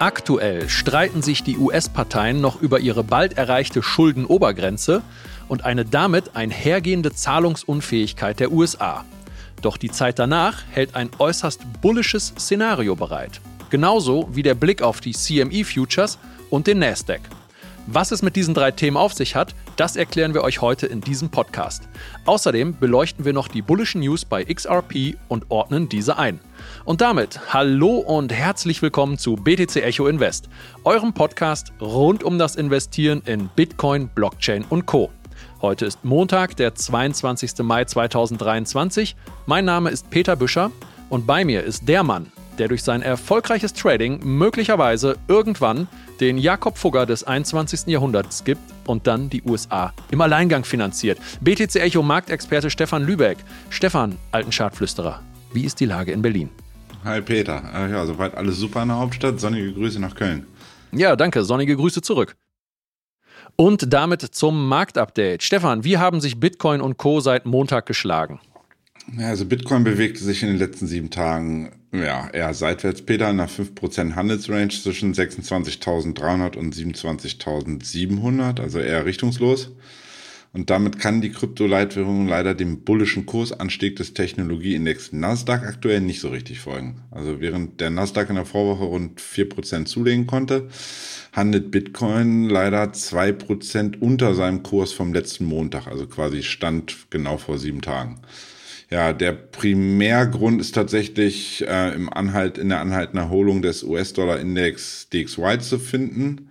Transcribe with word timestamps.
Aktuell 0.00 0.68
streiten 0.68 1.22
sich 1.22 1.42
die 1.42 1.58
US-Parteien 1.58 2.40
noch 2.40 2.62
über 2.62 2.78
ihre 2.78 3.02
bald 3.02 3.36
erreichte 3.36 3.82
Schuldenobergrenze 3.82 5.02
und 5.48 5.64
eine 5.64 5.84
damit 5.84 6.36
einhergehende 6.36 7.12
Zahlungsunfähigkeit 7.12 8.38
der 8.38 8.52
USA. 8.52 9.04
Doch 9.60 9.76
die 9.76 9.90
Zeit 9.90 10.20
danach 10.20 10.62
hält 10.70 10.94
ein 10.94 11.10
äußerst 11.18 11.82
bullisches 11.82 12.32
Szenario 12.38 12.94
bereit. 12.94 13.40
Genauso 13.70 14.28
wie 14.30 14.44
der 14.44 14.54
Blick 14.54 14.82
auf 14.82 15.00
die 15.00 15.14
CME 15.14 15.64
Futures 15.64 16.20
und 16.48 16.68
den 16.68 16.78
Nasdaq. 16.78 17.22
Was 17.88 18.12
es 18.12 18.22
mit 18.22 18.36
diesen 18.36 18.54
drei 18.54 18.70
Themen 18.70 18.96
auf 18.96 19.14
sich 19.14 19.34
hat, 19.34 19.56
das 19.78 19.94
erklären 19.94 20.34
wir 20.34 20.42
euch 20.42 20.60
heute 20.60 20.86
in 20.86 21.00
diesem 21.00 21.30
Podcast. 21.30 21.88
Außerdem 22.26 22.78
beleuchten 22.78 23.24
wir 23.24 23.32
noch 23.32 23.46
die 23.46 23.62
bullischen 23.62 24.00
News 24.00 24.24
bei 24.24 24.44
XRP 24.44 25.16
und 25.28 25.46
ordnen 25.50 25.88
diese 25.88 26.18
ein. 26.18 26.40
Und 26.84 27.00
damit 27.00 27.54
hallo 27.54 27.98
und 27.98 28.32
herzlich 28.32 28.82
willkommen 28.82 29.18
zu 29.18 29.36
BTC 29.36 29.76
Echo 29.76 30.08
Invest, 30.08 30.48
eurem 30.82 31.14
Podcast 31.14 31.72
rund 31.80 32.24
um 32.24 32.38
das 32.38 32.56
Investieren 32.56 33.22
in 33.24 33.48
Bitcoin, 33.54 34.08
Blockchain 34.08 34.64
und 34.68 34.86
Co. 34.86 35.10
Heute 35.62 35.86
ist 35.86 36.04
Montag, 36.04 36.56
der 36.56 36.74
22. 36.74 37.58
Mai 37.58 37.84
2023. 37.84 39.14
Mein 39.46 39.64
Name 39.64 39.90
ist 39.90 40.10
Peter 40.10 40.34
Büscher 40.34 40.72
und 41.08 41.24
bei 41.24 41.44
mir 41.44 41.62
ist 41.62 41.88
der 41.88 42.02
Mann, 42.02 42.32
der 42.58 42.66
durch 42.66 42.82
sein 42.82 43.02
erfolgreiches 43.02 43.74
Trading 43.74 44.18
möglicherweise 44.24 45.16
irgendwann 45.28 45.86
den 46.18 46.36
Jakob 46.36 46.78
Fugger 46.78 47.06
des 47.06 47.22
21. 47.22 47.86
Jahrhunderts 47.86 48.42
gibt 48.42 48.77
und 48.88 49.06
dann 49.06 49.30
die 49.30 49.42
USA 49.42 49.92
im 50.10 50.20
Alleingang 50.20 50.64
finanziert. 50.64 51.18
BTC 51.40 51.76
Echo 51.76 52.02
Marktexperte 52.02 52.70
Stefan 52.70 53.04
Lübeck. 53.04 53.38
Stefan, 53.70 54.16
alten 54.32 54.52
Schadflüsterer, 54.52 55.22
wie 55.52 55.64
ist 55.64 55.80
die 55.80 55.86
Lage 55.86 56.12
in 56.12 56.22
Berlin? 56.22 56.50
Hi 57.04 57.20
Peter. 57.20 57.62
Ja, 57.90 58.04
soweit 58.04 58.34
alles 58.34 58.56
super 58.56 58.82
in 58.82 58.88
der 58.88 58.98
Hauptstadt. 58.98 59.38
Sonnige 59.38 59.72
Grüße 59.72 60.00
nach 60.00 60.14
Köln. 60.14 60.46
Ja, 60.92 61.16
danke. 61.16 61.44
Sonnige 61.44 61.76
Grüße 61.76 62.02
zurück. 62.02 62.36
Und 63.56 63.92
damit 63.92 64.22
zum 64.22 64.68
Marktupdate. 64.68 65.42
Stefan, 65.42 65.84
wie 65.84 65.98
haben 65.98 66.20
sich 66.20 66.38
Bitcoin 66.38 66.80
und 66.80 66.96
Co. 66.96 67.20
seit 67.20 67.46
Montag 67.46 67.86
geschlagen? 67.86 68.40
Ja, 69.16 69.28
also 69.28 69.46
Bitcoin 69.46 69.84
bewegte 69.84 70.22
sich 70.22 70.42
in 70.42 70.48
den 70.48 70.58
letzten 70.58 70.86
sieben 70.86 71.10
Tagen 71.10 71.70
ja, 71.92 72.28
eher 72.28 72.52
seitwärts, 72.52 73.02
Peter, 73.02 73.28
einer 73.28 73.48
5% 73.48 74.14
Handelsrange 74.14 74.68
zwischen 74.68 75.14
26.300 75.14 76.56
und 76.56 76.74
27.700, 76.74 78.60
also 78.60 78.78
eher 78.78 79.06
richtungslos. 79.06 79.70
Und 80.52 80.70
damit 80.70 80.98
kann 80.98 81.20
die 81.20 81.30
Kryptoleitwährung 81.30 82.26
leider 82.26 82.54
dem 82.54 82.80
bullischen 82.80 83.26
Kursanstieg 83.26 83.96
des 83.96 84.14
Technologieindex 84.14 85.12
Nasdaq 85.12 85.62
aktuell 85.62 86.00
nicht 86.00 86.20
so 86.20 86.28
richtig 86.28 86.60
folgen. 86.60 87.02
Also 87.10 87.40
während 87.40 87.80
der 87.80 87.90
Nasdaq 87.90 88.30
in 88.30 88.36
der 88.36 88.46
Vorwoche 88.46 88.84
rund 88.84 89.20
4% 89.20 89.84
zulegen 89.84 90.26
konnte, 90.26 90.68
handelt 91.32 91.70
Bitcoin 91.70 92.48
leider 92.48 92.84
2% 92.84 93.98
unter 94.00 94.34
seinem 94.34 94.62
Kurs 94.62 94.92
vom 94.92 95.12
letzten 95.12 95.44
Montag, 95.44 95.86
also 95.86 96.06
quasi 96.06 96.42
Stand 96.42 97.10
genau 97.10 97.36
vor 97.36 97.58
sieben 97.58 97.82
Tagen. 97.82 98.20
Ja, 98.90 99.12
der 99.12 99.32
Primärgrund 99.32 100.62
ist 100.62 100.74
tatsächlich 100.74 101.62
äh, 101.68 101.94
im 101.94 102.10
Anhalt, 102.10 102.56
in 102.56 102.70
der 102.70 102.80
anhaltenden 102.80 103.22
Erholung 103.22 103.60
des 103.60 103.82
US-Dollar-Index 103.82 105.10
DXY 105.10 105.58
zu 105.58 105.78
finden. 105.78 106.48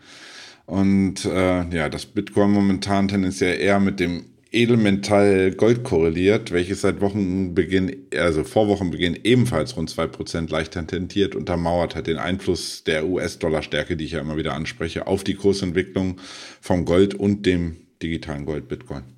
Und 0.68 1.26
äh, 1.26 1.68
ja, 1.76 1.90
das 1.90 2.06
Bitcoin 2.06 2.52
momentan 2.52 3.08
tendenziell 3.08 3.60
eher 3.60 3.80
mit 3.80 4.00
dem 4.00 4.26
Edelmetall 4.52 5.52
Gold 5.52 5.84
korreliert, 5.84 6.52
welches 6.52 6.82
seit 6.82 7.02
Wochenbeginn, 7.02 8.08
also 8.16 8.44
vor 8.44 8.68
Wochenbeginn 8.68 9.18
ebenfalls 9.24 9.76
rund 9.76 9.90
zwei 9.90 10.08
Prozent 10.08 10.52
leichter 10.52 10.86
tendiert, 10.86 11.36
untermauert 11.36 11.96
hat 11.96 12.08
den 12.08 12.18
Einfluss 12.18 12.84
der 12.84 13.08
US-Dollar-Stärke, 13.08 13.98
die 13.98 14.06
ich 14.06 14.12
ja 14.12 14.22
immer 14.22 14.38
wieder 14.38 14.54
anspreche, 14.54 15.08
auf 15.08 15.24
die 15.24 15.36
Kursentwicklung 15.36 16.18
vom 16.62 16.86
Gold 16.86 17.16
und 17.16 17.46
dem 17.46 17.78
digitalen 18.02 18.46
Gold 18.46 18.68
Bitcoin. 18.68 19.17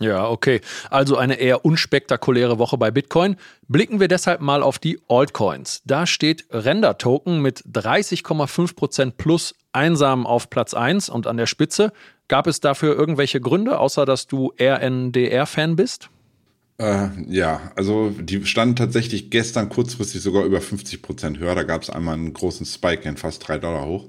Ja, 0.00 0.28
okay. 0.28 0.62
Also 0.88 1.18
eine 1.18 1.34
eher 1.34 1.64
unspektakuläre 1.64 2.58
Woche 2.58 2.78
bei 2.78 2.90
Bitcoin. 2.90 3.36
Blicken 3.68 4.00
wir 4.00 4.08
deshalb 4.08 4.40
mal 4.40 4.62
auf 4.62 4.78
die 4.78 4.98
Altcoins. 5.08 5.82
Da 5.84 6.06
steht 6.06 6.46
Render 6.50 6.96
Token 6.96 7.42
mit 7.42 7.62
30,5% 7.70 9.12
plus 9.18 9.54
einsam 9.72 10.26
auf 10.26 10.48
Platz 10.48 10.72
1 10.72 11.10
und 11.10 11.26
an 11.26 11.36
der 11.36 11.46
Spitze. 11.46 11.92
Gab 12.28 12.46
es 12.46 12.60
dafür 12.60 12.96
irgendwelche 12.96 13.42
Gründe, 13.42 13.78
außer 13.78 14.06
dass 14.06 14.26
du 14.26 14.54
RNDR-Fan 14.58 15.76
bist? 15.76 16.08
Äh, 16.78 17.08
ja, 17.28 17.72
also 17.76 18.08
die 18.08 18.46
standen 18.46 18.76
tatsächlich 18.76 19.28
gestern 19.28 19.68
kurzfristig 19.68 20.22
sogar 20.22 20.44
über 20.44 20.60
50% 20.60 21.38
höher. 21.38 21.54
Da 21.54 21.64
gab 21.64 21.82
es 21.82 21.90
einmal 21.90 22.14
einen 22.14 22.32
großen 22.32 22.64
Spike 22.64 23.06
in 23.06 23.18
fast 23.18 23.46
3 23.46 23.58
Dollar 23.58 23.84
hoch. 23.84 24.06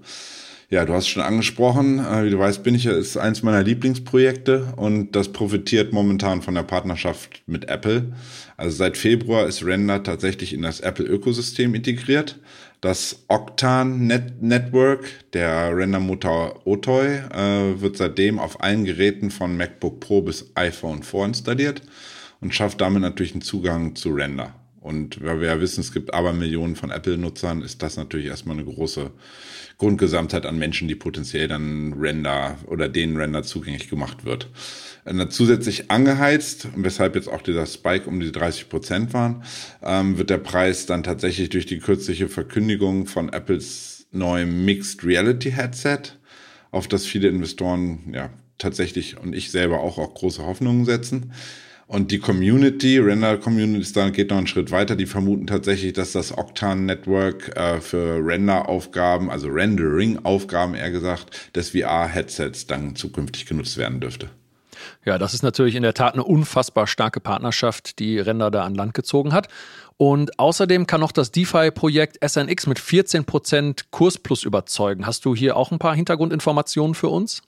Ja, 0.71 0.85
du 0.85 0.93
hast 0.93 1.09
schon 1.09 1.21
angesprochen, 1.21 1.99
äh, 1.99 2.23
wie 2.23 2.29
du 2.29 2.39
weißt, 2.39 2.63
bin 2.63 2.75
ich 2.75 2.85
ist 2.85 3.17
eins 3.17 3.43
meiner 3.43 3.61
Lieblingsprojekte 3.61 4.71
und 4.77 5.11
das 5.17 5.33
profitiert 5.33 5.91
momentan 5.91 6.41
von 6.41 6.55
der 6.55 6.63
Partnerschaft 6.63 7.43
mit 7.45 7.67
Apple. 7.67 8.13
Also 8.55 8.77
seit 8.77 8.95
Februar 8.95 9.47
ist 9.47 9.65
Render 9.65 10.01
tatsächlich 10.01 10.53
in 10.53 10.61
das 10.61 10.79
Apple-Ökosystem 10.79 11.75
integriert. 11.75 12.39
Das 12.79 13.25
Octan 13.27 14.07
Net 14.07 14.41
Network, 14.41 15.09
der 15.33 15.75
Render-Motor 15.75 16.65
Otoy, 16.65 17.17
äh, 17.17 17.81
wird 17.81 17.97
seitdem 17.97 18.39
auf 18.39 18.63
allen 18.63 18.85
Geräten 18.85 19.29
von 19.29 19.57
MacBook 19.57 19.99
Pro 19.99 20.21
bis 20.21 20.51
iPhone 20.55 21.03
vorinstalliert 21.03 21.81
und 22.39 22.55
schafft 22.55 22.79
damit 22.79 23.01
natürlich 23.01 23.33
einen 23.33 23.41
Zugang 23.41 23.97
zu 23.97 24.11
Render. 24.11 24.55
Und 24.81 25.23
weil 25.23 25.39
wir 25.39 25.47
ja 25.47 25.61
wissen, 25.61 25.81
es 25.81 25.93
gibt 25.93 26.13
aber 26.13 26.33
Millionen 26.33 26.75
von 26.75 26.89
Apple-Nutzern, 26.89 27.61
ist 27.61 27.83
das 27.83 27.97
natürlich 27.97 28.25
erstmal 28.25 28.57
eine 28.57 28.65
große 28.65 29.11
Grundgesamtheit 29.77 30.47
an 30.47 30.57
Menschen, 30.57 30.87
die 30.87 30.95
potenziell 30.95 31.47
dann 31.47 31.93
Render 31.93 32.57
oder 32.65 32.89
denen 32.89 33.15
Render 33.15 33.43
zugänglich 33.43 33.89
gemacht 33.89 34.25
wird. 34.25 34.49
Äh, 35.05 35.27
zusätzlich 35.29 35.91
angeheizt, 35.91 36.67
weshalb 36.75 37.15
jetzt 37.15 37.29
auch 37.29 37.43
dieser 37.43 37.67
Spike 37.67 38.09
um 38.09 38.19
die 38.19 38.31
30 38.31 38.69
Prozent 38.69 39.13
waren, 39.13 39.43
ähm, 39.83 40.17
wird 40.17 40.31
der 40.31 40.39
Preis 40.39 40.87
dann 40.87 41.03
tatsächlich 41.03 41.49
durch 41.49 41.67
die 41.67 41.79
kürzliche 41.79 42.27
Verkündigung 42.27 43.05
von 43.05 43.29
Apples 43.29 44.07
neuem 44.11 44.65
Mixed 44.65 45.03
Reality 45.03 45.51
Headset, 45.51 46.01
auf 46.71 46.87
das 46.87 47.05
viele 47.05 47.27
Investoren 47.27 48.11
ja 48.13 48.29
tatsächlich 48.57 49.17
und 49.17 49.35
ich 49.35 49.51
selber 49.51 49.81
auch, 49.81 49.97
auch 49.99 50.13
große 50.13 50.45
Hoffnungen 50.45 50.85
setzen. 50.85 51.33
Und 51.91 52.09
die 52.11 52.19
Community, 52.19 52.99
Render 52.99 53.37
Community, 53.37 54.11
geht 54.11 54.29
noch 54.29 54.37
einen 54.37 54.47
Schritt 54.47 54.71
weiter. 54.71 54.95
Die 54.95 55.05
vermuten 55.05 55.45
tatsächlich, 55.45 55.91
dass 55.91 56.13
das 56.13 56.37
Octan 56.37 56.85
Network 56.85 57.53
äh, 57.57 57.81
für 57.81 58.25
Render-Aufgaben, 58.25 59.29
also 59.29 59.49
Rendering-Aufgaben 59.49 60.73
eher 60.73 60.89
gesagt, 60.89 61.53
des 61.53 61.71
VR-Headsets 61.71 62.65
dann 62.65 62.95
zukünftig 62.95 63.45
genutzt 63.45 63.77
werden 63.77 63.99
dürfte. 63.99 64.29
Ja, 65.03 65.17
das 65.17 65.33
ist 65.33 65.43
natürlich 65.43 65.75
in 65.75 65.83
der 65.83 65.93
Tat 65.93 66.13
eine 66.13 66.23
unfassbar 66.23 66.87
starke 66.87 67.19
Partnerschaft, 67.19 67.99
die 67.99 68.19
Render 68.19 68.51
da 68.51 68.63
an 68.63 68.73
Land 68.73 68.93
gezogen 68.93 69.33
hat. 69.33 69.49
Und 69.97 70.39
außerdem 70.39 70.87
kann 70.87 71.01
noch 71.01 71.11
das 71.11 71.31
DeFi-Projekt 71.33 72.25
SNX 72.25 72.67
mit 72.67 72.79
14% 72.79 73.87
Kursplus 73.91 74.43
überzeugen. 74.43 75.05
Hast 75.05 75.25
du 75.25 75.35
hier 75.35 75.57
auch 75.57 75.71
ein 75.71 75.77
paar 75.77 75.95
Hintergrundinformationen 75.95 76.95
für 76.95 77.09
uns? 77.09 77.41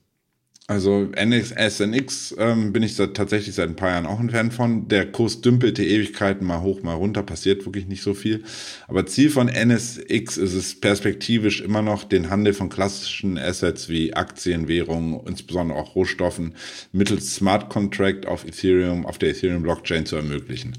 Also 0.67 1.09
NX, 1.13 1.49
SNX 1.49 2.35
ähm, 2.39 2.71
bin 2.71 2.83
ich 2.83 2.95
tatsächlich 2.95 3.53
seit 3.53 3.67
ein 3.67 3.75
paar 3.75 3.89
Jahren 3.89 4.05
auch 4.05 4.21
ein 4.21 4.29
Fan 4.29 4.49
von. 4.49 4.87
Der 4.87 5.11
Kurs 5.11 5.41
dümpelte 5.41 5.83
Ewigkeiten 5.83 6.47
mal 6.47 6.61
hoch, 6.61 6.83
mal 6.83 6.93
runter, 6.93 7.21
passiert 7.21 7.65
wirklich 7.65 7.87
nicht 7.87 8.01
so 8.01 8.13
viel. 8.13 8.45
Aber 8.87 9.05
Ziel 9.05 9.29
von 9.29 9.49
NSX 9.49 10.37
ist 10.37 10.53
es 10.53 10.79
perspektivisch 10.79 11.59
immer 11.59 11.81
noch, 11.81 12.05
den 12.05 12.29
Handel 12.29 12.53
von 12.53 12.69
klassischen 12.69 13.37
Assets 13.37 13.89
wie 13.89 14.13
Aktien, 14.13 14.69
Währungen, 14.69 15.19
insbesondere 15.27 15.77
auch 15.77 15.95
Rohstoffen, 15.95 16.55
mittels 16.93 17.35
Smart 17.35 17.69
Contract 17.69 18.25
auf 18.25 18.45
Ethereum, 18.45 19.05
auf 19.05 19.17
der 19.17 19.31
Ethereum 19.31 19.63
Blockchain 19.63 20.05
zu 20.05 20.15
ermöglichen. 20.15 20.77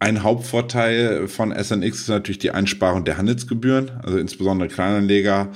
Ein 0.00 0.24
Hauptvorteil 0.24 1.28
von 1.28 1.52
SNX 1.52 2.00
ist 2.00 2.08
natürlich 2.08 2.40
die 2.40 2.50
Einsparung 2.50 3.04
der 3.04 3.18
Handelsgebühren. 3.18 3.92
Also 4.02 4.18
insbesondere 4.18 4.68
Kleinanleger 4.68 5.52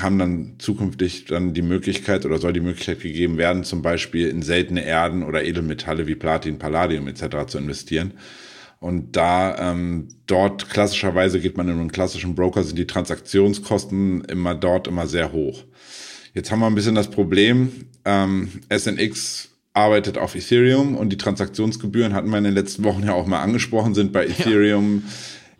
haben 0.00 0.18
dann 0.18 0.54
zukünftig 0.58 1.26
dann 1.26 1.54
die 1.54 1.62
Möglichkeit 1.62 2.26
oder 2.26 2.38
soll 2.38 2.52
die 2.52 2.60
Möglichkeit 2.60 3.00
gegeben 3.00 3.38
werden, 3.38 3.64
zum 3.64 3.82
Beispiel 3.82 4.28
in 4.28 4.42
seltene 4.42 4.84
Erden 4.84 5.22
oder 5.22 5.44
Edelmetalle 5.44 6.06
wie 6.06 6.14
Platin, 6.14 6.58
Palladium 6.58 7.08
etc. 7.08 7.46
zu 7.46 7.58
investieren. 7.58 8.14
Und 8.80 9.16
da 9.16 9.72
ähm, 9.72 10.08
dort 10.26 10.70
klassischerweise 10.70 11.40
geht 11.40 11.56
man 11.56 11.68
in 11.68 11.78
einen 11.78 11.92
klassischen 11.92 12.34
Broker, 12.34 12.62
sind 12.62 12.78
die 12.78 12.86
Transaktionskosten 12.86 14.24
immer 14.26 14.54
dort 14.54 14.86
immer 14.86 15.06
sehr 15.06 15.32
hoch. 15.32 15.64
Jetzt 16.34 16.52
haben 16.52 16.60
wir 16.60 16.66
ein 16.66 16.74
bisschen 16.74 16.94
das 16.94 17.10
Problem, 17.10 17.72
ähm, 18.04 18.48
SNX 18.72 19.48
arbeitet 19.72 20.18
auf 20.18 20.34
Ethereum 20.34 20.96
und 20.96 21.10
die 21.10 21.16
Transaktionsgebühren 21.16 22.14
hatten 22.14 22.30
wir 22.30 22.38
in 22.38 22.44
den 22.44 22.54
letzten 22.54 22.84
Wochen 22.84 23.04
ja 23.04 23.12
auch 23.12 23.26
mal 23.26 23.42
angesprochen, 23.42 23.94
sind 23.94 24.12
bei 24.12 24.26
Ethereum 24.26 25.02
ja. 25.04 25.12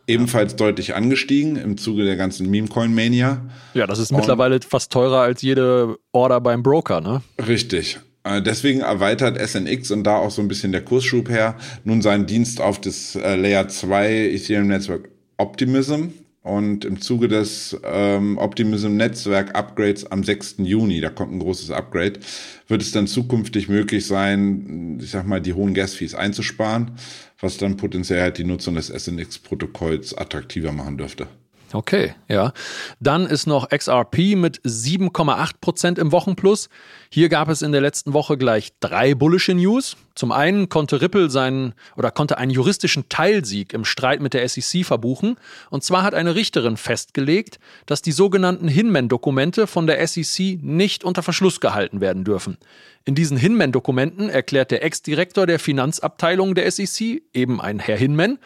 Ebenfalls 0.09 0.57
deutlich 0.57 0.95
angestiegen 0.95 1.57
im 1.57 1.77
Zuge 1.77 2.05
der 2.05 2.17
ganzen 2.17 2.51
Meme-Coin-Mania. 2.51 3.43
Ja, 3.75 3.87
das 3.87 3.99
ist 3.99 4.11
und 4.11 4.19
mittlerweile 4.19 4.59
fast 4.61 4.91
teurer 4.93 5.21
als 5.21 5.43
jede 5.43 5.97
Order 6.13 6.41
beim 6.41 6.63
Broker, 6.63 7.01
ne? 7.01 7.23
Richtig. 7.47 8.01
Äh, 8.25 8.43
deswegen 8.43 8.81
erweitert 8.81 9.39
SNX 9.39 9.91
und 9.91 10.05
da 10.05 10.17
auch 10.17 10.31
so 10.31 10.43
ein 10.43 10.49
bisschen 10.49 10.73
der 10.73 10.85
Kursschub 10.85 11.29
her 11.29 11.57
nun 11.85 12.03
seinen 12.03 12.27
Dienst 12.27 12.61
auf 12.61 12.81
das 12.81 13.15
äh, 13.15 13.37
Layer 13.37 13.69
2 13.69 14.31
Ethereum 14.31 14.69
Network 14.69 15.09
Optimism 15.37 16.09
Und 16.43 16.85
im 16.85 17.01
Zuge 17.01 17.29
des 17.29 17.77
ähm, 17.85 18.39
Optimism 18.39 18.97
Netzwerk 18.97 19.55
Upgrades 19.55 20.11
am 20.11 20.25
6. 20.25 20.57
Juni, 20.59 21.01
da 21.01 21.11
kommt 21.11 21.33
ein 21.33 21.41
großes 21.41 21.71
Upgrade, 21.71 22.21
wird 22.69 22.81
es 22.81 22.93
dann 22.93 23.07
zukünftig 23.07 23.69
möglich 23.69 24.07
sein, 24.07 24.99
ich 25.03 25.11
sag 25.11 25.27
mal, 25.27 25.41
die 25.41 25.53
hohen 25.53 25.75
Gas-Fees 25.75 26.15
einzusparen, 26.15 26.93
was 27.41 27.57
dann 27.57 27.77
potenziell 27.77 28.21
halt 28.21 28.39
die 28.39 28.45
Nutzung 28.45 28.75
des 28.75 28.89
SNX-Protokolls 28.89 30.15
attraktiver 30.17 30.73
machen 30.73 30.99
dürfte. 30.99 31.29
Okay, 31.73 32.15
ja. 32.29 32.53
Dann 32.99 33.27
ist 33.27 33.47
noch 33.47 33.69
XRP 33.69 34.37
mit 34.37 34.61
7,8 34.63 35.51
Prozent 35.61 35.99
im 35.99 36.13
Wochenplus. 36.13 36.71
Hier 37.11 37.29
gab 37.29 37.51
es 37.51 37.61
in 37.61 37.73
der 37.73 37.83
letzten 37.83 38.15
Woche 38.15 38.39
gleich 38.39 38.73
drei 38.81 39.15
bullische 39.15 39.53
News. 39.53 39.97
Zum 40.15 40.33
einen 40.33 40.71
konnte 40.71 41.03
Ripple 41.03 41.29
seinen 41.29 41.75
oder 41.97 42.11
konnte 42.11 42.39
einen 42.39 42.51
juristischen 42.51 43.09
Teilsieg 43.11 43.75
im 43.75 43.85
Streit 43.85 44.21
mit 44.21 44.33
der 44.33 44.49
SEC 44.49 44.85
verbuchen. 44.85 45.37
Und 45.69 45.85
zwar 45.85 46.03
hat 46.03 46.15
eine 46.15 46.35
Richterin 46.35 46.79
festgelegt, 46.79 47.59
dass 47.85 48.01
die 48.01 48.13
sogenannten 48.13 48.69
Hinman-Dokumente 48.69 49.67
von 49.67 49.87
der 49.87 50.05
SEC 50.07 50.59
nicht 50.63 51.05
unter 51.05 51.23
Verschluss 51.23 51.61
gehalten 51.61 52.01
werden 52.01 52.25
dürfen. 52.25 52.57
In 53.05 53.15
diesen 53.15 53.37
Hinman-Dokumenten 53.37 54.31
erklärt 54.31 54.71
der 54.71 54.83
Ex-Direktor 54.83 55.47
der 55.47 55.59
Finanzabteilung 55.59 56.55
der 56.55 56.71
SEC, 56.71 57.23
eben 57.33 57.61
ein 57.61 57.79
Herr 57.79 57.97
Hinman, 57.97 58.39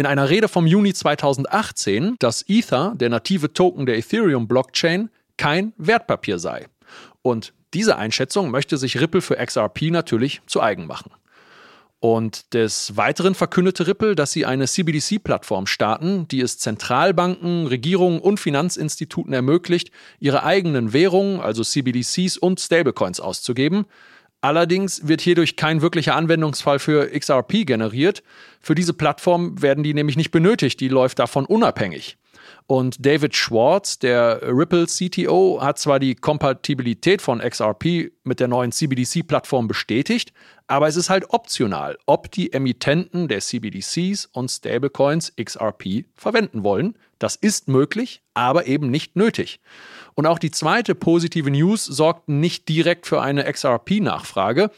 in 0.00 0.06
einer 0.06 0.30
Rede 0.30 0.48
vom 0.48 0.66
Juni 0.66 0.94
2018, 0.94 2.16
dass 2.18 2.42
Ether, 2.48 2.94
der 2.96 3.10
native 3.10 3.52
Token 3.52 3.84
der 3.84 3.98
Ethereum-Blockchain, 3.98 5.10
kein 5.36 5.74
Wertpapier 5.76 6.38
sei. 6.38 6.68
Und 7.20 7.52
diese 7.74 7.96
Einschätzung 7.96 8.50
möchte 8.50 8.78
sich 8.78 8.98
Ripple 8.98 9.20
für 9.20 9.36
XRP 9.36 9.90
natürlich 9.90 10.40
zu 10.46 10.62
eigen 10.62 10.86
machen. 10.86 11.10
Und 11.98 12.54
des 12.54 12.96
Weiteren 12.96 13.34
verkündete 13.34 13.86
Ripple, 13.86 14.14
dass 14.14 14.32
sie 14.32 14.46
eine 14.46 14.66
CBDC-Plattform 14.66 15.66
starten, 15.66 16.26
die 16.28 16.40
es 16.40 16.56
Zentralbanken, 16.56 17.66
Regierungen 17.66 18.20
und 18.20 18.40
Finanzinstituten 18.40 19.34
ermöglicht, 19.34 19.90
ihre 20.18 20.44
eigenen 20.44 20.94
Währungen, 20.94 21.40
also 21.40 21.62
CBDCs 21.62 22.38
und 22.38 22.58
Stablecoins 22.58 23.20
auszugeben, 23.20 23.84
Allerdings 24.42 25.06
wird 25.06 25.20
hierdurch 25.20 25.56
kein 25.56 25.82
wirklicher 25.82 26.16
Anwendungsfall 26.16 26.78
für 26.78 27.10
XRP 27.10 27.66
generiert. 27.66 28.22
Für 28.60 28.74
diese 28.74 28.94
Plattform 28.94 29.60
werden 29.60 29.84
die 29.84 29.92
nämlich 29.92 30.16
nicht 30.16 30.30
benötigt, 30.30 30.80
die 30.80 30.88
läuft 30.88 31.18
davon 31.18 31.44
unabhängig. 31.44 32.16
Und 32.66 33.04
David 33.04 33.34
Schwartz, 33.34 33.98
der 33.98 34.40
Ripple 34.42 34.86
CTO, 34.86 35.58
hat 35.60 35.78
zwar 35.78 35.98
die 35.98 36.14
Kompatibilität 36.14 37.20
von 37.20 37.40
XRP 37.40 38.12
mit 38.22 38.40
der 38.40 38.48
neuen 38.48 38.72
CBDC-Plattform 38.72 39.66
bestätigt, 39.66 40.32
aber 40.66 40.86
es 40.86 40.96
ist 40.96 41.10
halt 41.10 41.30
optional, 41.30 41.98
ob 42.06 42.30
die 42.30 42.52
Emittenten 42.52 43.26
der 43.26 43.40
CBDCs 43.40 44.26
und 44.26 44.50
Stablecoins 44.50 45.32
XRP 45.34 46.04
verwenden 46.14 46.62
wollen. 46.62 46.96
Das 47.18 47.34
ist 47.34 47.66
möglich, 47.66 48.22
aber 48.34 48.66
eben 48.66 48.88
nicht 48.88 49.16
nötig. 49.16 49.60
Und 50.14 50.26
auch 50.26 50.38
die 50.38 50.50
zweite 50.50 50.94
positive 50.94 51.50
News 51.50 51.84
sorgt 51.84 52.28
nicht 52.28 52.68
direkt 52.68 53.06
für 53.06 53.20
eine 53.20 53.44
XRP-Nachfrage. 53.50 54.70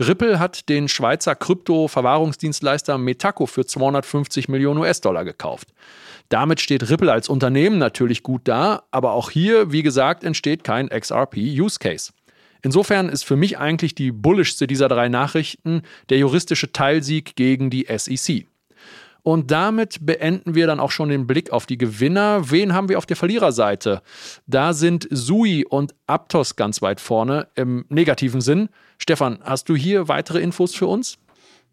Ripple 0.00 0.38
hat 0.40 0.68
den 0.68 0.88
Schweizer 0.88 1.36
Krypto-Verwahrungsdienstleister 1.36 2.98
Metaco 2.98 3.46
für 3.46 3.64
250 3.64 4.48
Millionen 4.48 4.80
US-Dollar 4.80 5.24
gekauft. 5.24 5.68
Damit 6.28 6.60
steht 6.60 6.90
Ripple 6.90 7.12
als 7.12 7.28
Unternehmen 7.28 7.78
natürlich 7.78 8.22
gut 8.22 8.42
da, 8.44 8.82
aber 8.90 9.12
auch 9.12 9.30
hier, 9.30 9.70
wie 9.70 9.82
gesagt, 9.82 10.24
entsteht 10.24 10.64
kein 10.64 10.88
XRP-Use-Case. 10.88 12.12
Insofern 12.62 13.10
ist 13.10 13.24
für 13.24 13.36
mich 13.36 13.58
eigentlich 13.58 13.94
die 13.94 14.10
bullischste 14.10 14.66
dieser 14.66 14.88
drei 14.88 15.08
Nachrichten 15.08 15.82
der 16.08 16.18
juristische 16.18 16.72
Teilsieg 16.72 17.36
gegen 17.36 17.68
die 17.68 17.86
SEC. 17.94 18.46
Und 19.24 19.50
damit 19.50 20.04
beenden 20.04 20.54
wir 20.54 20.66
dann 20.66 20.78
auch 20.78 20.90
schon 20.90 21.08
den 21.08 21.26
Blick 21.26 21.50
auf 21.50 21.64
die 21.64 21.78
Gewinner. 21.78 22.50
Wen 22.50 22.74
haben 22.74 22.90
wir 22.90 22.98
auf 22.98 23.06
der 23.06 23.16
Verliererseite? 23.16 24.02
Da 24.46 24.74
sind 24.74 25.08
Sui 25.10 25.64
und 25.64 25.94
Aptos 26.06 26.56
ganz 26.56 26.82
weit 26.82 27.00
vorne 27.00 27.48
im 27.54 27.86
negativen 27.88 28.42
Sinn. 28.42 28.68
Stefan, 28.98 29.38
hast 29.42 29.70
du 29.70 29.76
hier 29.76 30.08
weitere 30.08 30.40
Infos 30.40 30.74
für 30.74 30.86
uns? 30.86 31.16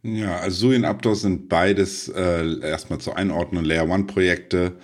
Ja, 0.02 0.38
also 0.38 0.68
Sui 0.68 0.78
und 0.78 0.86
Aptos 0.86 1.24
sind 1.24 1.50
beides 1.50 2.08
äh, 2.08 2.62
erstmal 2.62 3.00
zu 3.00 3.14
einordnen 3.16 3.66
Layer 3.66 3.90
One 3.90 4.06
Projekte, 4.06 4.78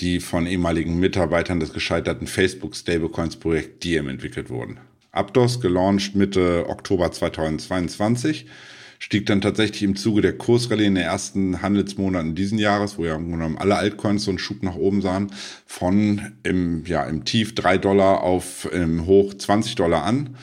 die 0.00 0.18
von 0.18 0.48
ehemaligen 0.48 0.98
Mitarbeitern 0.98 1.60
des 1.60 1.72
gescheiterten 1.72 2.26
Facebook 2.26 2.74
Stablecoins 2.74 3.36
Projekt 3.36 3.84
Diem 3.84 4.08
entwickelt 4.08 4.50
wurden. 4.50 4.80
Aptos 5.12 5.60
gelauncht 5.60 6.16
Mitte 6.16 6.66
Oktober 6.68 7.12
2022 7.12 8.46
stieg 8.98 9.26
dann 9.26 9.40
tatsächlich 9.40 9.82
im 9.82 9.96
Zuge 9.96 10.22
der 10.22 10.36
Kursrallye 10.36 10.86
in 10.86 10.94
den 10.96 11.04
ersten 11.04 11.62
Handelsmonaten 11.62 12.34
diesen 12.34 12.58
Jahres, 12.58 12.98
wo 12.98 13.04
ja 13.04 13.16
im 13.16 13.30
Grunde 13.30 13.60
alle 13.60 13.76
Altcoins 13.76 14.24
so 14.24 14.30
einen 14.30 14.38
Schub 14.38 14.62
nach 14.62 14.74
oben 14.74 15.02
sahen, 15.02 15.30
von 15.66 16.32
im, 16.42 16.84
ja, 16.84 17.04
im 17.04 17.24
Tief 17.24 17.54
drei 17.54 17.78
Dollar 17.78 18.22
auf 18.22 18.70
im 18.72 19.06
Hoch 19.06 19.34
20 19.34 19.74
Dollar 19.76 20.04
an. 20.04 20.36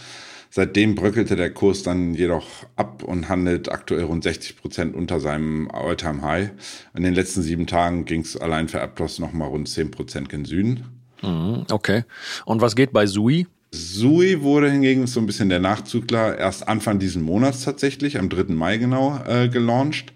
Seitdem 0.50 0.96
bröckelte 0.96 1.36
der 1.36 1.50
Kurs 1.50 1.84
dann 1.84 2.13
jedoch 2.13 2.48
ab 2.78 3.04
und 3.04 3.28
handelt 3.28 3.69
aktuell 3.69 4.06
rund 4.06 4.24
60 4.24 4.56
Prozent 4.56 4.96
unter 4.96 5.19
seinem 5.19 5.69
Alltime 5.69 6.22
high 6.22 6.51
In 6.96 7.04
den 7.04 7.13
letzten 7.13 7.42
sieben 7.42 7.68
Tagen 7.68 8.06
ging 8.06 8.22
es 8.22 8.38
allein 8.38 8.69
für 8.69 8.81
Aptos 8.81 9.19
noch 9.19 9.34
mal 9.34 9.48
rund 9.48 9.68
10 9.68 9.92
Prozent 9.92 10.30
gen 10.30 10.46
Süden. 10.46 10.86
Mhm, 11.22 11.66
okay. 11.69 12.06
Und 12.46 12.62
was 12.62 12.78
geht 12.78 12.94
bei 12.94 13.06
Sui? 13.06 13.48
Sui 13.75 14.42
wurde 14.42 14.72
hingegen 14.72 15.06
so 15.07 15.19
ein 15.19 15.25
bisschen 15.25 15.50
der 15.50 15.60
Nachzügler 15.60 16.38
erst 16.38 16.68
Anfang 16.68 17.00
diesen 17.00 17.22
Monats 17.22 17.63
tatsächlich, 17.63 18.18
am 18.18 18.30
3. 18.30 18.54
Mai 18.54 18.77
genau, 18.77 19.19
äh, 19.27 19.50
gelauncht. 19.50 20.13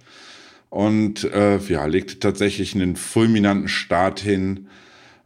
Und 0.69 1.23
äh, 1.23 1.57
ja, 1.57 1.85
legte 1.85 2.19
tatsächlich 2.19 2.75
einen 2.75 2.95
fulminanten 2.95 3.67
Start 3.67 4.19
hin 4.19 4.67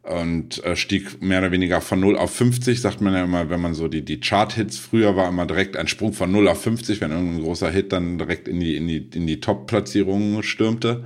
und 0.03 0.63
äh, 0.63 0.75
stieg 0.75 1.21
mehr 1.21 1.39
oder 1.39 1.51
weniger 1.51 1.79
von 1.81 1.99
0 1.99 2.17
auf 2.17 2.33
50, 2.35 2.81
sagt 2.81 3.01
man 3.01 3.13
ja 3.13 3.23
immer, 3.23 3.49
wenn 3.49 3.61
man 3.61 3.73
so 3.73 3.87
die, 3.87 4.03
die 4.03 4.19
Chart-Hits, 4.19 4.77
früher 4.77 5.15
war 5.15 5.29
immer 5.29 5.45
direkt 5.45 5.77
ein 5.77 5.87
Sprung 5.87 6.13
von 6.13 6.31
0 6.31 6.47
auf 6.47 6.61
50, 6.61 7.01
wenn 7.01 7.11
irgendein 7.11 7.43
großer 7.43 7.69
Hit 7.69 7.93
dann 7.93 8.17
direkt 8.17 8.47
in 8.47 8.59
die, 8.59 8.75
in 8.75 8.87
die, 8.87 9.09
in 9.13 9.27
die 9.27 9.39
Top-Platzierungen 9.39 10.43
stürmte. 10.43 11.05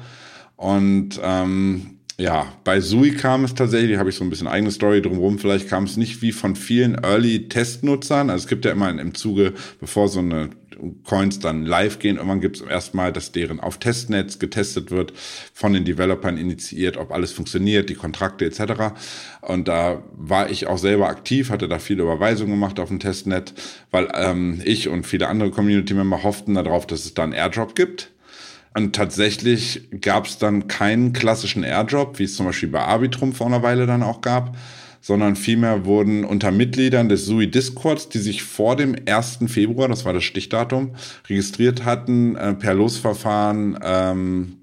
Und 0.56 1.20
ähm, 1.24 1.97
ja, 2.20 2.52
bei 2.64 2.82
Sui 2.82 3.12
kam 3.12 3.44
es 3.44 3.54
tatsächlich, 3.54 3.98
habe 3.98 4.10
ich 4.10 4.16
so 4.16 4.24
ein 4.24 4.32
bisschen 4.32 4.48
eigene 4.48 4.72
Story 4.72 5.04
drumherum, 5.04 5.38
vielleicht 5.38 5.70
kam 5.70 5.84
es 5.84 5.98
nicht 5.98 6.24
wie 6.24 6.32
von 6.32 6.56
vielen 6.56 6.96
Early-Testnutzern. 6.96 8.32
Also 8.32 8.44
es 8.44 8.48
gibt 8.48 8.66
ja 8.66 8.72
immer 8.72 8.90
im 8.90 9.14
Zuge, 9.14 9.54
bevor 9.80 10.08
so 10.08 10.20
eine 10.20 10.50
Coins 11.04 11.40
dann 11.40 11.66
live 11.66 12.00
gehen, 12.00 12.18
irgendwann 12.18 12.42
gibt 12.42 12.58
es 12.58 12.62
erstmal, 12.62 13.12
dass 13.12 13.32
deren 13.32 13.60
auf 13.60 13.78
Testnetz 13.78 14.40
getestet 14.40 14.92
wird, 14.92 15.14
von 15.54 15.74
den 15.74 15.86
Developern 15.86 16.38
initiiert, 16.38 16.98
ob 16.98 17.12
alles 17.12 17.32
funktioniert, 17.32 17.90
die 17.90 17.96
Kontrakte 17.96 18.46
etc. 18.46 18.96
Und 19.42 19.68
da 19.68 20.04
war 20.16 20.50
ich 20.50 20.68
auch 20.68 20.78
selber 20.78 21.10
aktiv, 21.10 21.50
hatte 21.50 21.68
da 21.68 21.80
viele 21.80 22.04
Überweisungen 22.04 22.52
gemacht 22.52 22.80
auf 22.80 22.90
dem 22.90 23.00
Testnet, 23.00 23.54
weil 23.92 24.10
ähm, 24.14 24.62
ich 24.66 24.88
und 24.88 25.06
viele 25.06 25.28
andere 25.28 25.52
Community-Member 25.52 26.24
hofften 26.24 26.56
darauf, 26.56 26.88
dass 26.88 27.06
es 27.06 27.14
da 27.14 27.24
einen 27.24 27.34
Airdrop 27.34 27.76
gibt 27.76 28.12
und 28.78 28.96
tatsächlich 28.96 29.90
gab 30.02 30.28
es 30.28 30.38
dann 30.38 30.68
keinen 30.68 31.12
klassischen 31.12 31.64
Airdrop, 31.64 32.20
wie 32.20 32.26
es 32.26 32.36
zum 32.36 32.46
Beispiel 32.46 32.70
bei 32.70 32.82
Arbitrum 32.82 33.34
vor 33.34 33.48
einer 33.48 33.64
Weile 33.64 33.88
dann 33.88 34.04
auch 34.04 34.22
gab, 34.22 34.56
sondern 35.02 35.36
vielmehr 35.36 35.86
wurden 35.86 36.24
unter 36.24 36.52
Mitgliedern 36.52 37.10
des 37.10 37.26
SUI 37.26 37.50
Discords, 37.50 38.08
die 38.08 38.20
sich 38.20 38.44
vor 38.44 38.76
dem 38.76 38.96
1. 39.08 39.40
Februar, 39.48 39.88
das 39.88 40.06
war 40.06 40.14
das 40.14 40.26
Stichdatum, 40.26 40.92
registriert 41.28 41.86
hatten, 41.86 42.36
äh, 42.36 42.54
per 42.54 42.76
Losverfahren 42.76 43.80
ähm, 43.82 44.58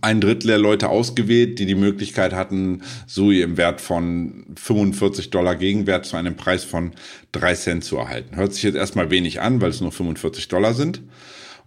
ein 0.00 0.22
Drittel 0.22 0.46
der 0.46 0.58
Leute 0.58 0.88
ausgewählt, 0.88 1.58
die 1.58 1.66
die 1.66 1.74
Möglichkeit 1.74 2.32
hatten, 2.32 2.80
SUI 3.06 3.42
im 3.42 3.58
Wert 3.58 3.82
von 3.82 4.46
45 4.56 5.28
Dollar 5.28 5.54
Gegenwert 5.54 6.06
zu 6.06 6.16
einem 6.16 6.34
Preis 6.34 6.64
von 6.64 6.92
3 7.32 7.54
Cent 7.56 7.84
zu 7.84 7.98
erhalten. 7.98 8.36
Hört 8.36 8.54
sich 8.54 8.62
jetzt 8.62 8.76
erstmal 8.76 9.10
wenig 9.10 9.42
an, 9.42 9.60
weil 9.60 9.68
es 9.68 9.82
nur 9.82 9.92
45 9.92 10.48
Dollar 10.48 10.72
sind. 10.72 11.02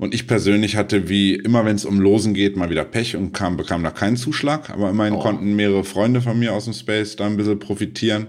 Und 0.04 0.14
ich 0.14 0.28
persönlich 0.28 0.76
hatte 0.76 1.08
wie 1.08 1.34
immer, 1.34 1.64
wenn 1.64 1.78
es 1.78 1.86
um 1.86 1.98
Losen 1.98 2.34
geht, 2.34 2.58
mal 2.58 2.70
wieder 2.70 2.84
Pech 2.84 3.16
und 3.16 3.32
kam, 3.32 3.56
bekam 3.56 3.84
da 3.84 3.90
keinen 3.90 4.18
Zuschlag. 4.18 4.70
Aber 4.70 4.90
immerhin 4.90 5.14
oh. 5.14 5.20
konnten 5.20 5.56
mehrere 5.56 5.86
Freunde 5.86 6.20
von 6.20 6.38
mir 6.38 6.52
aus 6.52 6.66
dem 6.66 6.74
Space 6.74 7.16
da 7.16 7.26
ein 7.26 7.38
bisschen 7.38 7.58
profitieren 7.58 8.28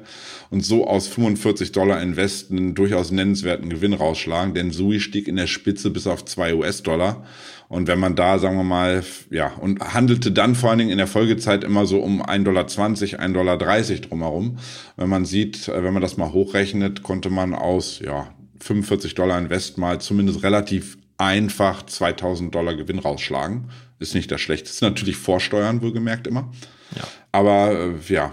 und 0.50 0.64
so 0.64 0.86
aus 0.86 1.08
45 1.08 1.72
Dollar 1.72 2.00
Investen 2.00 2.76
durchaus 2.76 3.10
nennenswerten 3.10 3.70
Gewinn 3.70 3.92
rausschlagen. 3.92 4.54
Denn 4.54 4.70
Sui 4.70 5.00
stieg 5.00 5.26
in 5.26 5.34
der 5.34 5.48
Spitze 5.48 5.90
bis 5.90 6.06
auf 6.06 6.24
zwei 6.24 6.54
US-Dollar. 6.54 7.24
Und 7.66 7.88
wenn 7.88 7.98
man 7.98 8.14
da, 8.14 8.38
sagen 8.38 8.56
wir 8.56 8.62
mal, 8.62 9.02
ja, 9.30 9.48
und 9.60 9.80
handelte 9.80 10.30
dann 10.30 10.54
vor 10.54 10.70
allen 10.70 10.78
Dingen 10.78 10.92
in 10.92 10.98
der 10.98 11.08
Folgezeit 11.08 11.64
immer 11.64 11.86
so 11.86 11.98
um 11.98 12.22
1,20 12.22 12.44
Dollar, 12.44 12.66
1,30 12.66 13.32
Dollar 13.32 13.56
drumherum. 13.56 14.58
Wenn 14.96 15.08
man 15.08 15.24
sieht, 15.24 15.66
äh, 15.66 15.82
wenn 15.82 15.92
man 15.92 16.02
das 16.02 16.16
mal 16.16 16.32
hochrechnet, 16.32 17.02
konnte 17.02 17.30
man 17.30 17.52
aus, 17.52 17.98
ja, 17.98 18.28
45 18.60 19.16
Dollar 19.16 19.40
Invest 19.40 19.76
mal 19.76 20.00
zumindest 20.00 20.44
relativ 20.44 20.98
einfach 21.18 21.86
2000 21.86 22.54
Dollar 22.54 22.74
Gewinn 22.74 22.98
rausschlagen. 22.98 23.70
Ist 23.98 24.14
nicht 24.14 24.30
das 24.30 24.40
Schlechteste. 24.40 24.84
Natürlich 24.84 25.16
vorsteuern, 25.16 25.82
wohlgemerkt 25.82 26.26
immer. 26.26 26.52
Ja. 26.96 27.04
Aber 27.32 27.72
äh, 27.72 28.12
ja, 28.12 28.32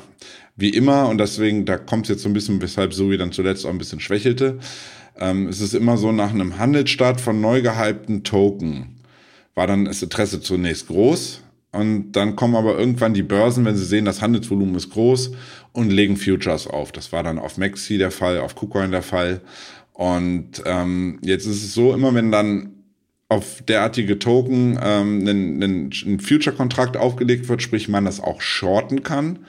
wie 0.56 0.70
immer, 0.70 1.08
und 1.10 1.18
deswegen, 1.18 1.66
da 1.66 1.78
kommt 1.78 2.06
es 2.06 2.10
jetzt 2.10 2.24
so 2.24 2.30
ein 2.30 2.34
bisschen, 2.34 2.62
weshalb 2.62 2.94
Zoe 2.94 3.18
dann 3.18 3.32
zuletzt 3.32 3.66
auch 3.66 3.70
ein 3.70 3.78
bisschen 3.78 4.00
schwächelte. 4.00 4.60
Ähm, 5.18 5.48
es 5.48 5.62
ist 5.62 5.74
immer 5.74 5.98
so, 5.98 6.12
nach 6.12 6.32
einem 6.32 6.58
Handelsstart 6.58 7.22
von 7.22 7.42
neu 7.42 7.62
gehypten 7.62 8.24
Token 8.24 8.98
war 9.56 9.68
dann 9.68 9.86
das 9.86 10.02
Interesse 10.02 10.42
zunächst 10.42 10.88
groß. 10.88 11.42
Und 11.74 12.12
dann 12.14 12.36
kommen 12.36 12.56
aber 12.56 12.78
irgendwann 12.78 13.14
die 13.14 13.24
Börsen, 13.24 13.64
wenn 13.64 13.78
sie 13.78 13.86
sehen, 13.86 14.04
das 14.04 14.22
Handelsvolumen 14.22 14.76
ist 14.76 14.90
groß 14.90 15.32
und 15.72 15.90
legen 15.90 16.18
Futures 16.18 16.68
auf. 16.68 16.92
Das 16.92 17.14
war 17.14 17.24
dann 17.24 17.40
auf 17.40 17.58
Maxi 17.58 17.98
der 17.98 18.12
Fall, 18.12 18.40
auf 18.40 18.56
KuCoin 18.56 18.92
der 18.92 19.04
Fall. 19.04 19.40
Und 20.02 20.64
ähm, 20.66 21.20
jetzt 21.22 21.46
ist 21.46 21.64
es 21.64 21.76
so, 21.76 21.94
immer 21.94 22.16
wenn 22.16 22.32
dann 22.32 22.72
auf 23.30 23.62
derartige 23.62 24.18
Token 24.18 24.80
ähm, 24.82 25.28
ein, 25.28 25.62
ein, 25.62 26.20
Future-Kontrakt 26.20 26.98
aufgelegt 26.98 27.48
wird, 27.50 27.62
sprich 27.62 27.88
man 27.88 28.06
das 28.06 28.20
auch 28.20 28.42
shorten 28.42 29.04
kann, 29.04 29.46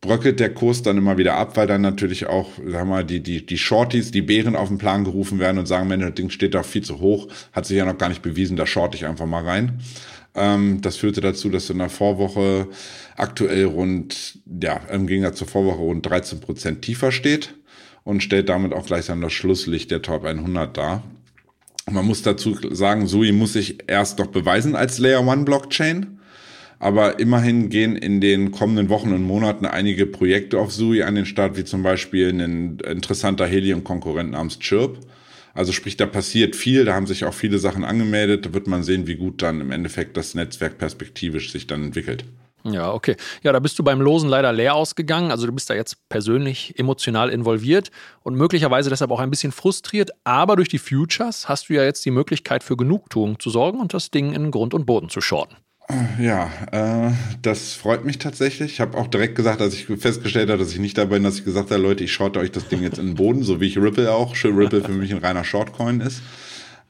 bröckelt 0.00 0.40
der 0.40 0.52
Kurs 0.52 0.82
dann 0.82 0.98
immer 0.98 1.16
wieder 1.16 1.36
ab, 1.36 1.56
weil 1.56 1.68
dann 1.68 1.82
natürlich 1.82 2.26
auch, 2.26 2.50
wir 2.58 2.84
mal, 2.84 3.04
die, 3.04 3.20
die, 3.20 3.46
die 3.46 3.56
Shorties, 3.56 4.10
die 4.10 4.22
Bären 4.22 4.56
auf 4.56 4.66
den 4.66 4.78
Plan 4.78 5.04
gerufen 5.04 5.38
werden 5.38 5.58
und 5.58 5.66
sagen, 5.66 5.88
wenn 5.90 6.00
das 6.00 6.14
Ding 6.14 6.30
steht 6.30 6.56
da 6.56 6.64
viel 6.64 6.82
zu 6.82 6.98
hoch, 6.98 7.28
hat 7.52 7.64
sich 7.64 7.76
ja 7.76 7.84
noch 7.84 7.96
gar 7.96 8.08
nicht 8.08 8.22
bewiesen, 8.22 8.56
da 8.56 8.66
short 8.66 8.96
ich 8.96 9.06
einfach 9.06 9.26
mal 9.26 9.44
rein. 9.44 9.78
Ähm, 10.34 10.80
das 10.80 10.96
führte 10.96 11.20
dazu, 11.20 11.50
dass 11.50 11.70
in 11.70 11.78
der 11.78 11.88
Vorwoche 11.88 12.66
aktuell 13.16 13.66
rund, 13.66 14.40
ja, 14.60 14.80
im 14.90 15.06
Gegensatz 15.06 15.38
zur 15.38 15.46
Vorwoche 15.46 15.82
rund 15.82 16.04
13 16.04 16.40
Prozent 16.40 16.82
tiefer 16.82 17.12
steht 17.12 17.54
und 18.04 18.22
stellt 18.22 18.48
damit 18.48 18.72
auch 18.72 18.86
gleichsam 18.86 19.20
das 19.20 19.32
Schlusslicht 19.32 19.90
der 19.90 20.02
Top 20.02 20.24
100 20.24 20.76
dar. 20.76 21.02
Man 21.90 22.06
muss 22.06 22.22
dazu 22.22 22.56
sagen, 22.70 23.06
Sui 23.06 23.32
muss 23.32 23.54
sich 23.54 23.78
erst 23.86 24.18
noch 24.18 24.28
beweisen 24.28 24.76
als 24.76 24.98
Layer 24.98 25.26
One 25.26 25.44
Blockchain. 25.44 26.18
Aber 26.78 27.18
immerhin 27.18 27.70
gehen 27.70 27.96
in 27.96 28.20
den 28.20 28.50
kommenden 28.50 28.88
Wochen 28.88 29.12
und 29.12 29.22
Monaten 29.22 29.64
einige 29.64 30.06
Projekte 30.06 30.58
auf 30.58 30.72
Sui 30.72 31.02
an 31.02 31.14
den 31.14 31.24
Start, 31.24 31.56
wie 31.56 31.64
zum 31.64 31.82
Beispiel 31.82 32.28
ein 32.30 32.78
interessanter 32.78 33.46
Helium-Konkurrent 33.46 34.32
namens 34.32 34.58
Chirp. 34.58 34.98
Also 35.54 35.72
sprich, 35.72 35.96
da 35.96 36.04
passiert 36.06 36.56
viel, 36.56 36.84
da 36.84 36.94
haben 36.94 37.06
sich 37.06 37.24
auch 37.24 37.32
viele 37.32 37.58
Sachen 37.58 37.84
angemeldet. 37.84 38.44
Da 38.44 38.54
wird 38.54 38.66
man 38.66 38.82
sehen, 38.82 39.06
wie 39.06 39.14
gut 39.14 39.40
dann 39.40 39.60
im 39.60 39.70
Endeffekt 39.70 40.16
das 40.16 40.34
Netzwerk 40.34 40.78
perspektivisch 40.78 41.52
sich 41.52 41.66
dann 41.66 41.84
entwickelt. 41.84 42.24
Ja, 42.66 42.92
okay. 42.92 43.16
Ja, 43.42 43.52
da 43.52 43.60
bist 43.60 43.78
du 43.78 43.82
beim 43.82 44.00
Losen 44.00 44.30
leider 44.30 44.52
leer 44.52 44.74
ausgegangen. 44.74 45.30
Also 45.30 45.46
du 45.46 45.52
bist 45.52 45.68
da 45.68 45.74
jetzt 45.74 46.08
persönlich 46.08 46.78
emotional 46.78 47.28
involviert 47.28 47.90
und 48.22 48.36
möglicherweise 48.36 48.88
deshalb 48.88 49.10
auch 49.10 49.20
ein 49.20 49.30
bisschen 49.30 49.52
frustriert. 49.52 50.10
Aber 50.24 50.56
durch 50.56 50.70
die 50.70 50.78
Futures 50.78 51.48
hast 51.48 51.68
du 51.68 51.74
ja 51.74 51.84
jetzt 51.84 52.04
die 52.06 52.10
Möglichkeit 52.10 52.64
für 52.64 52.76
Genugtuung 52.76 53.38
zu 53.38 53.50
sorgen 53.50 53.80
und 53.80 53.92
das 53.92 54.10
Ding 54.10 54.32
in 54.32 54.50
Grund 54.50 54.72
und 54.72 54.86
Boden 54.86 55.10
zu 55.10 55.20
shorten. 55.20 55.56
Ja, 56.18 56.50
äh, 56.72 57.12
das 57.42 57.74
freut 57.74 58.06
mich 58.06 58.18
tatsächlich. 58.18 58.72
Ich 58.72 58.80
habe 58.80 58.96
auch 58.96 59.06
direkt 59.06 59.34
gesagt, 59.34 59.60
als 59.60 59.74
ich 59.74 59.84
festgestellt 59.84 60.48
habe, 60.48 60.58
dass 60.58 60.72
ich 60.72 60.78
nicht 60.78 60.96
dabei 60.96 61.16
bin, 61.16 61.24
dass 61.24 61.38
ich 61.38 61.44
gesagt 61.44 61.70
habe, 61.70 61.82
Leute, 61.82 62.04
ich 62.04 62.12
shorte 62.12 62.38
euch 62.38 62.50
das 62.50 62.68
Ding 62.68 62.82
jetzt 62.82 62.98
in 62.98 63.08
den 63.08 63.14
Boden, 63.16 63.42
so 63.42 63.60
wie 63.60 63.66
ich 63.66 63.76
Ripple 63.76 64.10
auch. 64.10 64.34
Schön 64.34 64.56
Ripple 64.56 64.82
für 64.82 64.92
mich 64.92 65.12
ein 65.12 65.18
reiner 65.18 65.44
Shortcoin 65.44 66.00
ist. 66.00 66.22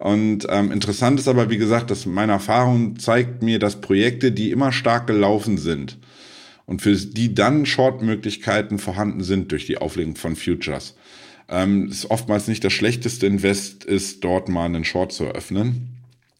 Und 0.04 0.46
ähm, 0.50 0.70
interessant 0.70 1.18
ist 1.18 1.28
aber, 1.28 1.48
wie 1.48 1.56
gesagt, 1.56 1.90
dass 1.90 2.04
meine 2.04 2.32
Erfahrung 2.32 2.98
zeigt 2.98 3.42
mir, 3.42 3.58
dass 3.58 3.80
Projekte, 3.80 4.32
die 4.32 4.50
immer 4.50 4.70
stark 4.70 5.06
gelaufen 5.06 5.56
sind 5.56 5.96
und 6.66 6.82
für 6.82 6.94
die 6.94 7.34
dann 7.34 7.64
Short-Möglichkeiten 7.64 8.78
vorhanden 8.78 9.24
sind 9.24 9.50
durch 9.50 9.64
die 9.64 9.78
Auflegung 9.78 10.16
von 10.16 10.36
Futures, 10.36 10.94
ähm, 11.48 11.88
ist 11.88 12.10
oftmals 12.10 12.48
nicht 12.48 12.62
das 12.64 12.74
schlechteste 12.74 13.26
Invest 13.26 13.84
ist, 13.84 14.22
dort 14.22 14.50
mal 14.50 14.66
einen 14.66 14.84
Short 14.84 15.10
zu 15.10 15.24
eröffnen. 15.24 15.88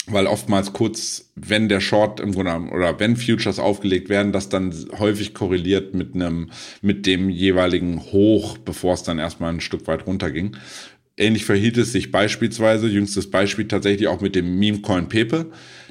Weil 0.07 0.27
oftmals 0.27 0.75
kurz, 0.75 1.31
wenn 1.35 1.71
der 1.71 1.81
Short 1.81 2.21
im 2.21 2.33
Grunde 2.33 2.69
oder 2.71 3.01
wenn 3.01 3.17
Futures 3.17 3.59
aufgelegt 3.59 4.11
werden, 4.11 4.33
das 4.33 4.51
dann 4.51 4.75
häufig 4.99 5.33
korreliert 5.33 5.95
mit 5.95 6.15
einem, 6.15 6.51
mit 6.83 7.07
dem 7.07 7.31
jeweiligen 7.31 8.03
Hoch, 8.13 8.59
bevor 8.59 8.93
es 8.93 9.03
dann 9.03 9.19
erstmal 9.19 9.55
ein 9.55 9.63
Stück 9.63 9.87
weit 9.87 10.07
runterging. 10.07 10.59
Ähnlich 11.17 11.45
verhielt 11.45 11.77
es 11.77 11.93
sich 11.93 12.11
beispielsweise, 12.11 12.89
jüngstes 12.89 13.31
Beispiel 13.31 13.69
tatsächlich 13.69 14.09
auch 14.09 14.21
mit 14.21 14.35
dem 14.35 14.59
Meme-Coin 14.59 15.09
Pepe, 15.09 15.47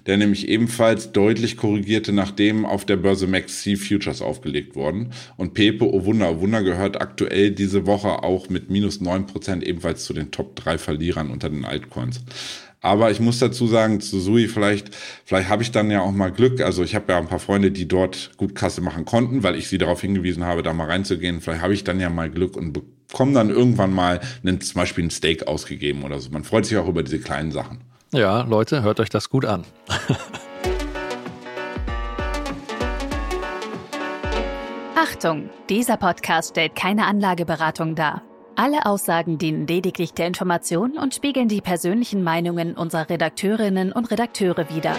der 0.05 0.17
nämlich 0.17 0.49
ebenfalls 0.49 1.13
deutlich 1.13 1.55
korrigierte, 1.55 2.11
nachdem 2.11 2.65
auf 2.65 2.83
der 2.83 2.97
Börse 2.97 3.25
Maxi 3.25 3.77
Futures 3.77 4.21
aufgelegt 4.21 4.75
wurden. 4.75 5.11
Und 5.37 5.53
Pepe, 5.53 5.85
oh 5.85 6.03
Wunder, 6.03 6.29
oh 6.31 6.41
Wunder, 6.41 6.61
gehört 6.61 6.99
aktuell 6.99 7.51
diese 7.51 7.85
Woche 7.85 8.21
auch 8.21 8.49
mit 8.49 8.69
minus 8.69 8.99
neun 8.99 9.25
Prozent 9.25 9.63
ebenfalls 9.63 10.03
zu 10.03 10.13
den 10.13 10.31
Top 10.31 10.57
drei 10.57 10.77
Verlierern 10.77 11.31
unter 11.31 11.49
den 11.49 11.63
Altcoins. 11.63 12.19
Aber 12.81 13.09
ich 13.09 13.21
muss 13.21 13.39
dazu 13.39 13.65
sagen, 13.65 14.01
zu 14.01 14.19
Sui, 14.19 14.49
vielleicht, 14.49 14.93
vielleicht 15.23 15.47
habe 15.47 15.63
ich 15.63 15.71
dann 15.71 15.89
ja 15.89 16.01
auch 16.01 16.11
mal 16.11 16.33
Glück. 16.33 16.59
Also 16.59 16.83
ich 16.83 16.95
habe 16.95 17.13
ja 17.13 17.17
ein 17.17 17.29
paar 17.29 17.39
Freunde, 17.39 17.71
die 17.71 17.87
dort 17.87 18.31
gut 18.35 18.55
Kasse 18.55 18.81
machen 18.81 19.05
konnten, 19.05 19.41
weil 19.41 19.55
ich 19.55 19.69
sie 19.69 19.77
darauf 19.77 20.01
hingewiesen 20.01 20.43
habe, 20.43 20.63
da 20.63 20.73
mal 20.73 20.87
reinzugehen. 20.87 21.39
Vielleicht 21.39 21.61
habe 21.61 21.73
ich 21.73 21.85
dann 21.85 22.01
ja 22.01 22.09
mal 22.09 22.29
Glück 22.29 22.57
und 22.57 22.73
bekomme 23.07 23.33
dann 23.33 23.49
irgendwann 23.49 23.93
mal 23.93 24.19
einen, 24.43 24.61
zum 24.61 24.79
Beispiel 24.79 25.03
ein 25.05 25.11
Steak 25.11 25.47
ausgegeben 25.47 26.03
oder 26.03 26.19
so. 26.19 26.29
Man 26.29 26.43
freut 26.43 26.65
sich 26.65 26.77
auch 26.77 26.87
über 26.87 27.03
diese 27.03 27.19
kleinen 27.19 27.51
Sachen. 27.51 27.81
Ja, 28.13 28.41
Leute, 28.41 28.83
hört 28.83 28.99
euch 28.99 29.09
das 29.09 29.29
gut 29.29 29.45
an. 29.45 29.63
Achtung, 34.95 35.49
dieser 35.69 35.97
Podcast 35.97 36.51
stellt 36.51 36.75
keine 36.75 37.05
Anlageberatung 37.05 37.95
dar. 37.95 38.21
Alle 38.55 38.85
Aussagen 38.85 39.37
dienen 39.37 39.65
lediglich 39.65 40.13
der 40.13 40.27
Information 40.27 40.97
und 40.97 41.15
spiegeln 41.15 41.47
die 41.47 41.61
persönlichen 41.61 42.23
Meinungen 42.23 42.75
unserer 42.75 43.09
Redakteurinnen 43.09 43.91
und 43.91 44.11
Redakteure 44.11 44.69
wider. 44.69 44.95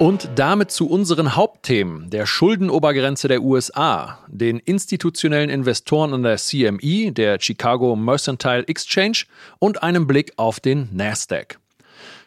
Und 0.00 0.30
damit 0.36 0.70
zu 0.70 0.88
unseren 0.88 1.36
Hauptthemen, 1.36 2.08
der 2.08 2.24
Schuldenobergrenze 2.24 3.28
der 3.28 3.42
USA, 3.42 4.18
den 4.28 4.58
institutionellen 4.58 5.50
Investoren 5.50 6.14
an 6.14 6.22
der 6.22 6.38
CME, 6.38 7.12
der 7.12 7.38
Chicago 7.38 7.94
Mercantile 7.96 8.66
Exchange 8.66 9.24
und 9.58 9.82
einem 9.82 10.06
Blick 10.06 10.32
auf 10.36 10.58
den 10.58 10.88
Nasdaq. 10.90 11.58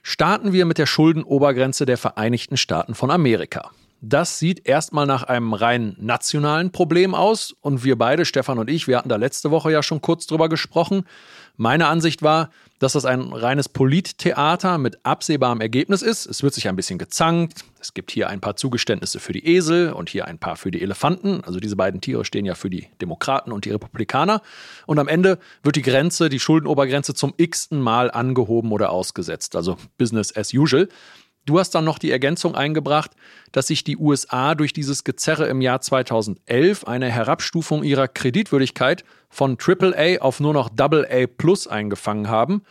Starten 0.03 0.53
wir 0.53 0.65
mit 0.65 0.77
der 0.77 0.85
Schuldenobergrenze 0.85 1.87
der 1.87 1.97
Vereinigten 1.97 2.57
Staaten 2.57 2.93
von 2.93 3.09
Amerika. 3.09 3.71
Das 4.05 4.37
sieht 4.37 4.67
erstmal 4.67 5.07
nach 5.07 5.23
einem 5.23 5.53
rein 5.53 5.95
nationalen 5.97 6.71
Problem 6.71 7.15
aus. 7.15 7.55
Und 7.61 7.83
wir 7.83 7.97
beide, 7.97 8.25
Stefan 8.25 8.59
und 8.59 8.69
ich, 8.69 8.87
wir 8.87 8.97
hatten 8.97 9.09
da 9.09 9.15
letzte 9.15 9.49
Woche 9.49 9.71
ja 9.71 9.81
schon 9.81 10.01
kurz 10.01 10.27
drüber 10.27 10.47
gesprochen. 10.47 11.05
Meine 11.55 11.87
Ansicht 11.87 12.23
war, 12.23 12.49
dass 12.79 12.93
das 12.93 13.05
ein 13.05 13.31
reines 13.31 13.69
Polittheater 13.69 14.77
mit 14.77 15.05
absehbarem 15.05 15.61
Ergebnis 15.61 16.01
ist. 16.01 16.25
Es 16.25 16.43
wird 16.43 16.53
sich 16.53 16.67
ein 16.67 16.75
bisschen 16.75 16.97
gezankt. 16.97 17.63
Es 17.79 17.93
gibt 17.93 18.11
hier 18.11 18.27
ein 18.27 18.41
paar 18.41 18.55
Zugeständnisse 18.55 19.19
für 19.19 19.33
die 19.33 19.47
Esel 19.47 19.93
und 19.93 20.09
hier 20.09 20.27
ein 20.27 20.39
paar 20.39 20.55
für 20.55 20.71
die 20.71 20.81
Elefanten. 20.81 21.43
Also 21.45 21.59
diese 21.59 21.75
beiden 21.75 22.01
Tiere 22.01 22.25
stehen 22.25 22.45
ja 22.45 22.55
für 22.55 22.69
die 22.69 22.87
Demokraten 23.01 23.51
und 23.51 23.65
die 23.65 23.71
Republikaner. 23.71 24.41
Und 24.85 24.99
am 24.99 25.07
Ende 25.07 25.37
wird 25.61 25.75
die 25.75 25.81
Grenze, 25.81 26.27
die 26.27 26.39
Schuldenobergrenze 26.39 27.13
zum 27.13 27.33
x-ten 27.37 27.79
Mal 27.79 28.11
angehoben 28.11 28.71
oder 28.71 28.89
ausgesetzt. 28.89 29.55
Also 29.55 29.77
Business 29.97 30.35
as 30.35 30.53
usual. 30.53 30.89
Du 31.45 31.59
hast 31.59 31.71
dann 31.71 31.83
noch 31.83 31.99
die 31.99 32.11
Ergänzung 32.11 32.55
eingebracht, 32.55 33.11
dass 33.51 33.67
sich 33.67 33.83
die 33.83 33.97
USA 33.97 34.55
durch 34.55 34.71
dieses 34.71 35.03
Gezerre 35.03 35.47
im 35.47 35.59
Jahr 35.59 35.81
2011 35.81 36.85
eine 36.85 37.11
Herabstufung 37.11 37.83
ihrer 37.83 38.07
Kreditwürdigkeit 38.07 39.03
von 39.29 39.57
AAA 39.59 40.21
auf 40.21 40.39
nur 40.39 40.53
noch 40.53 40.69
AA 40.77 41.27
Plus 41.27 41.67
eingefangen 41.67 42.29
haben 42.29 42.63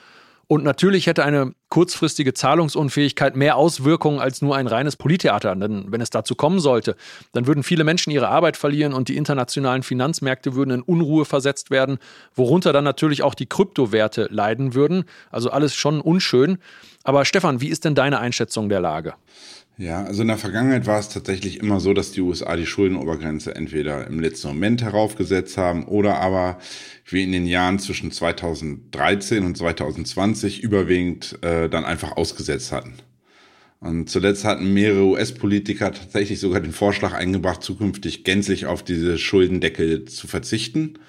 und 0.53 0.65
natürlich 0.65 1.07
hätte 1.07 1.25
eine 1.25 1.55
kurzfristige 1.71 2.35
Zahlungsunfähigkeit 2.35 3.37
mehr 3.37 3.57
Auswirkungen 3.57 4.21
als 4.21 4.43
nur 4.43 4.55
ein 4.55 4.67
reines 4.67 4.97
Polittheater. 4.97 5.57
Denn 5.57 5.87
wenn 5.89 6.03
es 6.03 6.11
dazu 6.11 6.35
kommen 6.35 6.61
sollte, 6.61 6.95
dann 7.33 7.47
würden 7.47 7.63
viele 7.63 7.85
Menschen 7.85 8.11
ihre 8.11 8.29
Arbeit 8.29 8.59
verlieren 8.59 8.93
und 8.93 9.09
die 9.09 9.17
internationalen 9.17 9.83
Finanzmärkte 9.83 10.55
würden 10.55 10.73
in 10.73 10.83
Unruhe 10.83 11.25
versetzt 11.25 11.71
werden, 11.71 11.97
worunter 12.35 12.75
dann 12.75 12.85
natürlich 12.85 13.23
auch 13.23 13.35
die 13.35 13.47
Kryptowerte 13.47 14.29
leiden 14.31 14.75
würden. 14.75 15.05
Also 15.31 15.49
alles 15.51 15.75
schon 15.75 16.03
unschön. 16.03 16.59
Aber 17.03 17.25
Stefan, 17.25 17.63
wie 17.63 17.69
ist 17.69 17.87
denn 17.87 17.95
deine 17.95 18.19
Einschätzung 18.19 18.69
der 18.69 18.81
Lage? 18.81 19.15
Ja, 19.83 20.05
also 20.05 20.23
in 20.23 20.29
der 20.29 20.39
Vergangenheit 20.39 20.87
war 20.87 21.01
es 21.01 21.09
tatsächlich 21.09 21.59
immer 21.59 21.81
so, 21.81 21.93
dass 21.93 22.13
die 22.13 22.21
USA 22.21 22.55
die 22.55 22.67
Schuldenobergrenze 22.67 23.57
entweder 23.57 24.07
im 24.07 24.21
letzten 24.21 24.47
Moment 24.47 24.81
heraufgesetzt 24.81 25.59
haben 25.59 25.87
oder 25.87 26.21
aber 26.21 26.61
wie 27.07 27.25
in 27.25 27.33
den 27.33 27.47
Jahren 27.47 27.81
zwischen 27.81 28.13
2013 28.13 29.45
und 29.45 29.57
2020 29.57 30.63
überwiegend 30.63 31.37
äh, 31.43 31.69
dann 31.69 31.85
einfach 31.85 32.17
ausgesetzt 32.17 32.71
hatten. 32.71 32.93
Und 33.81 34.09
zuletzt 34.09 34.45
hatten 34.45 34.73
mehrere 34.73 35.03
US-Politiker 35.03 35.91
tatsächlich 35.91 36.39
sogar 36.39 36.61
den 36.61 36.71
Vorschlag 36.71 37.13
eingebracht, 37.13 37.65
zukünftig 37.65 38.23
gänzlich 38.23 38.67
auf 38.67 38.85
diese 38.85 39.19
Schuldendeckel 39.19 40.05
zu 40.05 40.29
verzichten. 40.29 41.01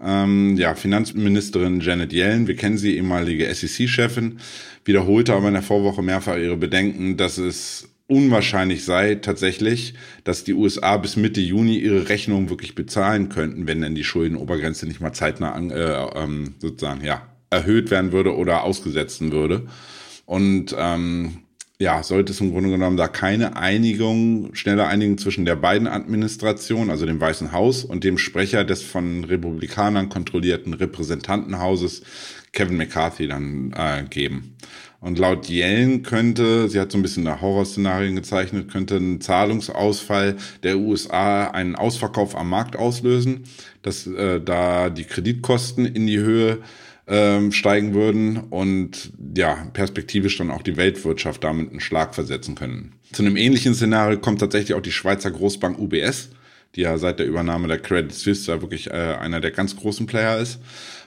Ähm, 0.00 0.56
ja, 0.56 0.74
Finanzministerin 0.74 1.80
Janet 1.82 2.14
Yellen, 2.14 2.46
wir 2.46 2.56
kennen 2.56 2.78
sie, 2.78 2.96
ehemalige 2.96 3.54
SEC-Chefin, 3.54 4.38
wiederholte 4.86 5.34
aber 5.34 5.48
in 5.48 5.54
der 5.54 5.62
Vorwoche 5.62 6.02
mehrfach 6.02 6.38
ihre 6.38 6.56
Bedenken, 6.56 7.18
dass 7.18 7.36
es 7.36 7.90
unwahrscheinlich 8.08 8.84
sei 8.84 9.16
tatsächlich, 9.16 9.94
dass 10.24 10.44
die 10.44 10.54
USA 10.54 10.96
bis 10.96 11.16
Mitte 11.16 11.40
Juni 11.40 11.78
ihre 11.78 12.08
Rechnung 12.08 12.48
wirklich 12.48 12.74
bezahlen 12.74 13.28
könnten, 13.28 13.66
wenn 13.66 13.80
denn 13.80 13.94
die 13.94 14.04
Schuldenobergrenze 14.04 14.86
nicht 14.86 15.00
mal 15.00 15.12
zeitnah 15.12 15.52
an, 15.52 15.70
äh, 15.70 16.06
ähm, 16.14 16.54
sozusagen 16.58 17.04
ja 17.04 17.26
erhöht 17.50 17.90
werden 17.90 18.12
würde 18.12 18.36
oder 18.36 18.62
ausgesetzt 18.62 19.20
würde. 19.32 19.66
Und 20.24 20.74
ähm, 20.78 21.38
ja, 21.78 22.02
sollte 22.02 22.32
es 22.32 22.40
im 22.40 22.52
Grunde 22.52 22.70
genommen 22.70 22.96
da 22.96 23.06
keine 23.06 23.56
Einigung, 23.56 24.54
schnelle 24.54 24.86
Einigung 24.86 25.18
zwischen 25.18 25.44
der 25.44 25.56
beiden 25.56 25.86
Administrationen, 25.86 26.90
also 26.90 27.04
dem 27.04 27.20
Weißen 27.20 27.52
Haus 27.52 27.84
und 27.84 28.02
dem 28.02 28.16
Sprecher 28.16 28.64
des 28.64 28.82
von 28.82 29.24
Republikanern 29.24 30.08
kontrollierten 30.08 30.72
Repräsentantenhauses, 30.72 32.02
Kevin 32.52 32.78
McCarthy, 32.78 33.28
dann 33.28 33.74
äh, 33.76 34.04
geben. 34.08 34.56
Und 35.00 35.18
laut 35.18 35.48
Yellen 35.48 36.02
könnte, 36.02 36.68
sie 36.68 36.80
hat 36.80 36.90
so 36.90 36.98
ein 36.98 37.02
bisschen 37.02 37.24
nach 37.24 37.40
Horrorszenarien 37.40 38.16
gezeichnet, 38.16 38.70
könnte 38.70 38.96
ein 38.96 39.20
Zahlungsausfall 39.20 40.36
der 40.62 40.78
USA 40.78 41.48
einen 41.48 41.76
Ausverkauf 41.76 42.36
am 42.36 42.48
Markt 42.48 42.76
auslösen, 42.76 43.44
dass 43.82 44.06
äh, 44.06 44.40
da 44.40 44.90
die 44.90 45.04
Kreditkosten 45.04 45.84
in 45.86 46.06
die 46.06 46.18
Höhe 46.18 46.58
ähm, 47.08 47.52
steigen 47.52 47.94
würden 47.94 48.38
und 48.50 49.12
ja, 49.36 49.68
perspektivisch 49.72 50.38
dann 50.38 50.50
auch 50.50 50.62
die 50.62 50.76
Weltwirtschaft 50.76 51.44
damit 51.44 51.70
einen 51.70 51.80
Schlag 51.80 52.14
versetzen 52.14 52.54
können. 52.54 52.94
Zu 53.12 53.22
einem 53.22 53.36
ähnlichen 53.36 53.74
Szenario 53.74 54.18
kommt 54.18 54.40
tatsächlich 54.40 54.74
auch 54.74 54.82
die 54.82 54.92
Schweizer 54.92 55.30
Großbank 55.30 55.78
UBS, 55.78 56.30
die 56.74 56.80
ja 56.80 56.98
seit 56.98 57.20
der 57.20 57.26
Übernahme 57.26 57.68
der 57.68 57.78
Credit 57.78 58.12
Suisse 58.12 58.60
wirklich 58.60 58.88
äh, 58.88 59.16
einer 59.20 59.40
der 59.40 59.52
ganz 59.52 59.76
großen 59.76 60.06
Player 60.06 60.38
ist. 60.38 60.58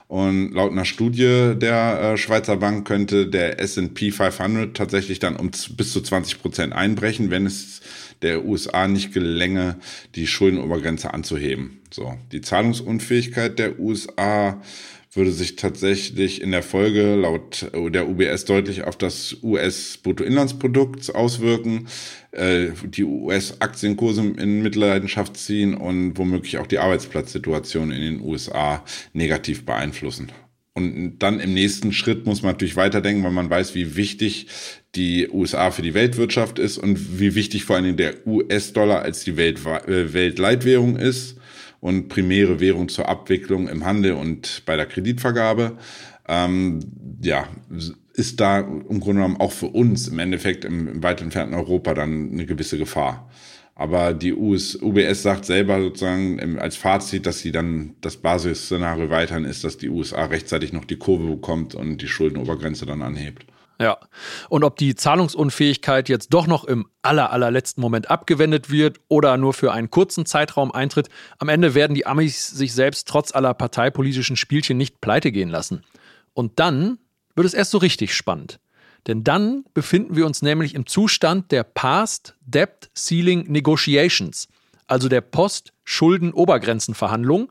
Und 0.09 0.53
laut 0.53 0.71
einer 0.71 0.85
Studie 0.85 1.53
der 1.55 2.01
äh, 2.01 2.17
Schweizer 2.17 2.57
Bank 2.57 2.87
könnte 2.87 3.27
der 3.27 3.59
S&P 3.59 4.09
500 4.09 4.75
tatsächlich 4.75 5.19
dann 5.19 5.35
um 5.35 5.51
bis 5.77 5.93
zu 5.93 6.01
20 6.01 6.41
Prozent 6.41 6.73
einbrechen, 6.73 7.29
wenn 7.29 7.45
es 7.45 7.81
der 8.23 8.43
USA 8.43 8.87
nicht 8.87 9.13
gelänge, 9.13 9.75
die 10.15 10.25
Schuldenobergrenze 10.25 11.13
anzuheben. 11.13 11.79
So, 11.91 12.17
die 12.31 12.41
Zahlungsunfähigkeit 12.41 13.59
der 13.59 13.79
USA 13.79 14.59
würde 15.11 15.31
sich 15.31 15.55
tatsächlich 15.55 16.41
in 16.41 16.51
der 16.51 16.61
Folge 16.61 17.15
laut 17.15 17.71
der 17.73 18.07
UBS 18.07 18.45
deutlich 18.45 18.83
auf 18.83 18.95
das 18.95 19.37
US-Bruttoinlandsprodukt 19.41 21.15
auswirken, 21.15 21.87
äh, 22.31 22.67
die 22.83 23.03
US-Aktienkurse 23.03 24.21
in 24.21 24.61
Mitleidenschaft 24.61 25.35
ziehen 25.37 25.73
und 25.73 26.17
womöglich 26.17 26.59
auch 26.59 26.67
die 26.67 26.77
Arbeitsplatzsituation 26.77 27.91
in 27.91 28.01
den 28.01 28.21
USA 28.21 28.85
negativ 29.13 29.65
beeinflussen. 29.65 30.31
Und 30.75 31.17
dann 31.19 31.39
im 31.39 31.55
nächsten 31.55 31.91
Schritt 31.91 32.25
muss 32.25 32.43
man 32.43 32.51
natürlich 32.53 32.75
weiterdenken, 32.75 33.23
weil 33.23 33.31
man 33.31 33.49
weiß, 33.49 33.73
wie 33.73 33.95
wichtig 33.95 34.47
die 34.95 35.27
USA 35.27 35.71
für 35.71 35.81
die 35.81 35.95
Weltwirtschaft 35.95 36.59
ist 36.59 36.77
und 36.77 37.19
wie 37.19 37.33
wichtig 37.33 37.65
vor 37.65 37.75
allen 37.75 37.85
Dingen 37.85 37.97
der 37.97 38.27
US-Dollar 38.27 39.01
als 39.01 39.23
die 39.23 39.37
Welt 39.37 39.59
äh, 39.65 40.13
Weltleitwährung 40.13 40.97
ist 40.97 41.38
und 41.81 42.09
primäre 42.09 42.59
Währung 42.59 42.89
zur 42.89 43.07
Abwicklung 43.07 43.67
im 43.67 43.86
Handel 43.86 44.13
und 44.13 44.63
bei 44.65 44.75
der 44.75 44.86
Kreditvergabe. 44.86 45.77
Ähm, 46.27 46.79
ja, 47.21 47.48
ist 48.13 48.39
da 48.39 48.59
im 48.59 49.00
Grunde 49.00 49.21
genommen 49.21 49.38
auch 49.38 49.51
für 49.51 49.67
uns 49.67 50.07
im 50.07 50.19
Endeffekt 50.19 50.65
im, 50.65 50.88
im 50.88 51.03
weit 51.03 51.21
entfernten 51.21 51.55
Europa 51.55 51.93
dann 51.93 52.31
eine 52.31 52.45
gewisse 52.45 52.77
Gefahr. 52.77 53.29
Aber 53.79 54.13
die 54.13 54.33
US, 54.33 54.75
UBS 54.75 55.24
sagt 55.24 55.45
selber 55.45 55.81
sozusagen 55.81 56.59
als 56.59 56.75
Fazit, 56.75 57.25
dass 57.25 57.39
sie 57.39 57.53
dann 57.53 57.95
das 58.01 58.17
Basisszenario 58.17 59.09
weiterhin 59.09 59.45
ist, 59.45 59.63
dass 59.63 59.77
die 59.77 59.88
USA 59.88 60.25
rechtzeitig 60.25 60.74
noch 60.74 60.83
die 60.83 60.98
Kurve 60.98 61.29
bekommt 61.29 61.75
und 61.75 62.01
die 62.01 62.09
Schuldenobergrenze 62.09 62.86
dann 62.86 63.01
anhebt. 63.01 63.45
Ja. 63.81 63.98
Und 64.50 64.65
ob 64.65 64.75
die 64.75 64.95
Zahlungsunfähigkeit 64.95 66.09
jetzt 66.09 66.33
doch 66.33 66.48
noch 66.48 66.65
im 66.65 66.89
aller, 67.01 67.31
allerletzten 67.31 67.79
Moment 67.81 68.12
abgewendet 68.12 68.69
wird 68.69 69.00
oder 69.07 69.38
nur 69.38 69.53
für 69.53 69.71
einen 69.71 69.89
kurzen 69.89 70.25
Zeitraum 70.25 70.74
eintritt, 70.74 71.07
am 71.38 71.48
Ende 71.48 71.75
werden 71.75 71.93
die 71.93 72.05
Amis 72.05 72.45
sich 72.48 72.74
selbst 72.74 73.07
trotz 73.07 73.33
aller 73.33 73.53
parteipolitischen 73.53 74.36
Spielchen 74.36 74.75
nicht 74.77 75.00
pleite 75.00 75.31
gehen 75.31 75.48
lassen. 75.50 75.83
Und 76.33 76.59
dann 76.59 76.98
wird 77.36 77.48
es 77.48 77.53
erst 77.53 77.71
so 77.71 77.77
richtig 77.77 78.13
spannend. 78.13 78.59
Denn 79.07 79.24
dann 79.24 79.63
befinden 79.74 80.17
wir 80.17 80.25
uns 80.25 80.41
nämlich 80.41 80.75
im 80.75 80.86
Zustand 80.86 81.53
der 81.53 81.63
Past 81.63 82.36
Debt 82.41 82.91
Ceiling 82.93 83.50
Negotiations, 83.50 84.50
also 84.88 85.07
der 85.07 85.21
Post-Schulden-Obergrenzenverhandlungen, 85.21 87.48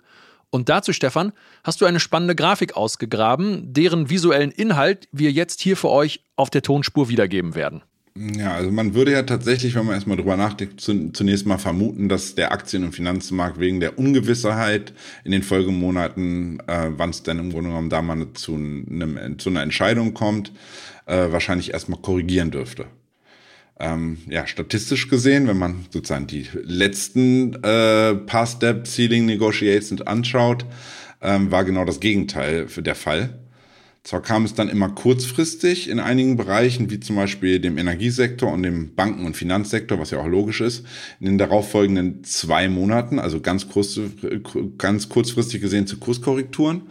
und 0.51 0.69
dazu, 0.69 0.93
Stefan, 0.93 1.33
hast 1.63 1.81
du 1.81 1.85
eine 1.85 2.01
spannende 2.01 2.35
Grafik 2.35 2.77
ausgegraben, 2.77 3.73
deren 3.73 4.09
visuellen 4.09 4.51
Inhalt 4.51 5.09
wir 5.13 5.31
jetzt 5.31 5.61
hier 5.61 5.77
für 5.77 5.91
euch 5.91 6.25
auf 6.37 6.51
der 6.51 6.63
Tonspur 6.63 7.09
wiedergeben 7.09 7.55
werden. 7.55 7.83
Ja, 8.17 8.55
also 8.55 8.73
man 8.73 8.95
würde 8.95 9.13
ja 9.13 9.23
tatsächlich, 9.23 9.77
wenn 9.77 9.87
man 9.87 9.95
erstmal 9.95 10.17
drüber 10.17 10.37
nachdenkt, 10.37 10.81
zunächst 10.81 11.47
mal 11.47 11.59
vermuten, 11.59 12.09
dass 12.09 12.35
der 12.35 12.51
Aktien- 12.51 12.83
und 12.83 12.93
Finanzmarkt 12.93 13.61
wegen 13.61 13.79
der 13.79 13.97
Ungewissheit 13.97 14.93
in 15.23 15.31
den 15.31 15.45
Folgemonaten, 15.45 16.59
äh, 16.67 16.91
wann 16.97 17.11
es 17.11 17.23
denn 17.23 17.39
im 17.39 17.53
Grunde 17.53 17.71
genommen 17.71 17.91
da 17.91 18.03
mal 18.03 18.27
zu, 18.35 18.55
einem, 18.55 19.39
zu 19.39 19.51
einer 19.51 19.63
Entscheidung 19.63 20.15
kommt, 20.15 20.53
äh, 21.07 21.31
wahrscheinlich 21.31 21.73
erstmal 21.73 22.01
korrigieren 22.01 22.51
dürfte 22.51 22.87
ähm, 23.81 24.19
ja, 24.29 24.47
statistisch 24.47 25.09
gesehen, 25.09 25.47
wenn 25.47 25.59
man 25.59 25.87
sozusagen 25.91 26.27
die 26.27 26.47
letzten 26.63 27.55
äh, 27.63 28.15
Pass-Step-Ceiling 28.15 29.27
Negotiations 29.27 30.03
anschaut, 30.03 30.65
ähm, 31.21 31.51
war 31.51 31.65
genau 31.65 31.85
das 31.85 32.01
Gegenteil 32.01 32.69
für 32.69 32.83
der 32.83 32.95
Fall. 32.95 33.39
Zwar 34.05 34.23
kam 34.23 34.45
es 34.45 34.55
dann 34.55 34.71
immer 34.71 34.89
kurzfristig 34.89 35.91
in 35.91 36.01
einigen 36.01 36.37
Bereichen, 36.37 36.91
wie 36.91 36.99
zum 36.99 37.17
Beispiel 37.17 37.61
dem 37.61 37.77
Energiesektor 37.77 38.51
und 38.51 38.63
dem 38.63 38.95
Banken- 38.95 39.27
und 39.27 39.37
Finanzsektor, 39.37 39.99
was 39.99 40.13
ja 40.13 40.19
auch 40.19 40.27
logisch 40.27 40.63
ist, 40.63 40.87
in 41.21 41.27
den 41.27 41.39
darauffolgenden 41.39 42.25
zwei 42.25 42.69
Monaten, 42.69 43.19
also 43.19 43.41
ganz, 43.41 43.69
kurz, 43.69 44.01
ganz 44.79 45.09
kurzfristig 45.11 45.61
gesehen 45.61 45.87
zu 45.87 45.99
Kurskorrekturen. 45.99 46.83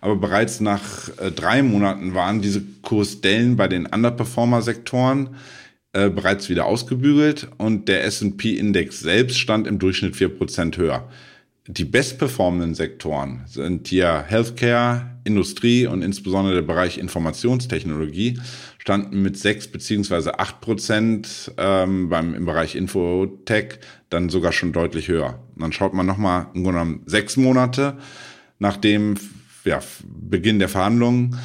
Aber 0.00 0.16
bereits 0.16 0.60
nach 0.60 1.10
äh, 1.18 1.30
drei 1.30 1.62
Monaten 1.62 2.12
waren 2.12 2.42
diese 2.42 2.62
Kursdellen 2.82 3.56
bei 3.56 3.68
den 3.68 3.86
Underperformer-Sektoren 3.86 5.30
äh, 5.94 6.10
bereits 6.10 6.48
wieder 6.48 6.66
ausgebügelt 6.66 7.48
und 7.56 7.88
der 7.88 8.04
S&P-Index 8.04 9.00
selbst 9.00 9.38
stand 9.38 9.66
im 9.66 9.78
Durchschnitt 9.78 10.16
vier 10.16 10.28
Prozent 10.28 10.76
höher. 10.76 11.08
Die 11.66 11.84
bestperformenden 11.84 12.74
Sektoren 12.74 13.44
sind 13.46 13.88
hier 13.88 14.24
Healthcare, 14.26 15.18
Industrie 15.24 15.86
und 15.86 16.02
insbesondere 16.02 16.56
der 16.56 16.62
Bereich 16.62 16.98
Informationstechnologie 16.98 18.38
standen 18.76 19.22
mit 19.22 19.38
sechs 19.38 19.66
beziehungsweise 19.66 20.38
acht 20.38 20.60
Prozent 20.60 21.52
ähm, 21.56 22.10
beim 22.10 22.34
im 22.34 22.44
Bereich 22.44 22.74
Infotech 22.74 23.78
dann 24.10 24.28
sogar 24.28 24.52
schon 24.52 24.72
deutlich 24.72 25.08
höher. 25.08 25.38
Und 25.54 25.62
dann 25.62 25.72
schaut 25.72 25.94
man 25.94 26.04
nochmal 26.04 26.48
im 26.54 26.64
Grunde 26.64 26.80
genommen 26.80 27.02
sechs 27.06 27.38
Monate 27.38 27.96
nach 28.58 28.76
dem 28.76 29.14
ja, 29.64 29.80
Beginn 30.04 30.58
der 30.58 30.68
Verhandlungen 30.68 31.38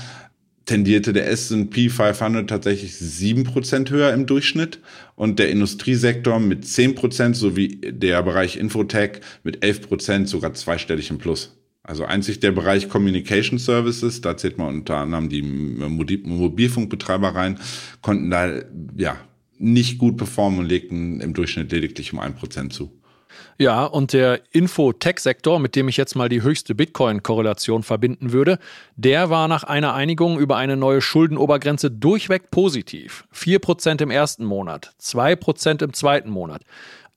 tendierte 0.70 1.14
der 1.14 1.28
S&P 1.28 1.90
500 1.90 2.48
tatsächlich 2.48 2.92
7% 2.94 3.90
höher 3.90 4.14
im 4.14 4.28
Durchschnitt 4.28 4.80
und 5.16 5.40
der 5.40 5.50
Industriesektor 5.50 6.40
mit 6.40 6.64
10% 6.64 7.34
sowie 7.34 7.82
der 7.82 8.22
Bereich 8.22 8.56
Infotech 8.56 9.22
mit 9.44 9.64
11% 9.64 10.28
sogar 10.28 10.54
zweistellig 10.54 11.10
im 11.10 11.18
Plus. 11.18 11.58
Also 11.82 12.06
einzig 12.06 12.40
der 12.40 12.52
Bereich 12.52 12.88
Communication 12.88 13.58
Services, 13.58 14.22
da 14.22 14.38
zählt 14.38 14.60
man 14.60 14.68
unter 14.68 14.98
anderem 14.98 15.30
die 15.30 15.42
Mobilfunkbetreiber 15.42 17.30
rein, 17.30 17.58
konnten 18.02 18.30
da 18.30 18.62
ja 18.96 19.18
nicht 19.58 19.98
gut 19.98 20.18
performen 20.18 20.60
und 20.60 20.68
legten 20.68 21.20
im 21.20 21.34
Durchschnitt 21.34 21.72
lediglich 21.72 22.14
um 22.14 22.20
1% 22.20 22.70
zu. 22.70 22.92
Ja, 23.62 23.84
und 23.84 24.14
der 24.14 24.40
Info-Tech-Sektor, 24.54 25.60
mit 25.60 25.76
dem 25.76 25.90
ich 25.90 25.98
jetzt 25.98 26.16
mal 26.16 26.30
die 26.30 26.42
höchste 26.44 26.74
Bitcoin-Korrelation 26.76 27.84
verbinden 27.84 28.32
würde, 28.32 28.58
der 28.96 29.30
war 29.30 29.50
nach 29.50 29.66
einer 29.66 29.94
Einigung 29.94 30.40
über 30.40 30.56
eine 30.56 30.78
neue 30.78 31.02
Schuldenobergrenze 31.02 31.92
durchweg 31.92 32.52
positiv. 32.52 33.26
4% 33.36 34.02
im 34.02 34.12
ersten 34.12 34.46
Monat, 34.46 34.94
2% 35.02 35.84
im 35.84 35.92
zweiten 35.92 36.30
Monat, 36.30 36.62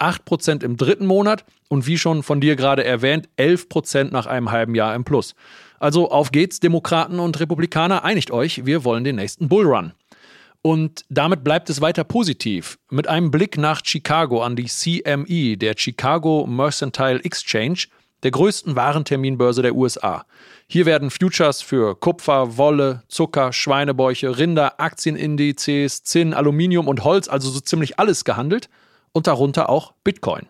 8% 0.00 0.64
im 0.64 0.76
dritten 0.76 1.06
Monat 1.06 1.44
und 1.68 1.86
wie 1.86 1.96
schon 1.96 2.24
von 2.24 2.40
dir 2.40 2.56
gerade 2.56 2.82
erwähnt, 2.82 3.28
11% 3.38 4.10
nach 4.10 4.26
einem 4.26 4.50
halben 4.50 4.74
Jahr 4.74 4.96
im 4.96 5.04
Plus. 5.04 5.36
Also 5.78 6.10
auf 6.10 6.32
geht's, 6.32 6.58
Demokraten 6.58 7.20
und 7.20 7.38
Republikaner, 7.38 8.02
einigt 8.02 8.32
euch, 8.32 8.66
wir 8.66 8.82
wollen 8.82 9.04
den 9.04 9.14
nächsten 9.14 9.48
Bullrun. 9.48 9.92
Und 10.62 11.04
damit 11.08 11.42
bleibt 11.42 11.68
es 11.70 11.80
weiter 11.80 12.04
positiv. 12.04 12.78
Mit 12.88 13.08
einem 13.08 13.32
Blick 13.32 13.58
nach 13.58 13.80
Chicago 13.84 14.42
an 14.42 14.54
die 14.54 14.66
CME, 14.66 15.56
der 15.56 15.74
Chicago 15.76 16.46
Mercantile 16.46 17.22
Exchange, 17.24 17.86
der 18.22 18.30
größten 18.30 18.76
Warenterminbörse 18.76 19.62
der 19.62 19.74
USA. 19.74 20.24
Hier 20.68 20.86
werden 20.86 21.10
Futures 21.10 21.60
für 21.60 21.98
Kupfer, 21.98 22.56
Wolle, 22.56 23.02
Zucker, 23.08 23.52
Schweinebäuche, 23.52 24.38
Rinder, 24.38 24.80
Aktienindizes, 24.80 26.04
Zinn, 26.04 26.32
Aluminium 26.32 26.86
und 26.86 27.02
Holz, 27.02 27.28
also 27.28 27.50
so 27.50 27.58
ziemlich 27.58 27.98
alles 27.98 28.24
gehandelt 28.24 28.68
und 29.10 29.26
darunter 29.26 29.68
auch 29.68 29.94
Bitcoin. 30.04 30.46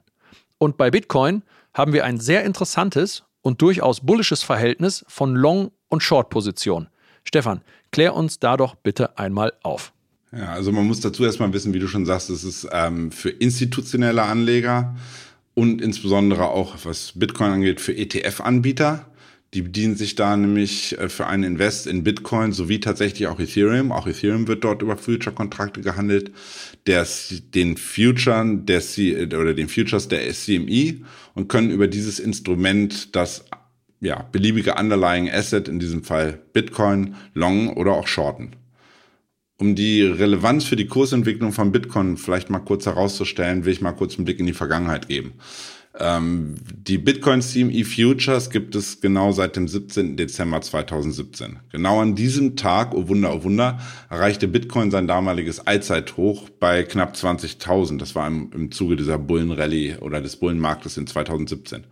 Und 0.58 0.76
bei 0.76 0.90
Bitcoin 0.90 1.42
haben 1.72 1.94
wir 1.94 2.04
ein 2.04 2.20
sehr 2.20 2.44
interessantes 2.44 3.24
und 3.40 3.62
durchaus 3.62 4.00
bullisches 4.00 4.42
Verhältnis 4.42 5.06
von 5.08 5.34
Long- 5.34 5.72
und 5.88 6.02
Short-Position. 6.02 6.88
Stefan, 7.24 7.62
klär 7.90 8.14
uns 8.14 8.38
da 8.38 8.58
doch 8.58 8.74
bitte 8.74 9.18
einmal 9.18 9.54
auf. 9.62 9.92
Ja, 10.34 10.52
also 10.52 10.72
man 10.72 10.86
muss 10.86 11.00
dazu 11.00 11.24
erstmal 11.24 11.52
wissen, 11.52 11.74
wie 11.74 11.78
du 11.78 11.88
schon 11.88 12.06
sagst, 12.06 12.30
es 12.30 12.42
ist 12.42 12.66
ähm, 12.72 13.12
für 13.12 13.28
institutionelle 13.28 14.22
Anleger 14.22 14.96
und 15.54 15.82
insbesondere 15.82 16.48
auch, 16.48 16.74
was 16.84 17.12
Bitcoin 17.14 17.50
angeht, 17.50 17.80
für 17.80 17.94
ETF-Anbieter. 17.94 19.06
Die 19.52 19.60
bedienen 19.60 19.96
sich 19.96 20.14
da 20.14 20.34
nämlich 20.34 20.98
äh, 20.98 21.10
für 21.10 21.26
einen 21.26 21.44
Invest 21.44 21.86
in 21.86 22.02
Bitcoin 22.02 22.52
sowie 22.52 22.80
tatsächlich 22.80 23.26
auch 23.26 23.38
Ethereum. 23.38 23.92
Auch 23.92 24.06
Ethereum 24.06 24.48
wird 24.48 24.64
dort 24.64 24.80
über 24.80 24.96
Future-Kontrakte 24.96 25.82
gehandelt. 25.82 26.32
Der, 26.86 27.06
den 27.54 27.76
Future, 27.76 28.56
der 28.56 28.80
C, 28.80 29.26
oder 29.26 29.52
den 29.52 29.68
Futures 29.68 30.08
der 30.08 30.32
CME 30.32 31.02
und 31.34 31.48
können 31.48 31.70
über 31.70 31.88
dieses 31.88 32.18
Instrument 32.18 33.14
das 33.14 33.44
ja, 34.00 34.22
beliebige 34.32 34.76
Underlying 34.76 35.30
Asset, 35.30 35.68
in 35.68 35.78
diesem 35.78 36.02
Fall 36.02 36.40
Bitcoin, 36.54 37.16
long 37.34 37.68
oder 37.76 37.92
auch 37.92 38.06
shorten. 38.06 38.56
Um 39.62 39.76
die 39.76 40.02
Relevanz 40.02 40.64
für 40.64 40.74
die 40.74 40.88
Kursentwicklung 40.88 41.52
von 41.52 41.70
Bitcoin 41.70 42.16
vielleicht 42.16 42.50
mal 42.50 42.58
kurz 42.58 42.84
herauszustellen, 42.84 43.64
will 43.64 43.72
ich 43.72 43.80
mal 43.80 43.92
kurz 43.92 44.16
einen 44.16 44.24
Blick 44.24 44.40
in 44.40 44.46
die 44.46 44.54
Vergangenheit 44.54 45.06
geben. 45.06 45.34
Ähm, 46.00 46.56
die 46.72 46.98
Bitcoin 46.98 47.42
CME 47.42 47.84
Futures 47.84 48.50
gibt 48.50 48.74
es 48.74 49.00
genau 49.00 49.30
seit 49.30 49.54
dem 49.54 49.68
17. 49.68 50.16
Dezember 50.16 50.60
2017. 50.62 51.60
Genau 51.70 52.00
an 52.00 52.16
diesem 52.16 52.56
Tag, 52.56 52.92
oh 52.92 53.06
Wunder, 53.06 53.32
oh 53.36 53.44
Wunder, 53.44 53.78
erreichte 54.10 54.48
Bitcoin 54.48 54.90
sein 54.90 55.06
damaliges 55.06 55.64
Allzeithoch 55.64 56.48
bei 56.48 56.82
knapp 56.82 57.14
20.000. 57.14 57.98
Das 57.98 58.16
war 58.16 58.26
im, 58.26 58.50
im 58.52 58.72
Zuge 58.72 58.96
dieser 58.96 59.18
Bullenrallye 59.18 59.98
oder 60.00 60.20
des 60.20 60.34
Bullenmarktes 60.34 60.96
in 60.96 61.06
2017. 61.06 61.84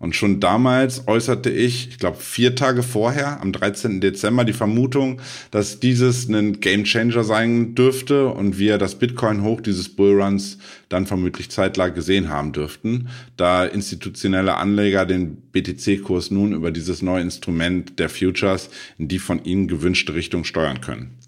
Und 0.00 0.16
schon 0.16 0.40
damals 0.40 1.06
äußerte 1.08 1.50
ich, 1.50 1.90
ich 1.90 1.98
glaube 1.98 2.16
vier 2.16 2.54
Tage 2.54 2.82
vorher, 2.82 3.42
am 3.42 3.52
13. 3.52 4.00
Dezember, 4.00 4.46
die 4.46 4.54
Vermutung, 4.54 5.20
dass 5.50 5.78
dieses 5.78 6.26
ein 6.26 6.58
Gamechanger 6.58 7.22
sein 7.22 7.74
dürfte 7.74 8.28
und 8.28 8.58
wir 8.58 8.78
das 8.78 8.94
Bitcoin-Hoch 8.94 9.60
dieses 9.60 9.90
Bullruns 9.90 10.56
dann 10.88 11.06
vermutlich 11.06 11.50
zeitlang 11.50 11.92
gesehen 11.92 12.30
haben 12.30 12.52
dürften, 12.52 13.10
da 13.36 13.66
institutionelle 13.66 14.56
Anleger 14.56 15.04
den 15.04 15.36
BTC-Kurs 15.36 16.30
nun 16.30 16.54
über 16.54 16.70
dieses 16.70 17.02
neue 17.02 17.20
Instrument 17.20 17.98
der 17.98 18.08
Futures 18.08 18.70
in 18.96 19.06
die 19.08 19.18
von 19.18 19.44
ihnen 19.44 19.68
gewünschte 19.68 20.14
Richtung 20.14 20.44
steuern 20.44 20.80
können. 20.80 21.18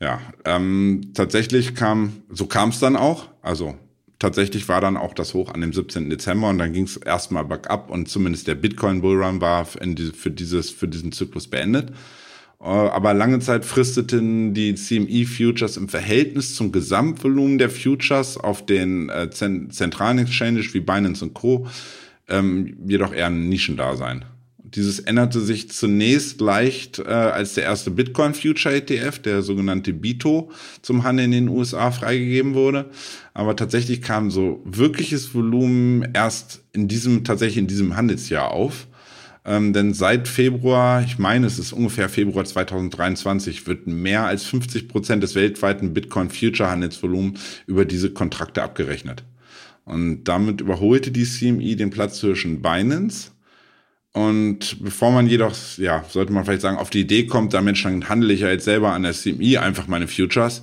Ja, 0.00 0.20
ähm, 0.44 1.12
tatsächlich 1.14 1.74
kam, 1.74 2.12
so 2.28 2.44
kam 2.44 2.68
es 2.68 2.78
dann 2.78 2.94
auch. 2.94 3.28
Also 3.40 3.74
tatsächlich 4.18 4.68
war 4.68 4.80
dann 4.80 4.96
auch 4.96 5.14
das 5.14 5.34
Hoch 5.34 5.52
an 5.52 5.60
dem 5.60 5.72
17. 5.72 6.10
Dezember 6.10 6.48
und 6.48 6.58
dann 6.58 6.72
ging 6.72 6.84
es 6.84 6.96
erstmal 6.96 7.44
bergab 7.44 7.90
und 7.90 8.08
zumindest 8.08 8.46
der 8.46 8.54
Bitcoin 8.54 9.00
Bullrun 9.00 9.40
war 9.40 9.66
die, 9.82 10.12
für, 10.12 10.30
dieses, 10.30 10.70
für 10.70 10.88
diesen 10.88 11.12
Zyklus 11.12 11.48
beendet. 11.48 11.90
Äh, 12.60 12.64
aber 12.64 13.14
lange 13.14 13.40
Zeit 13.40 13.64
fristeten 13.64 14.54
die 14.54 14.74
CME 14.74 15.26
Futures 15.26 15.76
im 15.76 15.88
Verhältnis 15.88 16.54
zum 16.54 16.72
Gesamtvolumen 16.72 17.58
der 17.58 17.70
Futures 17.70 18.36
auf 18.36 18.64
den 18.64 19.08
äh, 19.08 19.30
zentralen 19.30 20.18
Exchanges 20.18 20.72
wie 20.74 20.80
Binance 20.80 21.24
und 21.24 21.34
Co. 21.34 21.66
Ähm, 22.28 22.76
jedoch 22.86 23.12
eher 23.14 23.26
ein 23.26 23.48
Nischendasein. 23.48 24.24
Dieses 24.76 24.98
änderte 24.98 25.40
sich 25.40 25.70
zunächst 25.70 26.40
leicht, 26.42 26.98
äh, 26.98 27.04
als 27.04 27.54
der 27.54 27.64
erste 27.64 27.90
Bitcoin 27.90 28.34
Future 28.34 28.74
ETF, 28.74 29.18
der 29.20 29.40
sogenannte 29.40 29.94
BITO, 29.94 30.50
zum 30.82 31.02
Handel 31.02 31.24
in 31.24 31.30
den 31.30 31.48
USA 31.48 31.90
freigegeben 31.90 32.52
wurde. 32.52 32.90
Aber 33.32 33.56
tatsächlich 33.56 34.02
kam 34.02 34.30
so 34.30 34.60
wirkliches 34.66 35.34
Volumen 35.34 36.06
erst 36.12 36.62
in 36.74 36.88
diesem, 36.88 37.24
tatsächlich 37.24 37.56
in 37.56 37.66
diesem 37.68 37.96
Handelsjahr 37.96 38.50
auf. 38.50 38.86
Ähm, 39.46 39.72
denn 39.72 39.94
seit 39.94 40.28
Februar, 40.28 41.02
ich 41.02 41.18
meine, 41.18 41.46
es 41.46 41.58
ist 41.58 41.72
ungefähr 41.72 42.10
Februar 42.10 42.44
2023, 42.44 43.66
wird 43.66 43.86
mehr 43.86 44.26
als 44.26 44.44
50 44.44 44.88
Prozent 44.88 45.22
des 45.22 45.34
weltweiten 45.34 45.94
Bitcoin 45.94 46.28
Future 46.28 46.68
Handelsvolumens 46.68 47.40
über 47.66 47.86
diese 47.86 48.10
Kontrakte 48.10 48.62
abgerechnet. 48.62 49.24
Und 49.84 50.24
damit 50.24 50.60
überholte 50.60 51.12
die 51.12 51.24
CME 51.24 51.76
den 51.76 51.90
Platz 51.90 52.18
zwischen 52.18 52.60
Binance 52.60 53.30
und 54.16 54.82
bevor 54.82 55.10
man 55.10 55.26
jedoch, 55.26 55.54
ja, 55.76 56.02
sollte 56.08 56.32
man 56.32 56.46
vielleicht 56.46 56.62
sagen, 56.62 56.78
auf 56.78 56.88
die 56.88 57.00
Idee 57.00 57.26
kommt, 57.26 57.52
da 57.52 57.60
Mensch, 57.60 57.82
dann 57.82 58.08
handle 58.08 58.32
ich 58.32 58.40
ja 58.40 58.48
jetzt 58.48 58.64
selber 58.64 58.92
an 58.92 59.02
der 59.02 59.12
CMI 59.12 59.58
einfach 59.58 59.88
meine 59.88 60.08
Futures. 60.08 60.62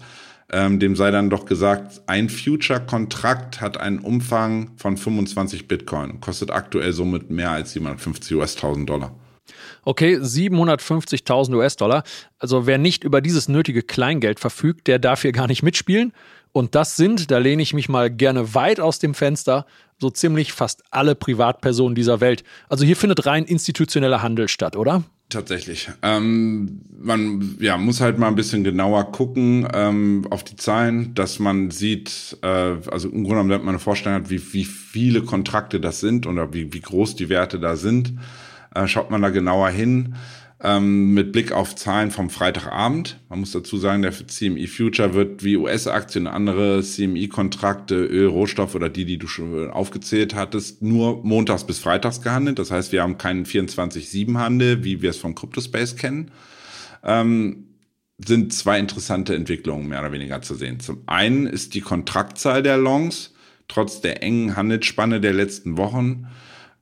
Ähm, 0.52 0.80
dem 0.80 0.96
sei 0.96 1.12
dann 1.12 1.30
doch 1.30 1.46
gesagt, 1.46 2.02
ein 2.08 2.30
Future-Kontrakt 2.30 3.62
hat 3.62 3.78
einen 3.78 4.00
Umfang 4.00 4.72
von 4.78 4.98
25 4.98 5.68
Bitcoin 5.68 6.20
kostet 6.20 6.50
aktuell 6.50 6.94
somit 6.94 7.30
mehr 7.30 7.52
als 7.52 7.74
750 7.74 8.36
US-1000 8.38 8.88
Dollar. 8.88 9.16
Okay, 9.86 10.16
750.000 10.16 11.54
US-Dollar. 11.56 12.04
Also 12.40 12.66
wer 12.66 12.80
nicht 12.80 13.04
über 13.04 13.22
dieses 13.22 13.50
nötige 13.50 13.84
Kleingeld 13.84 14.40
verfügt, 14.40 14.88
der 14.88 14.98
darf 14.98 15.22
hier 15.22 15.32
gar 15.32 15.46
nicht 15.46 15.62
mitspielen. 15.62 16.12
Und 16.54 16.76
das 16.76 16.96
sind, 16.96 17.32
da 17.32 17.40
lehne 17.40 17.64
ich 17.64 17.74
mich 17.74 17.90
mal 17.90 18.10
gerne 18.10 18.54
weit 18.54 18.80
aus 18.80 19.00
dem 19.00 19.16
Fenster, 19.16 19.66
so 20.00 20.10
ziemlich 20.10 20.54
fast 20.54 20.84
alle 20.92 21.16
Privatpersonen 21.16 21.96
dieser 21.96 22.22
Welt. 22.22 22.44
Also 22.70 22.86
hier 22.86 22.96
findet 22.96 23.26
rein 23.26 23.44
institutioneller 23.44 24.22
Handel 24.22 24.48
statt, 24.48 24.76
oder? 24.76 25.04
Tatsächlich. 25.30 25.90
Ähm, 26.04 26.82
man 26.96 27.58
ja, 27.60 27.76
muss 27.78 28.02
halt 28.02 28.20
mal 28.20 28.28
ein 28.28 28.36
bisschen 28.36 28.64
genauer 28.64 29.12
gucken 29.12 29.68
ähm, 29.74 30.28
auf 30.30 30.44
die 30.44 30.56
Zahlen, 30.56 31.16
dass 31.16 31.40
man 31.40 31.72
sieht, 31.72 32.38
äh, 32.44 32.48
also 32.48 33.08
im 33.10 33.24
Grunde 33.24 33.30
genommen, 33.30 33.50
damit 33.50 33.66
man 33.66 33.74
eine 33.74 33.80
Vorstellung 33.80 34.20
hat, 34.20 34.30
wie, 34.30 34.54
wie 34.54 34.66
viele 34.66 35.24
Kontrakte 35.24 35.80
das 35.80 36.02
sind 36.02 36.28
oder 36.28 36.54
wie, 36.54 36.72
wie 36.72 36.82
groß 36.82 37.16
die 37.16 37.30
Werte 37.30 37.60
da 37.60 37.76
sind, 37.76 38.14
äh, 38.76 38.88
schaut 38.88 39.10
man 39.10 39.24
da 39.24 39.30
genauer 39.30 39.70
hin 39.70 40.14
ähm, 40.64 41.14
mit 41.14 41.34
Blick 41.34 41.52
auf 41.52 41.76
Zahlen 41.76 42.10
vom 42.10 42.30
Freitagabend. 42.30 43.20
Man 43.30 43.42
muss 43.42 43.52
dazu 43.52 43.78
sagen, 43.78 44.02
der 44.02 44.14
CME 44.14 44.68
Future 44.68 45.14
wird 45.14 45.44
wie 45.44 45.58
US-Aktien, 45.58 46.26
andere 46.26 46.82
CME-Kontrakte, 46.82 47.96
Öl, 47.96 48.28
Rohstoff 48.28 48.74
oder 48.74 48.90
die, 48.90 49.04
die 49.04 49.18
du 49.18 49.28
schon 49.28 49.70
aufgezählt 49.70 50.34
hattest, 50.36 50.82
nur 50.82 51.24
montags 51.24 51.66
bis 51.66 51.80
freitags 51.80 52.22
gehandelt. 52.22 52.60
Das 52.60 52.72
heißt, 52.72 52.94
wir 52.94 53.04
haben 53.04 53.18
keinen 53.18 53.46
24-7-Handel, 53.46 54.84
wie 54.86 55.02
wir 55.02 55.10
es 55.10 55.18
von 55.18 55.36
CryptoSpace 55.36 55.98
kennen. 55.98 56.32
Ähm, 57.04 57.68
sind 58.26 58.54
zwei 58.54 58.80
interessante 58.80 59.36
Entwicklungen 59.36 59.90
mehr 59.90 60.00
oder 60.00 60.14
weniger 60.14 60.42
zu 60.42 60.56
sehen. 60.56 60.80
Zum 60.80 61.04
einen 61.08 61.46
ist 61.46 61.74
die 61.74 61.82
Kontraktzahl 61.82 62.64
der 62.64 62.78
Longs 62.78 63.34
trotz 63.68 64.02
der 64.02 64.22
engen 64.24 64.56
Handelsspanne 64.56 65.20
der 65.20 65.34
letzten 65.34 65.78
Wochen 65.78 66.28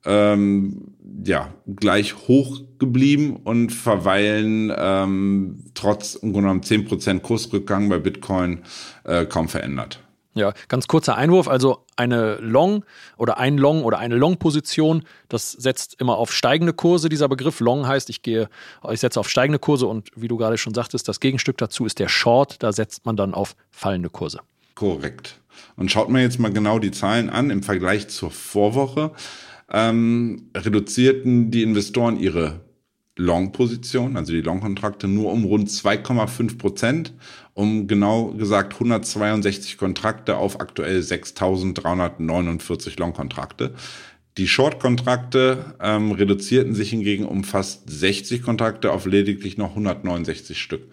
ähm, 0.05 0.95
ja, 1.23 1.53
gleich 1.67 2.15
hoch 2.27 2.61
geblieben 2.79 3.37
und 3.43 3.71
verweilen 3.71 4.73
ähm, 4.75 5.65
trotz 5.73 6.15
im 6.15 6.33
Grunde 6.33 6.49
genommen 6.49 6.61
10% 6.61 7.19
Kursrückgang 7.19 7.89
bei 7.89 7.99
Bitcoin 7.99 8.63
äh, 9.03 9.25
kaum 9.25 9.47
verändert. 9.47 9.99
Ja, 10.33 10.53
ganz 10.69 10.87
kurzer 10.87 11.17
Einwurf. 11.17 11.49
Also 11.49 11.85
eine 11.97 12.35
Long 12.35 12.85
oder 13.17 13.37
ein 13.37 13.57
Long 13.57 13.83
oder 13.83 13.99
eine 13.99 14.15
Long-Position, 14.15 15.03
das 15.27 15.51
setzt 15.51 15.99
immer 15.99 16.17
auf 16.17 16.31
steigende 16.31 16.71
Kurse. 16.71 17.09
Dieser 17.09 17.27
Begriff 17.27 17.59
Long 17.59 17.85
heißt, 17.85 18.09
ich 18.09 18.21
gehe, 18.21 18.47
ich 18.89 19.01
setze 19.01 19.19
auf 19.19 19.29
steigende 19.29 19.59
Kurse 19.59 19.87
und 19.87 20.09
wie 20.15 20.29
du 20.29 20.37
gerade 20.37 20.57
schon 20.57 20.73
sagtest, 20.73 21.09
das 21.09 21.19
Gegenstück 21.19 21.57
dazu 21.57 21.85
ist 21.85 21.99
der 21.99 22.07
Short. 22.07 22.63
Da 22.63 22.71
setzt 22.71 23.05
man 23.05 23.17
dann 23.17 23.33
auf 23.33 23.55
fallende 23.71 24.09
Kurse. 24.09 24.39
Korrekt. 24.73 25.41
Und 25.75 25.91
schaut 25.91 26.09
man 26.09 26.21
jetzt 26.21 26.39
mal 26.39 26.53
genau 26.53 26.79
die 26.79 26.91
Zahlen 26.91 27.29
an 27.29 27.49
im 27.49 27.61
Vergleich 27.61 28.07
zur 28.07 28.31
Vorwoche 28.31 29.11
ähm, 29.71 30.49
reduzierten 30.55 31.51
die 31.51 31.63
Investoren 31.63 32.19
ihre 32.19 32.61
Long-Position, 33.17 34.17
also 34.17 34.31
die 34.31 34.41
Long-Kontrakte, 34.41 35.07
nur 35.07 35.31
um 35.31 35.43
rund 35.43 35.69
2,5 35.69 36.57
Prozent, 36.57 37.13
um 37.53 37.87
genau 37.87 38.31
gesagt 38.31 38.73
162 38.73 39.77
Kontrakte 39.77 40.37
auf 40.37 40.59
aktuell 40.59 40.99
6.349 40.99 42.99
Long-Kontrakte. 42.99 43.73
Die 44.37 44.47
Short-Kontrakte 44.47 45.75
ähm, 45.81 46.13
reduzierten 46.13 46.73
sich 46.73 46.89
hingegen 46.89 47.25
um 47.25 47.43
fast 47.43 47.89
60 47.89 48.43
Kontrakte 48.43 48.91
auf 48.91 49.05
lediglich 49.05 49.57
noch 49.57 49.71
169 49.71 50.61
Stück. 50.61 50.83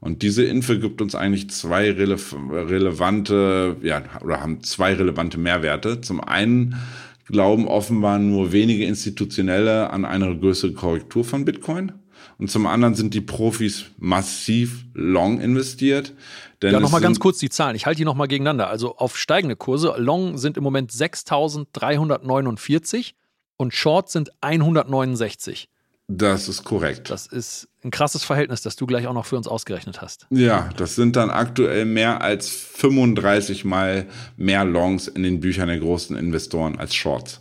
Und 0.00 0.22
diese 0.22 0.42
Info 0.42 0.76
gibt 0.80 1.00
uns 1.00 1.14
eigentlich 1.14 1.48
zwei 1.50 1.92
rele 1.92 2.16
relevante, 2.50 3.76
ja, 3.82 4.02
oder 4.20 4.40
haben 4.40 4.64
zwei 4.64 4.94
relevante 4.94 5.38
Mehrwerte. 5.38 6.00
Zum 6.00 6.20
einen 6.20 6.74
glauben 7.32 7.66
offenbar 7.66 8.20
nur 8.20 8.52
wenige 8.52 8.84
Institutionelle 8.84 9.90
an 9.90 10.04
eine 10.04 10.38
größere 10.38 10.72
Korrektur 10.72 11.24
von 11.24 11.44
Bitcoin. 11.44 11.90
Und 12.38 12.50
zum 12.50 12.66
anderen 12.66 12.94
sind 12.94 13.12
die 13.14 13.20
Profis 13.20 13.86
massiv 13.98 14.84
long 14.94 15.40
investiert. 15.40 16.14
Denn 16.60 16.72
ja, 16.72 16.80
nochmal 16.80 17.00
ganz 17.00 17.18
kurz 17.18 17.38
die 17.38 17.48
Zahlen. 17.48 17.74
Ich 17.74 17.86
halte 17.86 17.96
die 17.98 18.04
nochmal 18.04 18.28
gegeneinander. 18.28 18.68
Also 18.68 18.96
auf 18.96 19.18
steigende 19.18 19.56
Kurse. 19.56 19.94
Long 19.98 20.38
sind 20.38 20.56
im 20.56 20.62
Moment 20.62 20.92
6.349 20.92 23.14
und 23.56 23.74
Short 23.74 24.08
sind 24.10 24.30
169. 24.40 25.68
Das 26.08 26.48
ist 26.48 26.64
korrekt. 26.64 27.10
Das 27.10 27.26
ist 27.26 27.68
ein 27.84 27.90
krasses 27.90 28.24
Verhältnis, 28.24 28.62
das 28.62 28.76
du 28.76 28.86
gleich 28.86 29.06
auch 29.06 29.14
noch 29.14 29.26
für 29.26 29.36
uns 29.36 29.48
ausgerechnet 29.48 30.00
hast. 30.00 30.26
Ja, 30.30 30.70
das 30.76 30.94
sind 30.94 31.16
dann 31.16 31.30
aktuell 31.30 31.84
mehr 31.84 32.22
als 32.22 32.48
35 32.48 33.64
mal 33.64 34.06
mehr 34.36 34.64
Longs 34.64 35.08
in 35.08 35.22
den 35.22 35.40
Büchern 35.40 35.68
der 35.68 35.78
großen 35.78 36.16
Investoren 36.16 36.78
als 36.78 36.94
Shorts. 36.94 37.40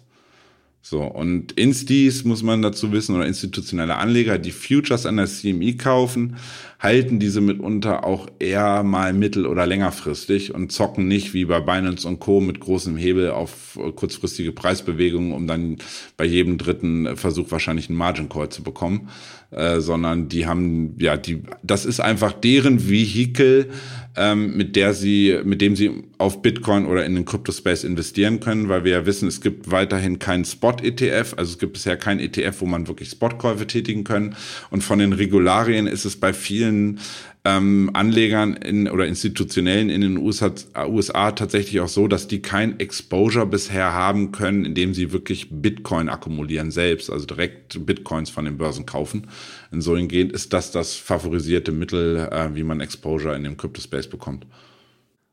So, 0.84 1.04
und 1.04 1.52
Instis 1.52 2.24
muss 2.24 2.42
man 2.42 2.64
dazu 2.64 2.92
wissen, 2.92 3.16
oder 3.16 3.28
institutionelle 3.28 3.98
Anleger, 3.98 4.40
die 4.40 4.52
Futures 4.52 5.06
an 5.06 5.18
der 5.18 5.28
CME 5.28 5.76
kaufen, 5.76 6.38
halten 6.80 7.20
diese 7.20 7.40
mitunter 7.40 8.04
auch 8.04 8.28
eher 8.40 8.82
mal 8.82 9.14
mittel- 9.14 9.46
oder 9.46 9.68
längerfristig 9.68 10.56
und 10.56 10.72
zocken 10.72 11.08
nicht 11.08 11.36
wie 11.36 11.46
bei 11.46 11.60
Binance 11.60 12.08
und 12.08 12.20
Co. 12.20 12.42
mit 12.42 12.60
großem 12.60 12.98
Hebel 12.98 13.30
auf 13.30 13.78
kurzfristige 13.96 14.52
Preisbewegungen, 14.54 15.34
um 15.34 15.46
dann 15.46 15.78
bei 16.18 16.26
jedem 16.26 16.58
dritten 16.58 17.16
Versuch 17.16 17.52
wahrscheinlich 17.52 17.88
einen 17.88 18.00
Margin 18.00 18.28
Call 18.28 18.50
zu 18.50 18.64
bekommen, 18.64 19.10
äh, 19.52 19.80
sondern 19.80 20.30
die 20.30 20.46
haben, 20.46 20.96
ja, 20.98 21.18
die, 21.18 21.44
das 21.62 21.86
ist 21.86 22.00
einfach 22.00 22.34
deren 22.34 22.90
Vehikel, 22.90 23.70
ähm, 24.16 24.56
mit 24.56 24.76
der 24.76 24.94
sie, 24.94 25.40
mit 25.44 25.62
dem 25.62 25.76
sie 25.76 26.04
auf 26.22 26.42
Bitcoin 26.42 26.86
oder 26.86 27.06
in 27.06 27.16
den 27.16 27.26
Crypto-Space 27.26 27.84
investieren 27.84 28.40
können, 28.40 28.70
weil 28.70 28.84
wir 28.84 28.92
ja 28.92 29.06
wissen, 29.06 29.28
es 29.28 29.42
gibt 29.42 29.72
weiterhin 29.72 30.20
keinen 30.20 30.46
Spot-ETF, 30.46 31.34
also 31.38 31.52
es 31.52 31.60
gibt 31.60 31.74
bisher 31.74 31.98
keinen 31.98 32.20
ETF, 32.20 32.62
wo 32.62 32.66
man 32.66 32.88
wirklich 32.88 33.10
Spotkäufe 33.10 33.68
tätigen 33.68 34.04
können. 34.04 34.36
Und 34.70 34.84
von 34.84 35.00
den 35.00 35.14
Regularien 35.14 35.88
ist 35.88 36.06
es 36.06 36.16
bei 36.16 36.32
vielen 36.32 37.00
ähm, 37.44 37.90
Anlegern 37.94 38.54
in, 38.54 38.88
oder 38.88 39.08
Institutionellen 39.08 39.90
in 39.90 40.02
den 40.02 40.18
USA, 40.18 40.54
USA 40.88 41.32
tatsächlich 41.32 41.82
auch 41.82 41.88
so, 41.88 42.08
dass 42.08 42.28
die 42.28 42.42
kein 42.42 42.80
Exposure 42.80 43.48
bisher 43.48 43.94
haben 43.94 44.32
können, 44.32 44.64
indem 44.64 44.94
sie 44.94 45.12
wirklich 45.12 45.48
Bitcoin 45.50 46.08
akkumulieren 46.08 46.70
selbst, 46.70 47.10
also 47.10 47.26
direkt 47.26 47.84
Bitcoins 47.86 48.30
von 48.30 48.46
den 48.46 48.58
Börsen 48.58 48.86
kaufen. 48.86 49.28
Insofern 49.72 50.10
ist 50.10 50.54
das 50.54 50.72
das 50.72 50.96
favorisierte 50.96 51.72
Mittel, 51.72 52.30
äh, 52.32 52.54
wie 52.54 52.64
man 52.64 52.80
Exposure 52.80 53.36
in 53.36 53.44
dem 53.44 53.58
Crypto-Space 53.58 54.08
bekommt. 54.08 54.46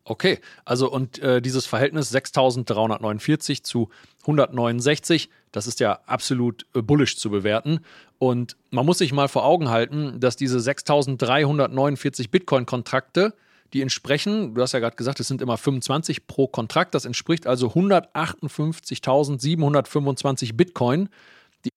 Okay, 0.08 0.40
also 0.64 0.90
und 0.90 1.18
äh, 1.18 1.42
dieses 1.42 1.66
Verhältnis 1.66 2.08
6349 2.08 3.62
zu 3.62 3.90
169, 4.22 5.28
das 5.52 5.66
ist 5.66 5.80
ja 5.80 5.98
absolut 6.06 6.64
äh, 6.74 6.80
bullish 6.80 7.18
zu 7.18 7.28
bewerten. 7.28 7.80
Und 8.18 8.56
man 8.70 8.86
muss 8.86 8.96
sich 8.98 9.12
mal 9.12 9.28
vor 9.28 9.44
Augen 9.44 9.68
halten, 9.68 10.18
dass 10.18 10.36
diese 10.36 10.60
6349 10.60 12.30
Bitcoin-Kontrakte, 12.30 13.34
die 13.74 13.82
entsprechen, 13.82 14.54
du 14.54 14.62
hast 14.62 14.72
ja 14.72 14.78
gerade 14.78 14.96
gesagt, 14.96 15.20
es 15.20 15.28
sind 15.28 15.42
immer 15.42 15.58
25 15.58 16.26
pro 16.26 16.48
Kontrakt, 16.48 16.94
das 16.94 17.04
entspricht 17.04 17.46
also 17.46 17.68
158.725 17.68 20.56
Bitcoin, 20.56 21.10
die 21.66 21.70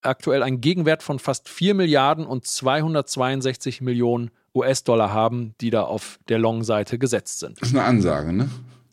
aktuell 0.00 0.42
einen 0.42 0.62
Gegenwert 0.62 1.02
von 1.02 1.18
fast 1.18 1.50
4 1.50 1.74
Milliarden 1.74 2.24
und 2.24 2.46
262 2.46 3.82
Millionen 3.82 4.30
US-Dollar 4.56 5.12
haben, 5.12 5.54
die 5.60 5.70
da 5.70 5.82
auf 5.82 6.18
der 6.28 6.38
Long-Seite 6.38 6.98
gesetzt 6.98 7.38
sind. 7.38 7.60
Das 7.60 7.68
ist 7.68 7.74
eine 7.74 7.84
Ansage, 7.84 8.32
ne? 8.32 8.48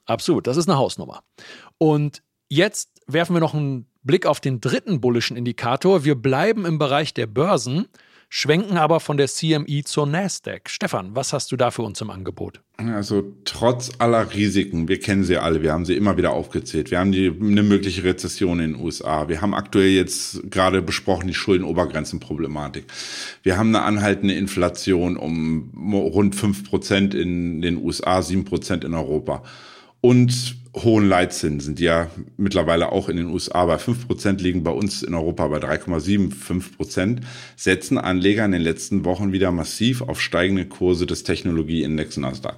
Absolut, 0.05 0.47
das 0.47 0.57
ist 0.57 0.69
eine 0.69 0.77
Hausnummer. 0.77 1.23
Und 1.77 2.21
jetzt 2.49 2.89
werfen 3.07 3.35
wir 3.35 3.39
noch 3.39 3.53
einen 3.53 3.87
Blick 4.03 4.25
auf 4.25 4.39
den 4.39 4.59
dritten 4.59 5.01
bullischen 5.01 5.37
Indikator. 5.37 6.03
Wir 6.03 6.15
bleiben 6.15 6.65
im 6.65 6.77
Bereich 6.77 7.13
der 7.13 7.27
Börsen 7.27 7.87
schwenken 8.35 8.77
aber 8.77 8.99
von 8.99 9.17
der 9.17 9.27
CME 9.27 9.83
zur 9.83 10.07
Nasdaq. 10.07 10.67
Stefan, 10.67 11.15
was 11.15 11.33
hast 11.33 11.51
du 11.51 11.55
da 11.55 11.69
für 11.69 11.83
uns 11.83 12.01
im 12.01 12.09
Angebot? 12.09 12.61
Also 12.77 13.31
trotz 13.45 13.91
aller 13.99 14.33
Risiken, 14.33 14.87
wir 14.87 14.99
kennen 14.99 15.23
sie 15.23 15.37
alle, 15.37 15.61
wir 15.61 15.71
haben 15.71 15.85
sie 15.85 15.95
immer 15.95 16.17
wieder 16.17 16.31
aufgezählt. 16.31 16.89
Wir 16.89 16.97
haben 16.97 17.11
die, 17.11 17.27
eine 17.27 17.61
mögliche 17.61 18.03
Rezession 18.03 18.59
in 18.59 18.73
den 18.73 18.81
USA. 18.81 19.29
Wir 19.29 19.41
haben 19.41 19.53
aktuell 19.53 19.89
jetzt 19.89 20.49
gerade 20.49 20.81
besprochen 20.81 21.27
die 21.27 21.35
Schuldenobergrenzenproblematik. 21.35 22.85
Wir 23.43 23.55
haben 23.55 23.67
eine 23.67 23.85
anhaltende 23.85 24.33
Inflation 24.33 25.15
um 25.15 25.93
rund 25.93 26.35
fünf 26.35 26.67
Prozent 26.67 27.13
in 27.13 27.61
den 27.61 27.77
USA, 27.77 28.23
sieben 28.23 28.45
Prozent 28.45 28.83
in 28.83 28.95
Europa. 28.95 29.43
Und 30.05 30.57
hohen 30.75 31.07
Leitzinsen, 31.07 31.75
die 31.75 31.85
ja 31.85 32.09
mittlerweile 32.35 32.91
auch 32.91 33.07
in 33.07 33.15
den 33.15 33.27
USA 33.27 33.65
bei 33.65 33.77
5% 33.77 34.41
liegen, 34.41 34.61
bei 34.61 34.71
uns 34.71 35.01
in 35.01 35.13
Europa 35.13 35.47
bei 35.47 35.59
3,75%, 35.59 37.19
setzen 37.55 37.97
Anleger 37.97 38.43
in 38.43 38.51
den 38.51 38.61
letzten 38.61 39.05
Wochen 39.05 39.31
wieder 39.31 39.53
massiv 39.53 40.01
auf 40.01 40.19
steigende 40.19 40.65
Kurse 40.65 41.05
des 41.05 41.23
Technologieindex 41.23 42.17
Nasdaq. 42.17 42.57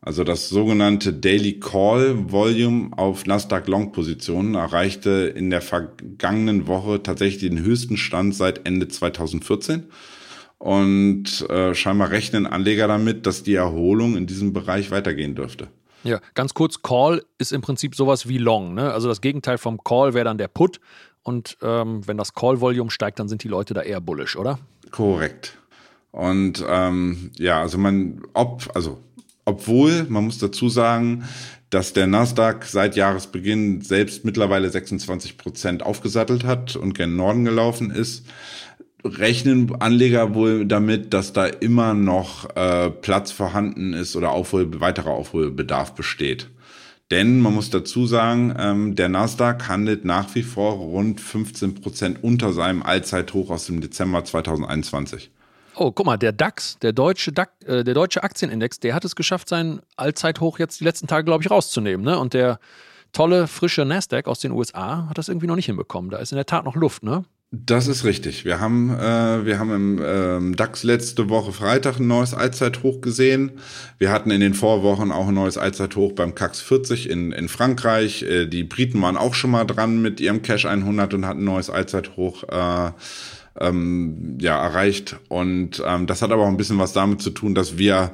Also 0.00 0.24
das 0.24 0.48
sogenannte 0.48 1.12
Daily 1.12 1.60
Call 1.60 2.32
Volume 2.32 2.88
auf 2.96 3.26
Nasdaq 3.26 3.68
Long 3.68 3.92
Positionen 3.92 4.54
erreichte 4.54 5.30
in 5.36 5.50
der 5.50 5.60
vergangenen 5.60 6.68
Woche 6.68 7.02
tatsächlich 7.02 7.50
den 7.50 7.62
höchsten 7.62 7.98
Stand 7.98 8.34
seit 8.34 8.66
Ende 8.66 8.88
2014. 8.88 9.82
Und 10.56 11.46
äh, 11.50 11.74
scheinbar 11.74 12.12
rechnen 12.12 12.46
Anleger 12.46 12.88
damit, 12.88 13.26
dass 13.26 13.42
die 13.42 13.56
Erholung 13.56 14.16
in 14.16 14.26
diesem 14.26 14.54
Bereich 14.54 14.90
weitergehen 14.90 15.34
dürfte. 15.34 15.68
Ja, 16.04 16.20
ganz 16.34 16.54
kurz, 16.54 16.82
Call 16.82 17.24
ist 17.38 17.52
im 17.52 17.60
Prinzip 17.60 17.94
sowas 17.94 18.28
wie 18.28 18.38
Long. 18.38 18.74
Ne? 18.74 18.92
Also 18.92 19.08
das 19.08 19.20
Gegenteil 19.20 19.58
vom 19.58 19.82
Call 19.82 20.14
wäre 20.14 20.24
dann 20.24 20.38
der 20.38 20.48
Put. 20.48 20.80
Und 21.22 21.58
ähm, 21.62 22.06
wenn 22.06 22.16
das 22.16 22.32
Call-Volume 22.34 22.90
steigt, 22.90 23.18
dann 23.18 23.28
sind 23.28 23.42
die 23.44 23.48
Leute 23.48 23.74
da 23.74 23.82
eher 23.82 24.00
bullish, 24.00 24.36
oder? 24.36 24.58
Korrekt. 24.90 25.58
Und 26.10 26.64
ähm, 26.66 27.32
ja, 27.36 27.60
also 27.60 27.76
man, 27.76 28.22
ob, 28.32 28.70
also 28.74 28.98
obwohl, 29.44 30.04
man 30.08 30.24
muss 30.24 30.38
dazu 30.38 30.68
sagen, 30.68 31.24
dass 31.70 31.92
der 31.92 32.06
Nasdaq 32.06 32.64
seit 32.64 32.96
Jahresbeginn 32.96 33.82
selbst 33.82 34.24
mittlerweile 34.24 34.70
26 34.70 35.36
Prozent 35.36 35.82
aufgesattelt 35.82 36.44
hat 36.44 36.76
und 36.76 36.94
gen 36.94 37.16
Norden 37.16 37.44
gelaufen 37.44 37.90
ist, 37.90 38.26
rechnen 39.04 39.80
Anleger 39.80 40.34
wohl 40.34 40.66
damit, 40.66 41.14
dass 41.14 41.32
da 41.32 41.46
immer 41.46 41.94
noch 41.94 42.54
äh, 42.56 42.90
Platz 42.90 43.30
vorhanden 43.30 43.92
ist 43.92 44.16
oder 44.16 44.30
Aufhol 44.30 44.80
weiterer 44.80 45.10
Aufholbedarf 45.10 45.94
besteht. 45.94 46.48
Denn 47.10 47.40
man 47.40 47.54
muss 47.54 47.70
dazu 47.70 48.06
sagen, 48.06 48.54
ähm, 48.58 48.94
der 48.94 49.08
Nasdaq 49.08 49.68
handelt 49.68 50.04
nach 50.04 50.34
wie 50.34 50.42
vor 50.42 50.74
rund 50.74 51.20
15 51.20 51.76
Prozent 51.76 52.22
unter 52.22 52.52
seinem 52.52 52.82
Allzeithoch 52.82 53.48
aus 53.48 53.66
dem 53.66 53.80
Dezember 53.80 54.24
2021. 54.24 55.30
Oh, 55.74 55.90
guck 55.92 56.04
mal, 56.04 56.18
der 56.18 56.32
DAX, 56.32 56.78
der 56.80 56.92
deutsche, 56.92 57.32
DAX, 57.32 57.52
äh, 57.64 57.84
der 57.84 57.94
deutsche 57.94 58.22
Aktienindex, 58.22 58.80
der 58.80 58.94
hat 58.94 59.04
es 59.04 59.16
geschafft, 59.16 59.48
seinen 59.48 59.80
Allzeithoch 59.96 60.58
jetzt 60.58 60.80
die 60.80 60.84
letzten 60.84 61.06
Tage, 61.06 61.24
glaube 61.24 61.42
ich, 61.42 61.50
rauszunehmen. 61.50 62.04
Ne? 62.04 62.18
Und 62.18 62.34
der 62.34 62.58
tolle, 63.12 63.46
frische 63.46 63.86
Nasdaq 63.86 64.26
aus 64.26 64.40
den 64.40 64.52
USA 64.52 65.06
hat 65.08 65.16
das 65.16 65.28
irgendwie 65.28 65.46
noch 65.46 65.56
nicht 65.56 65.66
hinbekommen. 65.66 66.10
Da 66.10 66.18
ist 66.18 66.32
in 66.32 66.36
der 66.36 66.46
Tat 66.46 66.64
noch 66.64 66.74
Luft, 66.74 67.04
ne? 67.04 67.24
Das 67.50 67.86
ist 67.86 68.04
richtig. 68.04 68.44
Wir 68.44 68.60
haben, 68.60 68.90
äh, 68.90 69.46
wir 69.46 69.58
haben 69.58 69.74
im 69.74 70.02
ähm, 70.04 70.56
DAX 70.56 70.82
letzte 70.82 71.30
Woche 71.30 71.52
Freitag 71.52 71.98
ein 71.98 72.06
neues 72.06 72.34
Allzeithoch 72.34 73.00
gesehen. 73.00 73.52
Wir 73.96 74.12
hatten 74.12 74.30
in 74.30 74.42
den 74.42 74.52
Vorwochen 74.52 75.10
auch 75.10 75.28
ein 75.28 75.34
neues 75.34 75.56
Allzeithoch 75.56 76.12
beim 76.12 76.34
CAX 76.34 76.60
40 76.60 77.08
in, 77.08 77.32
in 77.32 77.48
Frankreich. 77.48 78.22
Äh, 78.22 78.44
die 78.44 78.64
Briten 78.64 79.00
waren 79.00 79.16
auch 79.16 79.32
schon 79.32 79.50
mal 79.50 79.64
dran 79.64 80.02
mit 80.02 80.20
ihrem 80.20 80.42
Cash 80.42 80.66
100 80.66 81.14
und 81.14 81.24
hatten 81.24 81.40
ein 81.40 81.44
neues 81.44 81.70
Allzeithoch 81.70 82.44
äh, 82.50 82.90
ähm, 83.58 84.36
ja, 84.38 84.62
erreicht. 84.62 85.16
Und 85.28 85.82
ähm, 85.86 86.06
das 86.06 86.20
hat 86.20 86.32
aber 86.32 86.42
auch 86.42 86.48
ein 86.48 86.58
bisschen 86.58 86.78
was 86.78 86.92
damit 86.92 87.22
zu 87.22 87.30
tun, 87.30 87.54
dass 87.54 87.78
wir 87.78 88.12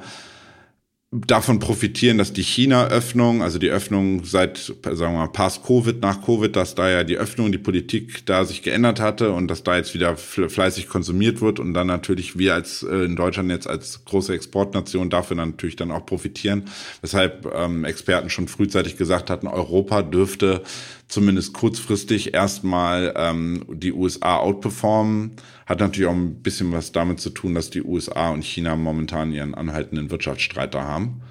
davon 1.27 1.59
profitieren, 1.59 2.17
dass 2.17 2.33
die 2.33 2.43
China-Öffnung, 2.43 3.41
also 3.41 3.59
die 3.59 3.69
Öffnung 3.69 4.25
seit, 4.25 4.57
sagen 4.83 5.13
wir 5.13 5.19
mal, 5.19 5.27
past 5.27 5.63
Covid, 5.63 6.01
nach 6.01 6.21
Covid, 6.25 6.55
dass 6.55 6.75
da 6.75 6.89
ja 6.89 7.03
die 7.03 7.17
Öffnung, 7.17 7.51
die 7.51 7.57
Politik 7.57 8.25
da 8.25 8.43
sich 8.43 8.63
geändert 8.63 8.99
hatte 8.99 9.31
und 9.31 9.47
dass 9.47 9.63
da 9.63 9.77
jetzt 9.77 9.93
wieder 9.93 10.17
fleißig 10.17 10.87
konsumiert 10.87 11.41
wird 11.41 11.59
und 11.59 11.73
dann 11.73 11.87
natürlich 11.87 12.37
wir 12.37 12.53
als 12.53 12.83
äh, 12.83 13.05
in 13.05 13.15
Deutschland 13.15 13.49
jetzt 13.49 13.67
als 13.67 14.03
große 14.05 14.33
Exportnation 14.33 15.09
dafür 15.09 15.37
natürlich 15.37 15.75
dann 15.75 15.91
auch 15.91 16.05
profitieren. 16.05 16.63
Weshalb 17.01 17.51
ähm, 17.55 17.85
Experten 17.85 18.29
schon 18.29 18.47
frühzeitig 18.47 18.97
gesagt 18.97 19.29
hatten, 19.29 19.47
Europa 19.47 20.01
dürfte 20.01 20.63
zumindest 21.07 21.53
kurzfristig 21.53 22.33
erstmal 22.33 23.13
ähm, 23.15 23.65
die 23.69 23.93
USA 23.93 24.37
outperformen. 24.37 25.31
Hat 25.65 25.79
natürlich 25.79 26.07
auch 26.07 26.13
ein 26.13 26.41
bisschen 26.41 26.71
was 26.71 26.91
damit 26.91 27.19
zu 27.19 27.29
tun, 27.29 27.55
dass 27.55 27.69
die 27.69 27.81
USA 27.81 28.29
und 28.29 28.43
China 28.43 28.75
momentan 28.75 29.31
ihren 29.31 29.55
anhaltenden 29.55 30.11
Wirtschaftsstreit 30.11 30.73
da 30.73 30.83
haben. 30.83 31.21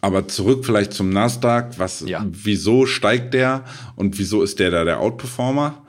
Aber 0.00 0.28
zurück 0.28 0.64
vielleicht 0.64 0.92
zum 0.92 1.10
Nasdaq. 1.10 1.78
Was, 1.78 2.00
ja. 2.06 2.24
wieso 2.28 2.86
steigt 2.86 3.34
der 3.34 3.64
und 3.94 4.18
wieso 4.18 4.42
ist 4.42 4.58
der 4.58 4.70
da 4.70 4.84
der 4.84 5.00
Outperformer? 5.00 5.84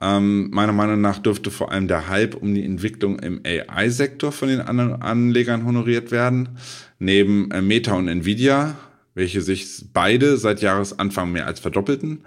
Ähm, 0.00 0.50
meiner 0.50 0.72
Meinung 0.72 1.00
nach 1.00 1.18
dürfte 1.18 1.50
vor 1.50 1.72
allem 1.72 1.88
der 1.88 2.08
Hype 2.08 2.34
um 2.34 2.54
die 2.54 2.64
Entwicklung 2.64 3.18
im 3.18 3.40
AI-Sektor 3.46 4.30
von 4.30 4.48
den 4.48 4.60
anderen 4.60 5.00
Anlegern 5.00 5.64
honoriert 5.64 6.10
werden. 6.10 6.58
Neben 6.98 7.50
äh, 7.50 7.62
Meta 7.62 7.94
und 7.94 8.08
Nvidia 8.08 8.76
welche 9.16 9.40
sich 9.40 9.86
beide 9.92 10.36
seit 10.36 10.60
Jahresanfang 10.60 11.32
mehr 11.32 11.46
als 11.46 11.58
verdoppelten 11.58 12.26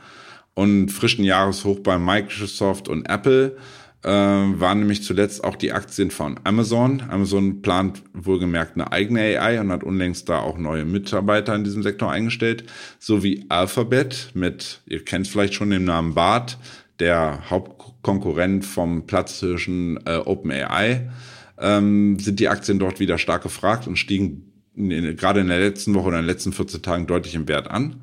und 0.55 0.89
frischen 0.89 1.23
Jahreshoch 1.23 1.79
bei 1.79 1.99
Microsoft 1.99 2.89
und 2.89 3.07
Apple 3.07 3.55
äh, 4.03 4.09
waren 4.09 4.79
nämlich 4.79 5.03
zuletzt 5.03 5.43
auch 5.43 5.55
die 5.55 5.73
Aktien 5.73 6.11
von 6.11 6.39
Amazon. 6.43 7.03
Amazon 7.09 7.61
plant 7.61 8.01
wohlgemerkt 8.13 8.75
eine 8.75 8.91
eigene 8.91 9.21
AI 9.21 9.59
und 9.59 9.71
hat 9.71 9.83
unlängst 9.83 10.29
da 10.29 10.39
auch 10.39 10.57
neue 10.57 10.85
Mitarbeiter 10.85 11.53
in 11.55 11.63
diesem 11.63 11.83
Sektor 11.83 12.11
eingestellt, 12.11 12.63
sowie 12.99 13.45
Alphabet 13.49 14.31
mit, 14.33 14.81
ihr 14.85 15.03
kennt 15.03 15.27
vielleicht 15.27 15.53
schon 15.53 15.69
den 15.69 15.85
Namen 15.85 16.13
BART, 16.13 16.57
der 16.99 17.49
Hauptkonkurrent 17.49 18.65
vom 18.65 19.05
Platzhirschen 19.05 19.99
äh, 20.05 20.17
OpenAI, 20.17 21.09
ähm, 21.57 22.19
sind 22.19 22.39
die 22.39 22.47
Aktien 22.47 22.79
dort 22.79 22.99
wieder 22.99 23.17
stark 23.17 23.43
gefragt 23.43 23.87
und 23.87 23.97
stiegen 23.97 24.49
in, 24.75 25.15
gerade 25.17 25.41
in 25.41 25.47
der 25.47 25.59
letzten 25.59 25.93
Woche 25.93 26.07
oder 26.07 26.19
in 26.19 26.23
den 26.23 26.29
letzten 26.29 26.53
14 26.53 26.81
Tagen 26.81 27.07
deutlich 27.07 27.35
im 27.35 27.47
Wert 27.47 27.69
an. 27.69 28.01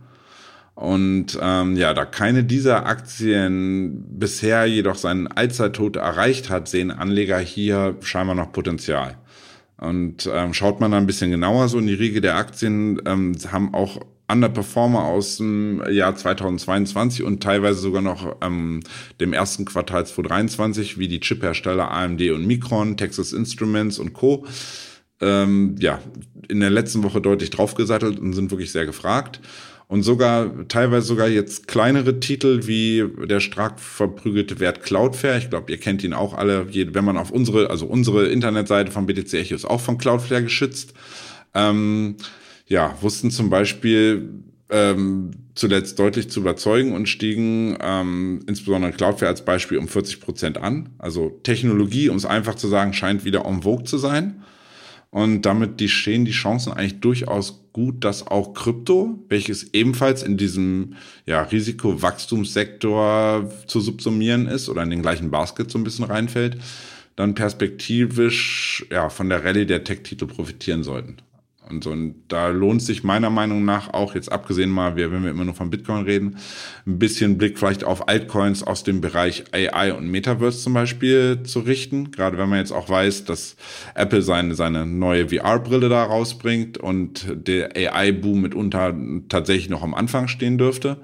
Und 0.77 1.39
ähm, 1.41 1.75
ja, 1.77 1.95
da 1.95 2.05
keine 2.05 2.45
dieser 2.45 2.85
Aktien 2.85 4.05
bisher 4.11 4.67
jedoch 4.67 4.97
seinen 4.97 5.27
Allzeittod 5.27 5.97
erreicht 5.97 6.51
hat, 6.51 6.69
sehen 6.69 6.91
Anleger 6.91 7.39
hier 7.39 7.97
scheinbar 8.03 8.37
noch 8.37 8.53
Potenzial. 8.53 9.17
Und 9.79 10.29
ähm, 10.31 10.53
schaut 10.53 10.79
man 10.81 10.91
da 10.91 10.99
ein 10.99 11.07
bisschen 11.07 11.31
genauer 11.31 11.69
so 11.69 11.79
in 11.79 11.87
die 11.87 11.95
Riege 11.95 12.21
der 12.21 12.37
Aktien, 12.37 13.01
ähm, 13.07 13.35
haben 13.51 13.73
auch 13.73 14.01
Underperformer 14.29 15.05
aus 15.05 15.39
dem 15.39 15.83
Jahr 15.91 16.15
2022 16.15 17.23
und 17.23 17.43
teilweise 17.43 17.81
sogar 17.81 18.03
noch 18.03 18.37
ähm, 18.43 18.81
dem 19.19 19.33
ersten 19.33 19.65
Quartal 19.65 20.05
2023, 20.05 20.99
wie 20.99 21.09
die 21.09 21.21
Chiphersteller 21.21 21.91
AMD 21.91 22.21
und 22.33 22.47
Micron, 22.47 22.99
Texas 22.99 23.33
Instruments 23.33 23.99
und 23.99 24.13
Co 24.13 24.45
ähm, 25.21 25.77
ja, 25.79 26.01
in 26.49 26.61
der 26.61 26.71
letzten 26.71 27.03
Woche 27.03 27.21
deutlich 27.21 27.51
draufgesattelt 27.51 28.19
und 28.19 28.33
sind 28.35 28.51
wirklich 28.51 28.73
sehr 28.73 28.87
gefragt. 28.87 29.41
Und 29.89 30.03
sogar, 30.03 30.67
teilweise 30.67 31.07
sogar 31.07 31.29
jetzt 31.29 31.69
kleinere 31.69 32.19
Titel 32.19 32.67
wie 32.67 33.05
der 33.29 33.39
stark 33.39 33.79
verprügelte 33.79 34.59
Wert 34.59 34.83
Cloudflare. 34.83 35.39
Ich 35.39 35.49
glaube, 35.49 35.71
ihr 35.71 35.79
kennt 35.79 36.03
ihn 36.03 36.13
auch 36.13 36.35
alle. 36.35 36.75
Wenn 36.75 37.05
man 37.05 37.17
auf 37.17 37.31
unsere, 37.31 37.71
also 37.71 37.87
unsere 37.87 38.27
Internetseite 38.27 38.91
von 38.91 39.07
BTC 39.07 39.35
Echo 39.35 39.55
ist 39.55 39.65
auch 39.65 39.81
von 39.81 39.97
Cloudflare 39.97 40.43
geschützt. 40.43 40.93
Ähm, 41.55 42.17
ja, 42.67 42.97
wussten 43.01 43.31
zum 43.31 43.49
Beispiel 43.49 44.43
ähm, 44.71 45.31
zuletzt 45.55 45.99
deutlich 46.01 46.31
zu 46.31 46.41
überzeugen 46.41 46.93
und 46.93 47.09
stiegen 47.09 47.79
ähm, 47.81 48.41
insbesondere 48.49 48.91
Cloudflare 48.91 49.31
als 49.31 49.45
Beispiel 49.45 49.79
um 49.79 49.87
40 49.87 50.21
Prozent 50.21 50.59
an. 50.59 50.89
Also 50.99 51.39
Technologie, 51.45 52.09
um 52.09 52.17
es 52.17 52.27
einfach 52.27 52.57
zu 52.57 52.67
sagen, 52.67 52.93
scheint 52.93 53.25
wieder 53.25 53.45
en 53.45 53.63
vogue 53.63 53.85
zu 53.85 53.99
sein. 53.99 54.43
Und 55.11 55.43
damit 55.43 55.81
die 55.81 55.89
stehen 55.89 56.25
die 56.25 56.33
Chancen 56.33 56.73
eigentlich 56.73 57.01
durchaus 57.01 57.65
gut, 57.73 58.05
dass 58.05 58.27
auch 58.27 58.55
Krypto, 58.55 59.19
welches 59.29 59.75
ebenfalls 59.75 60.23
in 60.23 60.37
diesem 60.37 60.95
ja, 61.27 61.43
Risikowachstumssektor 61.43 63.51
zu 63.67 63.81
subsumieren 63.81 64.47
ist 64.47 64.69
oder 64.69 64.83
in 64.83 64.91
den 64.91 65.03
gleichen 65.03 65.31
Basket 65.31 65.71
so 65.71 65.79
ein 65.79 65.85
bisschen 65.85 66.07
reinfällt, 66.07 66.59
dann 67.17 67.35
perspektivisch 67.35 68.87
ja, 68.91 69.09
von 69.09 69.29
der 69.29 69.45
Rallye 69.45 69.67
der 69.67 69.85
Tech-Titel 69.85 70.27
profitieren 70.27 70.85
sollten. 70.85 71.17
Und 71.69 71.85
so, 71.85 71.91
und 71.91 72.15
da 72.29 72.49
lohnt 72.49 72.81
sich 72.81 73.03
meiner 73.03 73.31
Meinung 73.31 73.65
nach 73.65 73.93
auch, 73.93 74.15
jetzt 74.15 74.31
abgesehen 74.31 74.71
mal, 74.71 74.97
wenn 74.97 75.23
wir 75.23 75.31
immer 75.31 75.45
nur 75.45 75.55
von 75.55 75.71
Bitcoin 75.71 76.05
reden, 76.05 76.39
ein 76.87 76.99
bisschen 76.99 77.39
Blick 77.39 77.59
vielleicht 77.59 77.83
auf 77.83 78.09
Altcoins 78.09 78.63
aus 78.63 78.85
dem 78.85 79.01
Bereich 79.01 79.45
AI 79.53 79.93
und 79.93 80.09
Metaverse 80.09 80.63
zum 80.63 80.75
Beispiel 80.75 81.43
zu 81.43 81.61
richten. 81.61 82.13
Gerade 82.13 82.39
wenn 82.39 82.49
man 82.49 82.59
jetzt 82.59 82.73
auch 82.73 82.89
weiß, 82.89 83.25
dass 83.25 83.57
Apple 83.95 84.23
seine, 84.23 84.55
seine 84.55 84.87
neue 84.87 85.29
VR-Brille 85.29 85.89
da 85.89 86.05
rausbringt 86.05 86.79
und 86.79 87.27
der 87.35 87.77
AI-Boom 87.77 88.43
mitunter 88.43 88.95
tatsächlich 89.29 89.69
noch 89.69 89.83
am 89.83 89.95
Anfang 89.95 90.29
stehen 90.29 90.59
dürfte. 90.59 90.99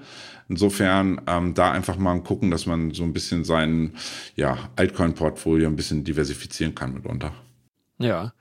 Insofern 0.48 1.20
ähm, 1.26 1.54
da 1.54 1.72
einfach 1.72 1.96
mal 1.96 2.20
gucken, 2.22 2.50
dass 2.50 2.66
man 2.66 2.92
so 2.92 3.04
ein 3.04 3.12
bisschen 3.12 3.44
sein 3.44 3.94
ja, 4.36 4.70
Altcoin-Portfolio 4.76 5.66
ein 5.66 5.76
bisschen 5.76 6.04
diversifizieren 6.04 6.74
kann 6.74 6.92
mitunter. 6.92 7.32
Ja. 7.98 8.32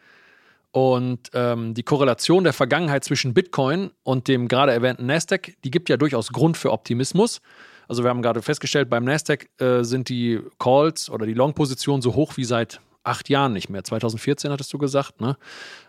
Und 0.71 1.29
ähm, 1.33 1.73
die 1.73 1.83
Korrelation 1.83 2.45
der 2.45 2.53
Vergangenheit 2.53 3.03
zwischen 3.03 3.33
Bitcoin 3.33 3.91
und 4.03 4.27
dem 4.27 4.47
gerade 4.47 4.71
erwähnten 4.71 5.05
Nasdaq, 5.05 5.53
die 5.63 5.71
gibt 5.71 5.89
ja 5.89 5.97
durchaus 5.97 6.29
Grund 6.29 6.55
für 6.55 6.71
Optimismus. 6.71 7.41
Also 7.89 8.03
wir 8.03 8.09
haben 8.09 8.21
gerade 8.21 8.41
festgestellt, 8.41 8.89
beim 8.89 9.03
Nasdaq 9.03 9.49
äh, 9.59 9.83
sind 9.83 10.07
die 10.07 10.39
Calls 10.59 11.09
oder 11.09 11.25
die 11.25 11.33
Long-Positionen 11.33 12.01
so 12.01 12.15
hoch 12.15 12.37
wie 12.37 12.45
seit 12.45 12.79
acht 13.03 13.27
Jahren 13.27 13.51
nicht 13.51 13.69
mehr. 13.69 13.83
2014 13.83 14.51
hattest 14.51 14.71
du 14.71 14.77
gesagt, 14.77 15.19
ne? 15.19 15.35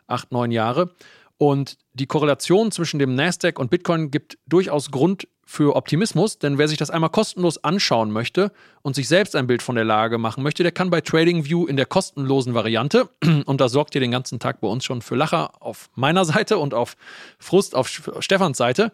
Acht, 0.08 0.32
neun 0.32 0.50
Jahre. 0.50 0.90
Und 1.38 1.76
die 1.92 2.06
Korrelation 2.06 2.72
zwischen 2.72 2.98
dem 2.98 3.14
Nasdaq 3.14 3.58
und 3.58 3.70
Bitcoin 3.70 4.10
gibt 4.10 4.38
durchaus 4.46 4.90
Grund 4.90 5.28
für 5.52 5.76
Optimismus, 5.76 6.38
denn 6.38 6.56
wer 6.56 6.66
sich 6.66 6.78
das 6.78 6.88
einmal 6.88 7.10
kostenlos 7.10 7.62
anschauen 7.62 8.10
möchte 8.10 8.52
und 8.80 8.96
sich 8.96 9.06
selbst 9.06 9.36
ein 9.36 9.46
Bild 9.46 9.60
von 9.60 9.74
der 9.74 9.84
Lage 9.84 10.16
machen 10.16 10.42
möchte, 10.42 10.62
der 10.62 10.72
kann 10.72 10.88
bei 10.88 11.02
TradingView 11.02 11.66
in 11.66 11.76
der 11.76 11.84
kostenlosen 11.84 12.54
Variante, 12.54 13.10
und 13.44 13.60
da 13.60 13.68
sorgt 13.68 13.94
ihr 13.94 14.00
den 14.00 14.12
ganzen 14.12 14.38
Tag 14.38 14.62
bei 14.62 14.68
uns 14.68 14.82
schon 14.82 15.02
für 15.02 15.14
Lacher 15.14 15.50
auf 15.60 15.90
meiner 15.94 16.24
Seite 16.24 16.56
und 16.56 16.72
auf 16.72 16.96
Frust 17.38 17.74
auf 17.74 17.90
Stefans 18.20 18.56
Seite, 18.56 18.92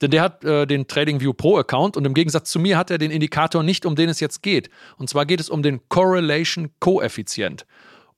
denn 0.00 0.10
der 0.10 0.22
hat 0.22 0.44
äh, 0.44 0.66
den 0.66 0.88
TradingView 0.88 1.34
Pro 1.34 1.58
Account 1.58 1.98
und 1.98 2.06
im 2.06 2.14
Gegensatz 2.14 2.50
zu 2.50 2.58
mir 2.58 2.78
hat 2.78 2.90
er 2.90 2.96
den 2.96 3.10
Indikator 3.10 3.62
nicht, 3.62 3.84
um 3.84 3.94
den 3.94 4.08
es 4.08 4.18
jetzt 4.18 4.42
geht. 4.42 4.70
Und 4.96 5.10
zwar 5.10 5.26
geht 5.26 5.40
es 5.40 5.50
um 5.50 5.62
den 5.62 5.80
Correlation 5.90 6.70
Koeffizient. 6.80 7.66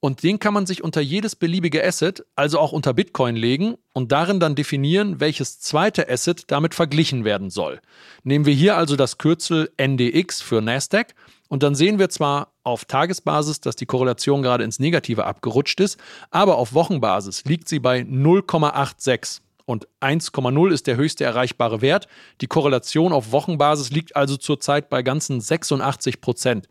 Und 0.01 0.23
den 0.23 0.39
kann 0.39 0.55
man 0.55 0.65
sich 0.65 0.83
unter 0.83 1.03
jedes 1.03 1.37
beliebige 1.37 1.85
Asset, 1.85 2.25
also 2.35 2.59
auch 2.59 2.73
unter 2.73 2.95
Bitcoin 2.95 3.37
legen 3.37 3.77
und 3.93 4.13
darin 4.13 4.41
dann 4.41 4.55
definieren, 4.55 5.21
welches 5.21 5.61
zweite 5.61 6.09
Asset 6.09 6.45
damit 6.51 6.75
verglichen 6.75 7.25
werden 7.27 7.51
soll. 7.51 7.81
Nehmen 8.25 8.47
wir 8.47 8.55
hier 8.55 8.79
also 8.79 8.97
das 8.97 9.19
Kürzel 9.19 9.71
NDX 9.77 10.41
für 10.41 10.63
Nasdaq 10.63 11.15
und 11.49 11.63
dann 11.63 11.75
sehen 11.75 11.99
wir 11.99 12.09
zwar 12.09 12.55
auf 12.63 12.87
Tagesbasis, 12.87 13.61
dass 13.61 13.77
die 13.77 13.85
Korrelation 13.85 14.43
gerade 14.43 14.65
ins 14.65 14.79
Negative 14.79 15.27
abgerutscht 15.27 15.81
ist, 15.81 15.99
aber 16.31 16.57
auf 16.57 16.73
Wochenbasis 16.73 17.45
liegt 17.45 17.69
sie 17.69 17.79
bei 17.79 18.01
0,86 18.01 19.41
und 19.67 19.87
1,0 20.01 20.73
ist 20.73 20.87
der 20.87 20.97
höchste 20.97 21.25
erreichbare 21.25 21.81
Wert. 21.81 22.09
Die 22.41 22.47
Korrelation 22.47 23.13
auf 23.13 23.33
Wochenbasis 23.33 23.91
liegt 23.91 24.17
also 24.17 24.37
zurzeit 24.37 24.89
bei 24.89 25.03
ganzen 25.03 25.41
86 25.41 26.21
Prozent. 26.21 26.69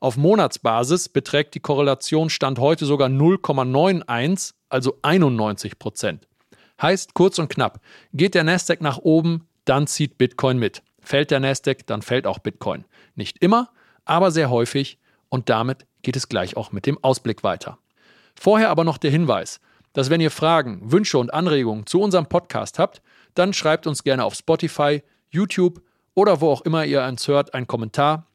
Auf 0.00 0.16
Monatsbasis 0.16 1.10
beträgt 1.10 1.54
die 1.54 1.60
Korrelation 1.60 2.30
Stand 2.30 2.58
heute 2.58 2.86
sogar 2.86 3.10
0,91, 3.10 4.54
also 4.70 4.98
91 5.02 5.78
Prozent. 5.78 6.26
Heißt 6.80 7.12
kurz 7.12 7.38
und 7.38 7.50
knapp, 7.50 7.80
geht 8.14 8.34
der 8.34 8.44
Nasdaq 8.44 8.80
nach 8.80 8.96
oben, 8.96 9.46
dann 9.66 9.86
zieht 9.86 10.16
Bitcoin 10.16 10.58
mit. 10.58 10.82
Fällt 11.00 11.30
der 11.30 11.40
Nasdaq, 11.40 11.86
dann 11.86 12.00
fällt 12.00 12.26
auch 12.26 12.38
Bitcoin. 12.38 12.86
Nicht 13.14 13.42
immer, 13.42 13.68
aber 14.06 14.30
sehr 14.30 14.48
häufig 14.48 14.98
und 15.28 15.50
damit 15.50 15.86
geht 16.00 16.16
es 16.16 16.30
gleich 16.30 16.56
auch 16.56 16.72
mit 16.72 16.86
dem 16.86 17.02
Ausblick 17.04 17.44
weiter. 17.44 17.76
Vorher 18.34 18.70
aber 18.70 18.84
noch 18.84 18.96
der 18.96 19.10
Hinweis, 19.10 19.60
dass 19.92 20.08
wenn 20.08 20.22
ihr 20.22 20.30
Fragen, 20.30 20.80
Wünsche 20.90 21.18
und 21.18 21.34
Anregungen 21.34 21.84
zu 21.84 22.00
unserem 22.00 22.24
Podcast 22.24 22.78
habt, 22.78 23.02
dann 23.34 23.52
schreibt 23.52 23.86
uns 23.86 24.02
gerne 24.02 24.24
auf 24.24 24.34
Spotify, 24.34 25.02
YouTube 25.28 25.82
oder 26.14 26.40
wo 26.40 26.50
auch 26.50 26.62
immer 26.62 26.86
ihr 26.86 27.04
uns 27.04 27.28
hört 27.28 27.52
einen 27.52 27.66
Kommentar 27.66 28.29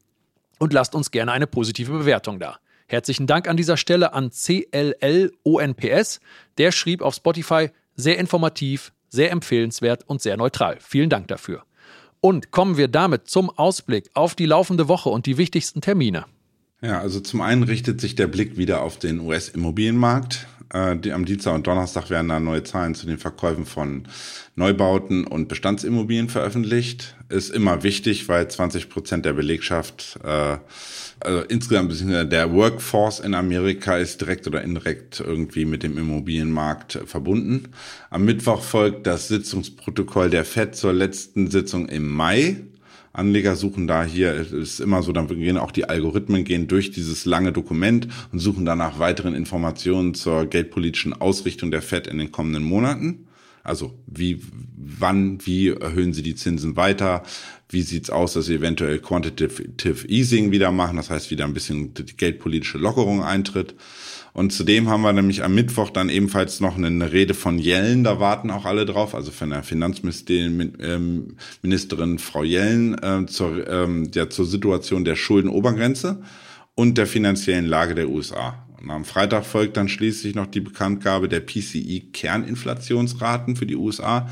und 0.58 0.72
lasst 0.72 0.94
uns 0.94 1.10
gerne 1.10 1.32
eine 1.32 1.46
positive 1.46 1.92
Bewertung 1.92 2.38
da. 2.38 2.58
Herzlichen 2.88 3.26
Dank 3.26 3.48
an 3.48 3.56
dieser 3.56 3.76
Stelle 3.76 4.12
an 4.12 4.30
CLLONPS. 4.30 6.20
Der 6.58 6.72
schrieb 6.72 7.02
auf 7.02 7.14
Spotify 7.14 7.70
sehr 7.96 8.18
informativ, 8.18 8.92
sehr 9.08 9.32
empfehlenswert 9.32 10.08
und 10.08 10.22
sehr 10.22 10.36
neutral. 10.36 10.76
Vielen 10.80 11.10
Dank 11.10 11.28
dafür. 11.28 11.64
Und 12.20 12.50
kommen 12.50 12.76
wir 12.76 12.88
damit 12.88 13.28
zum 13.28 13.50
Ausblick 13.50 14.10
auf 14.14 14.34
die 14.34 14.46
laufende 14.46 14.88
Woche 14.88 15.08
und 15.08 15.26
die 15.26 15.36
wichtigsten 15.36 15.80
Termine. 15.80 16.26
Ja, 16.80 17.00
also 17.00 17.20
zum 17.20 17.40
einen 17.40 17.62
richtet 17.62 18.00
sich 18.00 18.14
der 18.14 18.26
Blick 18.26 18.56
wieder 18.56 18.82
auf 18.82 18.98
den 18.98 19.20
US-Immobilienmarkt. 19.20 20.46
Äh, 20.72 21.10
am 21.10 21.24
Dienstag 21.24 21.54
und 21.54 21.66
Donnerstag 21.66 22.10
werden 22.10 22.28
da 22.28 22.38
neue 22.38 22.62
Zahlen 22.64 22.94
zu 22.94 23.06
den 23.06 23.18
Verkäufen 23.18 23.66
von 23.66 24.06
Neubauten 24.54 25.26
und 25.26 25.48
Bestandsimmobilien 25.48 26.28
veröffentlicht. 26.28 27.15
Ist 27.28 27.50
immer 27.50 27.82
wichtig, 27.82 28.28
weil 28.28 28.46
20 28.48 28.88
Prozent 28.88 29.24
der 29.24 29.32
Belegschaft, 29.32 30.18
äh, 30.22 30.58
also 31.18 31.40
insgesamt 31.48 31.92
der 32.32 32.52
Workforce 32.52 33.18
in 33.18 33.34
Amerika 33.34 33.96
ist 33.96 34.20
direkt 34.20 34.46
oder 34.46 34.62
indirekt 34.62 35.18
irgendwie 35.18 35.64
mit 35.64 35.82
dem 35.82 35.98
Immobilienmarkt 35.98 37.00
verbunden. 37.06 37.68
Am 38.10 38.24
Mittwoch 38.24 38.62
folgt 38.62 39.08
das 39.08 39.26
Sitzungsprotokoll 39.26 40.30
der 40.30 40.44
FED 40.44 40.76
zur 40.76 40.92
letzten 40.92 41.50
Sitzung 41.50 41.88
im 41.88 42.08
Mai. 42.08 42.58
Anleger 43.12 43.56
suchen 43.56 43.88
da 43.88 44.04
hier, 44.04 44.34
es 44.34 44.52
ist 44.52 44.78
immer 44.78 45.02
so, 45.02 45.10
dann 45.10 45.26
gehen 45.26 45.56
auch 45.56 45.72
die 45.72 45.88
Algorithmen 45.88 46.44
gehen 46.44 46.68
durch 46.68 46.92
dieses 46.92 47.24
lange 47.24 47.50
Dokument 47.50 48.06
und 48.30 48.38
suchen 48.38 48.64
danach 48.64 48.98
weiteren 49.00 49.34
Informationen 49.34 50.14
zur 50.14 50.46
geldpolitischen 50.46 51.12
Ausrichtung 51.12 51.72
der 51.72 51.82
Fed 51.82 52.06
in 52.06 52.18
den 52.18 52.30
kommenden 52.30 52.62
Monaten. 52.62 53.25
Also 53.66 53.98
wie, 54.06 54.40
wann, 54.76 55.38
wie 55.44 55.68
erhöhen 55.68 56.12
sie 56.12 56.22
die 56.22 56.34
Zinsen 56.36 56.76
weiter? 56.76 57.22
Wie 57.68 57.82
sieht's 57.82 58.10
aus, 58.10 58.34
dass 58.34 58.46
sie 58.46 58.54
eventuell 58.54 59.00
Quantitative 59.00 60.06
Easing 60.08 60.52
wieder 60.52 60.70
machen? 60.70 60.96
Das 60.96 61.10
heißt, 61.10 61.30
wieder 61.30 61.44
ein 61.44 61.54
bisschen 61.54 61.92
die 61.94 62.16
geldpolitische 62.16 62.78
Lockerung 62.78 63.24
eintritt. 63.24 63.74
Und 64.32 64.52
zudem 64.52 64.88
haben 64.88 65.00
wir 65.00 65.14
nämlich 65.14 65.42
am 65.42 65.54
Mittwoch 65.54 65.88
dann 65.88 66.10
ebenfalls 66.10 66.60
noch 66.60 66.76
eine 66.76 67.10
Rede 67.10 67.32
von 67.32 67.58
Yellen, 67.58 68.04
da 68.04 68.20
warten 68.20 68.50
auch 68.50 68.66
alle 68.66 68.84
drauf, 68.84 69.14
also 69.14 69.30
von 69.30 69.48
der 69.48 69.62
Finanzministerin 69.62 70.74
ähm, 70.78 72.18
Frau 72.18 72.42
Yellen 72.42 73.02
äh, 73.02 73.24
zur, 73.26 73.66
ähm, 73.66 74.10
ja, 74.14 74.28
zur 74.28 74.44
Situation 74.44 75.06
der 75.06 75.16
Schuldenobergrenze 75.16 76.22
und 76.74 76.98
der 76.98 77.06
finanziellen 77.06 77.64
Lage 77.64 77.94
der 77.94 78.10
USA. 78.10 78.65
Am 78.90 79.04
Freitag 79.04 79.44
folgt 79.44 79.76
dann 79.76 79.88
schließlich 79.88 80.34
noch 80.34 80.46
die 80.46 80.60
Bekanntgabe 80.60 81.28
der 81.28 81.40
PCI-Kerninflationsraten 81.40 83.56
für 83.56 83.66
die 83.66 83.76
USA. 83.76 84.28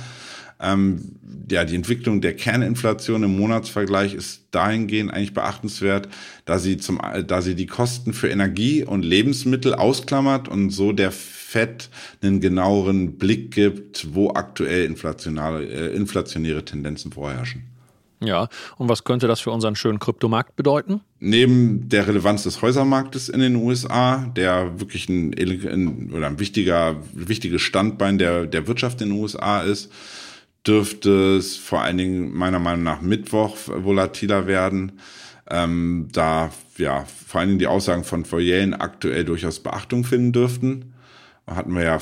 Ähm, 0.60 1.16
ja, 1.50 1.64
die 1.64 1.74
Entwicklung 1.74 2.20
der 2.20 2.34
Kerninflation 2.34 3.22
im 3.22 3.36
Monatsvergleich 3.36 4.14
ist 4.14 4.44
dahingehend 4.52 5.12
eigentlich 5.12 5.34
beachtenswert, 5.34 6.08
da 6.44 6.58
sie 6.58 6.78
zum, 6.78 7.00
da 7.26 7.42
sie 7.42 7.54
die 7.54 7.66
Kosten 7.66 8.12
für 8.12 8.28
Energie 8.28 8.84
und 8.84 9.04
Lebensmittel 9.04 9.74
ausklammert 9.74 10.48
und 10.48 10.70
so 10.70 10.92
der 10.92 11.10
FED 11.10 11.90
einen 12.22 12.40
genaueren 12.40 13.18
Blick 13.18 13.52
gibt, 13.52 14.14
wo 14.14 14.30
aktuell 14.30 14.84
inflationäre, 14.84 15.64
äh, 15.64 15.94
inflationäre 15.94 16.64
Tendenzen 16.64 17.12
vorherrschen. 17.12 17.73
Ja, 18.26 18.48
und 18.76 18.88
was 18.88 19.04
könnte 19.04 19.28
das 19.28 19.40
für 19.40 19.50
unseren 19.50 19.76
schönen 19.76 19.98
Kryptomarkt 19.98 20.56
bedeuten? 20.56 21.00
Neben 21.20 21.88
der 21.88 22.06
Relevanz 22.06 22.42
des 22.42 22.62
Häusermarktes 22.62 23.28
in 23.28 23.40
den 23.40 23.56
USA, 23.56 24.26
der 24.36 24.80
wirklich 24.80 25.08
ein, 25.08 25.34
ein 25.38 26.12
oder 26.12 26.26
ein 26.26 26.38
wichtiger, 26.38 26.96
wichtiges 27.12 27.62
Standbein 27.62 28.18
der, 28.18 28.46
der 28.46 28.66
Wirtschaft 28.66 29.00
in 29.00 29.10
den 29.10 29.18
USA 29.18 29.62
ist, 29.62 29.90
dürfte 30.66 31.36
es 31.36 31.56
vor 31.56 31.82
allen 31.82 31.98
Dingen 31.98 32.32
meiner 32.32 32.58
Meinung 32.58 32.84
nach 32.84 33.00
Mittwoch 33.00 33.56
volatiler 33.66 34.46
werden. 34.46 34.92
Ähm, 35.50 36.08
da 36.12 36.50
ja 36.78 37.04
vor 37.26 37.40
allen 37.40 37.50
Dingen 37.50 37.58
die 37.58 37.66
Aussagen 37.66 38.04
von 38.04 38.24
Foyellen 38.24 38.74
aktuell 38.74 39.24
durchaus 39.24 39.60
Beachtung 39.60 40.04
finden 40.04 40.32
dürften. 40.32 40.94
Hatten 41.46 41.74
wir 41.74 41.84
ja 41.84 41.98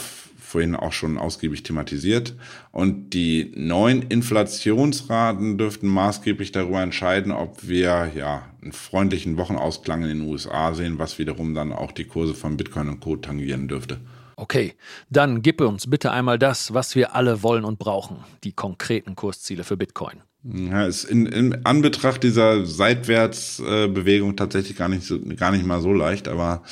vorhin 0.53 0.77
auch 0.77 0.93
schon 0.93 1.19
ausgiebig 1.19 1.63
thematisiert. 1.63 2.35
Und 2.71 3.11
die 3.11 3.53
neuen 3.57 4.03
Inflationsraten 4.03 5.59
dürften 5.59 5.89
maßgeblich 5.89 6.53
darüber 6.53 6.83
entscheiden, 6.83 7.33
ob 7.33 7.67
wir 7.67 8.13
ja 8.15 8.43
einen 8.63 8.73
freundlichen 8.73 9.37
Wochenausklang 9.39 10.03
in 10.03 10.09
den 10.09 10.21
USA 10.23 10.75
sehen, 10.75 10.99
was 10.99 11.19
wiederum 11.19 11.55
dann 11.55 11.73
auch 11.73 11.93
die 11.93 12.05
Kurse 12.05 12.35
von 12.35 12.57
Bitcoin 12.57 12.89
und 12.89 13.01
Co. 13.01 13.17
tangieren 13.17 13.67
dürfte. 13.67 14.01
Okay, 14.37 14.75
dann 15.11 15.43
gib 15.43 15.61
uns 15.61 15.89
bitte 15.89 16.11
einmal 16.11 16.39
das, 16.39 16.75
was 16.75 16.95
wir 16.95 17.15
alle 17.15 17.43
wollen 17.43 17.65
und 17.65 17.79
brauchen, 17.79 18.17
die 18.45 18.53
konkreten 18.53 19.15
Kursziele 19.15 19.65
für 19.65 19.77
Bitcoin. 19.77 20.23
Ja, 20.45 20.87
ist 20.87 21.05
in, 21.05 21.27
in 21.27 21.65
Anbetracht 21.65 22.25
dieser 22.25 22.67
Seitwärtsbewegung 22.67 24.35
tatsächlich 24.35 24.77
gar 24.77 24.89
nicht, 24.89 25.05
so, 25.05 25.21
gar 25.37 25.53
nicht 25.53 25.65
mal 25.65 25.81
so 25.81 25.93
leicht, 25.93 26.27
aber 26.27 26.63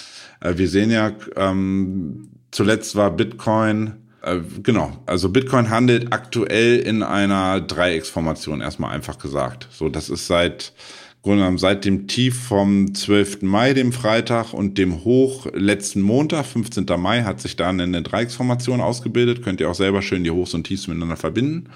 äh, 0.41 0.57
wir 0.57 0.69
sehen 0.69 0.91
ja, 0.91 1.13
ähm, 1.37 2.31
zuletzt 2.51 2.97
war 2.97 3.11
Bitcoin, 3.11 3.95
äh, 4.23 4.39
genau, 4.63 4.97
also 5.07 5.29
Bitcoin 5.29 5.71
handelt 5.71 6.13
aktuell 6.13 6.79
in 6.79 7.03
einer 7.03 7.61
Dreiecksformation, 7.61 8.61
erstmal 8.61 8.95
einfach 8.95 9.19
gesagt. 9.19 9.69
So, 9.71 9.89
das 9.89 10.09
ist 10.09 10.27
seit 10.27 10.73
Grunde 11.23 11.59
seit 11.59 11.85
dem 11.85 12.07
Tief 12.07 12.45
vom 12.45 12.95
12. 12.95 13.43
Mai, 13.43 13.75
dem 13.75 13.93
Freitag, 13.93 14.55
und 14.55 14.79
dem 14.79 15.05
Hoch 15.05 15.47
letzten 15.53 16.01
Montag, 16.01 16.47
15. 16.47 16.87
Mai, 16.99 17.25
hat 17.25 17.43
sich 17.43 17.57
dann 17.57 17.79
eine 17.79 18.01
Dreiecksformation 18.01 18.81
ausgebildet. 18.81 19.43
Könnt 19.43 19.61
ihr 19.61 19.71
auch 19.71 19.75
selber 19.75 20.01
schön 20.01 20.25
die 20.25 20.31
Hochs 20.31 20.55
und 20.55 20.65
Tiefs 20.65 20.87
miteinander 20.89 21.17
verbinden. 21.17 21.69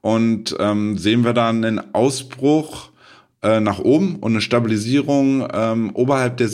Und 0.00 0.56
ähm, 0.58 0.96
sehen 0.96 1.24
wir 1.24 1.34
dann 1.34 1.62
einen 1.62 1.94
Ausbruch 1.94 2.88
äh, 3.42 3.60
nach 3.60 3.80
oben 3.80 4.16
und 4.16 4.32
eine 4.32 4.40
Stabilisierung 4.40 5.46
ähm, 5.52 5.90
oberhalb 5.92 6.38
der 6.38 6.48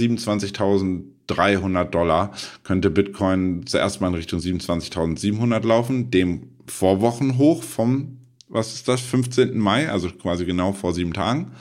27.300 1.28 1.84
Dollar 1.84 2.32
könnte 2.64 2.90
Bitcoin 2.90 3.66
zuerst 3.66 4.00
mal 4.00 4.08
in 4.08 4.14
Richtung 4.14 4.40
27.700 4.40 5.66
laufen, 5.66 6.10
dem 6.10 6.50
Vorwochenhoch 6.66 7.62
vom, 7.62 8.18
was 8.48 8.74
ist 8.74 8.88
das, 8.88 9.00
15. 9.00 9.58
Mai, 9.58 9.90
also 9.90 10.08
quasi 10.10 10.44
genau 10.44 10.72
vor 10.72 10.92
sieben 10.92 11.12
Tagen. 11.12 11.52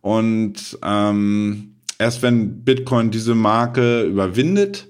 Und 0.00 0.78
ähm, 0.82 1.74
erst 1.98 2.22
wenn 2.22 2.64
Bitcoin 2.64 3.10
diese 3.10 3.34
Marke 3.34 4.02
überwindet 4.02 4.88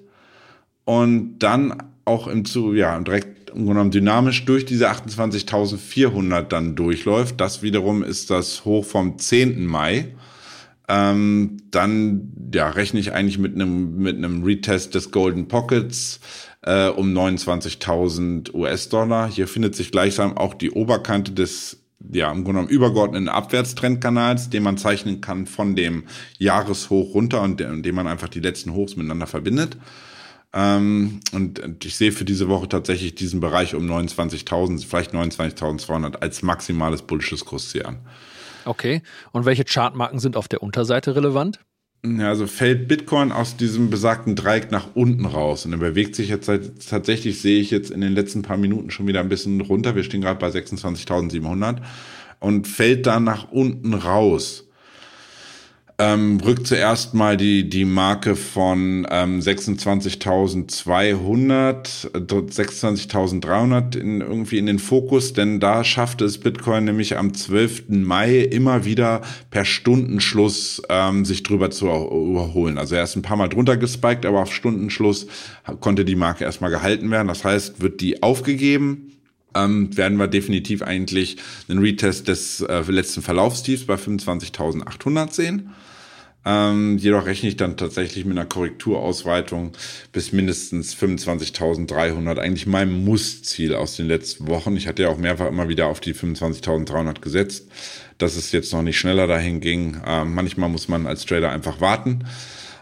und 0.84 1.38
dann 1.38 1.82
auch 2.04 2.26
im 2.26 2.44
zu 2.44 2.74
ja 2.74 2.98
direkt 3.00 3.50
im 3.50 3.66
genommen 3.66 3.90
dynamisch 3.90 4.44
durch 4.44 4.66
diese 4.66 4.90
28.400 4.90 6.42
dann 6.42 6.76
durchläuft, 6.76 7.40
das 7.40 7.62
wiederum 7.62 8.02
ist 8.02 8.30
das 8.30 8.64
Hoch 8.64 8.84
vom 8.84 9.18
10. 9.18 9.66
Mai. 9.66 10.14
Ähm, 10.88 11.58
dann 11.70 12.32
ja 12.54 12.70
rechne 12.70 12.98
ich 12.98 13.12
eigentlich 13.12 13.38
mit 13.38 13.54
einem 13.54 13.98
mit 13.98 14.16
einem 14.16 14.42
Retest 14.42 14.94
des 14.94 15.10
Golden 15.10 15.46
Pockets 15.46 16.20
äh, 16.62 16.88
um 16.88 17.12
29.000 17.12 18.54
US-Dollar. 18.54 19.30
Hier 19.30 19.48
findet 19.48 19.76
sich 19.76 19.92
gleichsam 19.92 20.36
auch 20.36 20.54
die 20.54 20.70
Oberkante 20.70 21.32
des 21.32 21.78
ja, 22.12 22.30
im 22.30 22.44
Grunde 22.44 22.60
genommen 22.60 22.68
übergeordneten 22.68 23.28
Abwärtstrendkanals, 23.28 24.50
den 24.50 24.62
man 24.62 24.78
zeichnen 24.78 25.20
kann 25.20 25.46
von 25.46 25.74
dem 25.74 26.04
Jahreshoch 26.38 27.12
runter 27.12 27.42
und 27.42 27.60
indem 27.60 27.96
man 27.96 28.06
einfach 28.06 28.28
die 28.28 28.40
letzten 28.40 28.72
Hochs 28.72 28.96
miteinander 28.96 29.26
verbindet. 29.26 29.76
Ähm, 30.52 31.20
und 31.32 31.84
ich 31.84 31.96
sehe 31.96 32.12
für 32.12 32.24
diese 32.24 32.48
Woche 32.48 32.68
tatsächlich 32.68 33.14
diesen 33.14 33.40
Bereich 33.40 33.74
um 33.74 33.84
29.000, 33.90 34.86
vielleicht 34.86 35.12
29.200 35.12 36.16
als 36.16 36.42
maximales 36.42 37.02
bullisches 37.02 37.44
Kursziel 37.44 37.84
an. 37.84 37.98
Okay. 38.68 39.02
Und 39.32 39.46
welche 39.46 39.64
Chartmarken 39.64 40.18
sind 40.18 40.36
auf 40.36 40.46
der 40.46 40.62
Unterseite 40.62 41.16
relevant? 41.16 41.58
Ja, 42.04 42.28
also 42.28 42.46
fällt 42.46 42.86
Bitcoin 42.86 43.32
aus 43.32 43.56
diesem 43.56 43.90
besagten 43.90 44.36
Dreieck 44.36 44.70
nach 44.70 44.88
unten 44.94 45.24
raus 45.24 45.66
und 45.66 45.72
er 45.72 45.78
bewegt 45.78 46.14
sich 46.14 46.28
jetzt 46.28 46.48
tatsächlich, 46.88 47.40
sehe 47.40 47.60
ich 47.60 47.72
jetzt 47.72 47.90
in 47.90 48.00
den 48.00 48.12
letzten 48.12 48.42
paar 48.42 48.56
Minuten 48.56 48.90
schon 48.90 49.08
wieder 49.08 49.20
ein 49.20 49.28
bisschen 49.28 49.60
runter. 49.60 49.96
Wir 49.96 50.04
stehen 50.04 50.20
gerade 50.20 50.38
bei 50.38 50.48
26.700 50.48 51.78
und 52.38 52.68
fällt 52.68 53.06
dann 53.06 53.24
nach 53.24 53.50
unten 53.50 53.94
raus 53.94 54.67
ähm, 56.00 56.38
rückt 56.44 56.68
zuerst 56.68 57.14
mal 57.14 57.36
die, 57.36 57.68
die 57.68 57.84
Marke 57.84 58.36
von 58.36 59.04
ähm, 59.10 59.40
26.200, 59.40 62.12
26.300 62.12 63.98
in, 63.98 64.20
irgendwie 64.20 64.58
in 64.58 64.66
den 64.66 64.78
Fokus, 64.78 65.32
denn 65.32 65.58
da 65.58 65.82
schaffte 65.82 66.24
es 66.24 66.38
Bitcoin 66.38 66.84
nämlich 66.84 67.16
am 67.16 67.34
12. 67.34 67.88
Mai 67.88 68.38
immer 68.38 68.84
wieder 68.84 69.22
per 69.50 69.64
Stundenschluss 69.64 70.82
ähm, 70.88 71.24
sich 71.24 71.42
drüber 71.42 71.72
zu 71.72 71.86
überholen. 71.86 72.78
Also 72.78 72.94
er 72.94 73.02
ist 73.02 73.16
ein 73.16 73.22
paar 73.22 73.36
Mal 73.36 73.48
drunter 73.48 73.76
gespiked, 73.76 74.24
aber 74.24 74.42
auf 74.42 74.54
Stundenschluss 74.54 75.26
konnte 75.80 76.04
die 76.04 76.14
Marke 76.14 76.44
erstmal 76.44 76.70
gehalten 76.70 77.10
werden. 77.10 77.26
Das 77.26 77.42
heißt, 77.42 77.82
wird 77.82 78.00
die 78.00 78.22
aufgegeben, 78.22 79.14
ähm, 79.56 79.96
werden 79.96 80.18
wir 80.18 80.28
definitiv 80.28 80.82
eigentlich 80.82 81.38
einen 81.68 81.80
Retest 81.80 82.28
des 82.28 82.60
äh, 82.60 82.82
letzten 82.82 83.22
Verlaufstiefs 83.22 83.84
bei 83.84 83.96
25.800 83.96 85.32
sehen. 85.32 85.70
Ähm, 86.44 86.98
jedoch 86.98 87.26
rechne 87.26 87.48
ich 87.48 87.56
dann 87.56 87.76
tatsächlich 87.76 88.24
mit 88.24 88.38
einer 88.38 88.46
Korrekturausweitung 88.46 89.72
bis 90.12 90.32
mindestens 90.32 90.94
25.300, 90.94 92.38
eigentlich 92.38 92.66
meinem 92.66 93.04
Muss-Ziel 93.04 93.74
aus 93.74 93.96
den 93.96 94.06
letzten 94.06 94.46
Wochen. 94.46 94.76
Ich 94.76 94.86
hatte 94.86 95.02
ja 95.02 95.08
auch 95.08 95.18
mehrfach 95.18 95.48
immer 95.48 95.68
wieder 95.68 95.88
auf 95.88 96.00
die 96.00 96.14
25.300 96.14 97.20
gesetzt, 97.20 97.68
dass 98.18 98.36
es 98.36 98.52
jetzt 98.52 98.72
noch 98.72 98.82
nicht 98.82 98.98
schneller 98.98 99.26
dahin 99.26 99.60
ging. 99.60 100.00
Ähm, 100.06 100.34
manchmal 100.34 100.68
muss 100.68 100.88
man 100.88 101.06
als 101.06 101.26
Trader 101.26 101.50
einfach 101.50 101.80
warten. 101.80 102.24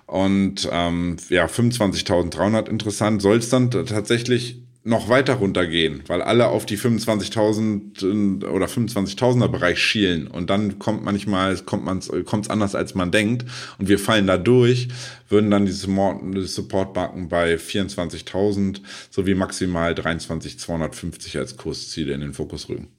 Und 0.07 0.69
ähm, 0.71 1.17
ja, 1.29 1.47
25.300 1.47 2.69
interessant. 2.69 3.21
Soll 3.21 3.39
es 3.39 3.49
dann 3.49 3.71
tatsächlich 3.71 4.61
noch 4.87 5.09
weiter 5.09 5.35
runtergehen, 5.35 6.03
weil 6.07 6.23
alle 6.23 6.47
auf 6.47 6.65
die 6.65 6.79
25.000 6.79 8.47
oder 8.47 8.67
25.000er 8.67 9.49
Bereich 9.49 9.81
schielen 9.81 10.29
und 10.29 10.49
dann 10.49 10.79
kommt 10.79 11.05
manchmal 11.05 11.57
kommt 11.59 11.85
man 11.85 12.01
kommt's 12.25 12.49
anders 12.49 12.75
als 12.75 12.95
man 12.95 13.11
denkt 13.11 13.45
und 13.79 13.89
wir 13.89 13.99
fallen 13.99 14.27
da 14.27 14.39
durch, 14.39 14.89
würden 15.29 15.51
dann 15.51 15.67
diese 15.67 15.89
Support-Banken 16.47 17.29
bei 17.29 17.57
24.000 17.57 18.81
sowie 19.11 19.35
maximal 19.35 19.93
23.250 19.93 21.37
als 21.39 21.57
Kursziele 21.57 22.15
in 22.15 22.21
den 22.21 22.33
Fokus 22.33 22.69
rücken. 22.69 22.96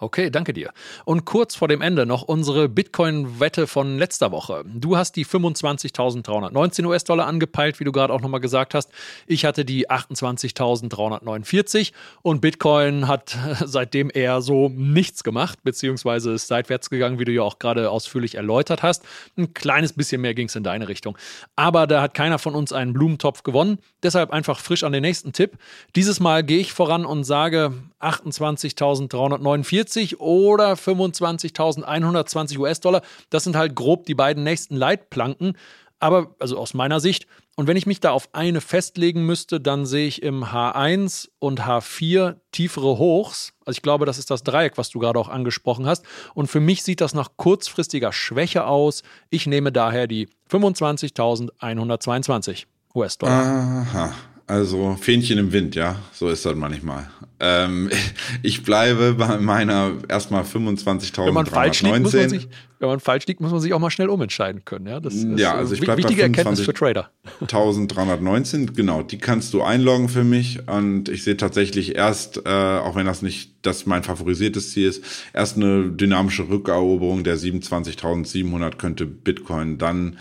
Okay, 0.00 0.30
danke 0.30 0.52
dir. 0.52 0.70
Und 1.04 1.24
kurz 1.24 1.56
vor 1.56 1.66
dem 1.66 1.82
Ende 1.82 2.06
noch 2.06 2.22
unsere 2.22 2.68
Bitcoin-Wette 2.68 3.66
von 3.66 3.98
letzter 3.98 4.30
Woche. 4.30 4.64
Du 4.72 4.96
hast 4.96 5.16
die 5.16 5.26
25.319 5.26 6.86
US-Dollar 6.86 7.26
angepeilt, 7.26 7.80
wie 7.80 7.84
du 7.84 7.90
gerade 7.90 8.12
auch 8.12 8.20
nochmal 8.20 8.38
gesagt 8.38 8.74
hast. 8.74 8.92
Ich 9.26 9.44
hatte 9.44 9.64
die 9.64 9.90
28.349 9.90 11.90
und 12.22 12.40
Bitcoin 12.40 13.08
hat 13.08 13.36
seitdem 13.64 14.08
eher 14.14 14.40
so 14.40 14.68
nichts 14.68 15.24
gemacht, 15.24 15.64
beziehungsweise 15.64 16.30
ist 16.30 16.46
seitwärts 16.46 16.90
gegangen, 16.90 17.18
wie 17.18 17.24
du 17.24 17.32
ja 17.32 17.42
auch 17.42 17.58
gerade 17.58 17.90
ausführlich 17.90 18.36
erläutert 18.36 18.84
hast. 18.84 19.02
Ein 19.36 19.52
kleines 19.52 19.94
bisschen 19.94 20.20
mehr 20.20 20.34
ging 20.34 20.46
es 20.46 20.54
in 20.54 20.62
deine 20.62 20.86
Richtung. 20.86 21.18
Aber 21.56 21.88
da 21.88 22.02
hat 22.02 22.14
keiner 22.14 22.38
von 22.38 22.54
uns 22.54 22.72
einen 22.72 22.92
Blumentopf 22.92 23.42
gewonnen. 23.42 23.78
Deshalb 24.04 24.30
einfach 24.30 24.60
frisch 24.60 24.84
an 24.84 24.92
den 24.92 25.02
nächsten 25.02 25.32
Tipp. 25.32 25.58
Dieses 25.96 26.20
Mal 26.20 26.44
gehe 26.44 26.60
ich 26.60 26.72
voran 26.72 27.04
und 27.04 27.24
sage 27.24 27.72
28.349 28.00 29.87
40 29.88 30.20
oder 30.20 30.74
25.120 30.74 32.58
US-Dollar. 32.58 33.00
Das 33.30 33.44
sind 33.44 33.56
halt 33.56 33.74
grob 33.74 34.04
die 34.06 34.14
beiden 34.14 34.44
nächsten 34.44 34.76
Leitplanken. 34.76 35.56
Aber, 36.00 36.36
also 36.38 36.56
aus 36.58 36.74
meiner 36.74 37.00
Sicht, 37.00 37.26
und 37.56 37.66
wenn 37.66 37.76
ich 37.76 37.86
mich 37.86 37.98
da 37.98 38.12
auf 38.12 38.28
eine 38.32 38.60
festlegen 38.60 39.26
müsste, 39.26 39.60
dann 39.60 39.84
sehe 39.84 40.06
ich 40.06 40.22
im 40.22 40.44
H1 40.44 41.28
und 41.40 41.62
H4 41.62 42.36
tiefere 42.52 42.98
Hochs. 42.98 43.52
Also 43.64 43.78
ich 43.78 43.82
glaube, 43.82 44.06
das 44.06 44.18
ist 44.18 44.30
das 44.30 44.44
Dreieck, 44.44 44.78
was 44.78 44.90
du 44.90 45.00
gerade 45.00 45.18
auch 45.18 45.28
angesprochen 45.28 45.86
hast. 45.86 46.04
Und 46.34 46.46
für 46.46 46.60
mich 46.60 46.84
sieht 46.84 47.00
das 47.00 47.14
nach 47.14 47.30
kurzfristiger 47.36 48.12
Schwäche 48.12 48.66
aus. 48.66 49.02
Ich 49.28 49.48
nehme 49.48 49.72
daher 49.72 50.06
die 50.06 50.28
25.122 50.48 52.66
US-Dollar. 52.94 53.34
Aha. 53.34 54.14
Also 54.48 54.96
Fähnchen 54.98 55.36
im 55.36 55.52
Wind, 55.52 55.74
ja, 55.74 55.96
so 56.10 56.30
ist 56.30 56.46
das 56.46 56.54
manchmal. 56.54 57.10
Ähm, 57.38 57.90
ich 58.42 58.62
bleibe 58.62 59.12
bei 59.12 59.36
meiner 59.36 59.92
erstmal 60.08 60.42
25.319. 60.42 61.26
Wenn 61.26 61.34
man 61.34 61.44
falsch 61.44 61.82
liegt, 61.82 62.00
muss 62.00 62.14
man 62.14 62.28
sich, 62.30 62.48
wenn 62.78 62.88
man 62.88 62.98
falsch 62.98 63.26
liegt, 63.26 63.42
muss 63.42 63.50
man 63.50 63.60
sich 63.60 63.74
auch 63.74 63.78
mal 63.78 63.90
schnell 63.90 64.08
umentscheiden 64.08 64.64
können. 64.64 64.86
Ja, 64.86 65.00
das 65.00 65.16
ist 65.16 65.38
ja, 65.38 65.54
also 65.54 65.74
ich 65.74 65.82
bleibe 65.82 65.98
wichtige 65.98 66.22
bei 66.22 66.28
Erkenntnis 66.28 66.62
für 66.62 66.72
Trader. 66.72 67.10
1319, 67.42 68.72
genau, 68.72 69.02
die 69.02 69.18
kannst 69.18 69.52
du 69.52 69.60
einloggen 69.60 70.08
für 70.08 70.24
mich 70.24 70.66
und 70.66 71.10
ich 71.10 71.24
sehe 71.24 71.36
tatsächlich 71.36 71.94
erst, 71.94 72.38
äh, 72.46 72.48
auch 72.48 72.96
wenn 72.96 73.04
das 73.04 73.20
nicht 73.20 73.52
das 73.60 73.84
mein 73.84 74.02
favorisiertes 74.02 74.70
Ziel 74.70 74.88
ist, 74.88 75.04
erst 75.34 75.56
eine 75.56 75.90
dynamische 75.90 76.48
Rückeroberung 76.48 77.22
der 77.22 77.36
27.700 77.36 78.76
könnte 78.76 79.04
Bitcoin 79.04 79.76
dann 79.76 80.16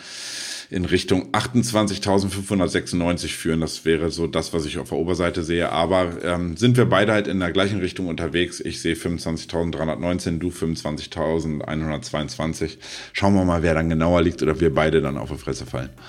in 0.70 0.86
Richtung 0.86 1.32
28.596 1.32 3.28
führen. 3.30 3.62
Das 3.62 3.86
wäre 3.86 4.12
so 4.12 4.28
das, 4.28 4.54
was 4.54 4.66
ich 4.66 4.78
auf 4.78 4.90
der 4.90 4.98
Oberseite 4.98 5.44
sehe. 5.44 5.72
Aber 5.72 6.24
ähm, 6.24 6.58
sind 6.58 6.78
wir 6.78 6.86
beide 6.86 7.14
halt 7.14 7.28
in 7.28 7.40
der 7.40 7.52
gleichen 7.52 7.80
Richtung 7.80 8.08
unterwegs. 8.08 8.60
Ich 8.60 8.82
sehe 8.82 8.96
25.319, 8.96 10.40
du 10.40 10.50
25.122 10.50 12.38
1,20. 12.38 12.78
Schauen 13.14 13.36
wir 13.36 13.46
mal, 13.46 13.64
wer 13.64 13.74
dann 13.74 13.90
genauer 13.90 14.22
liegt 14.22 14.42
oder 14.42 14.60
wir 14.60 14.74
beide 14.74 15.02
dann 15.02 15.18
auf 15.18 15.30
die 15.30 15.38
Fresse 15.38 15.66
fallen. 15.66 15.90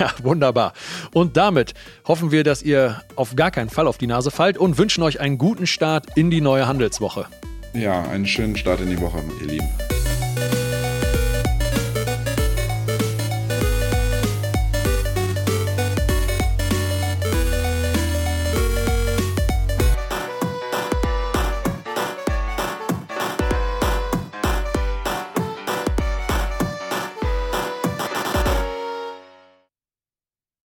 Ja, 0.00 0.12
wunderbar. 0.24 0.72
Und 1.12 1.36
damit 1.36 1.72
hoffen 2.04 2.32
wir, 2.32 2.42
dass 2.42 2.64
ihr 2.64 3.00
auf 3.14 3.36
gar 3.36 3.52
keinen 3.52 3.70
Fall 3.70 3.86
auf 3.86 3.96
die 3.96 4.08
Nase 4.08 4.32
fallt 4.32 4.58
und 4.58 4.76
wünschen 4.76 5.04
euch 5.04 5.20
einen 5.20 5.38
guten 5.38 5.68
Start 5.68 6.06
in 6.16 6.32
die 6.32 6.40
neue 6.40 6.66
Handelswoche. 6.66 7.26
Ja, 7.74 8.02
einen 8.02 8.26
schönen 8.26 8.56
Start 8.56 8.80
in 8.80 8.90
die 8.90 9.00
Woche, 9.00 9.22
ihr 9.40 9.46
Lieben. 9.46 9.68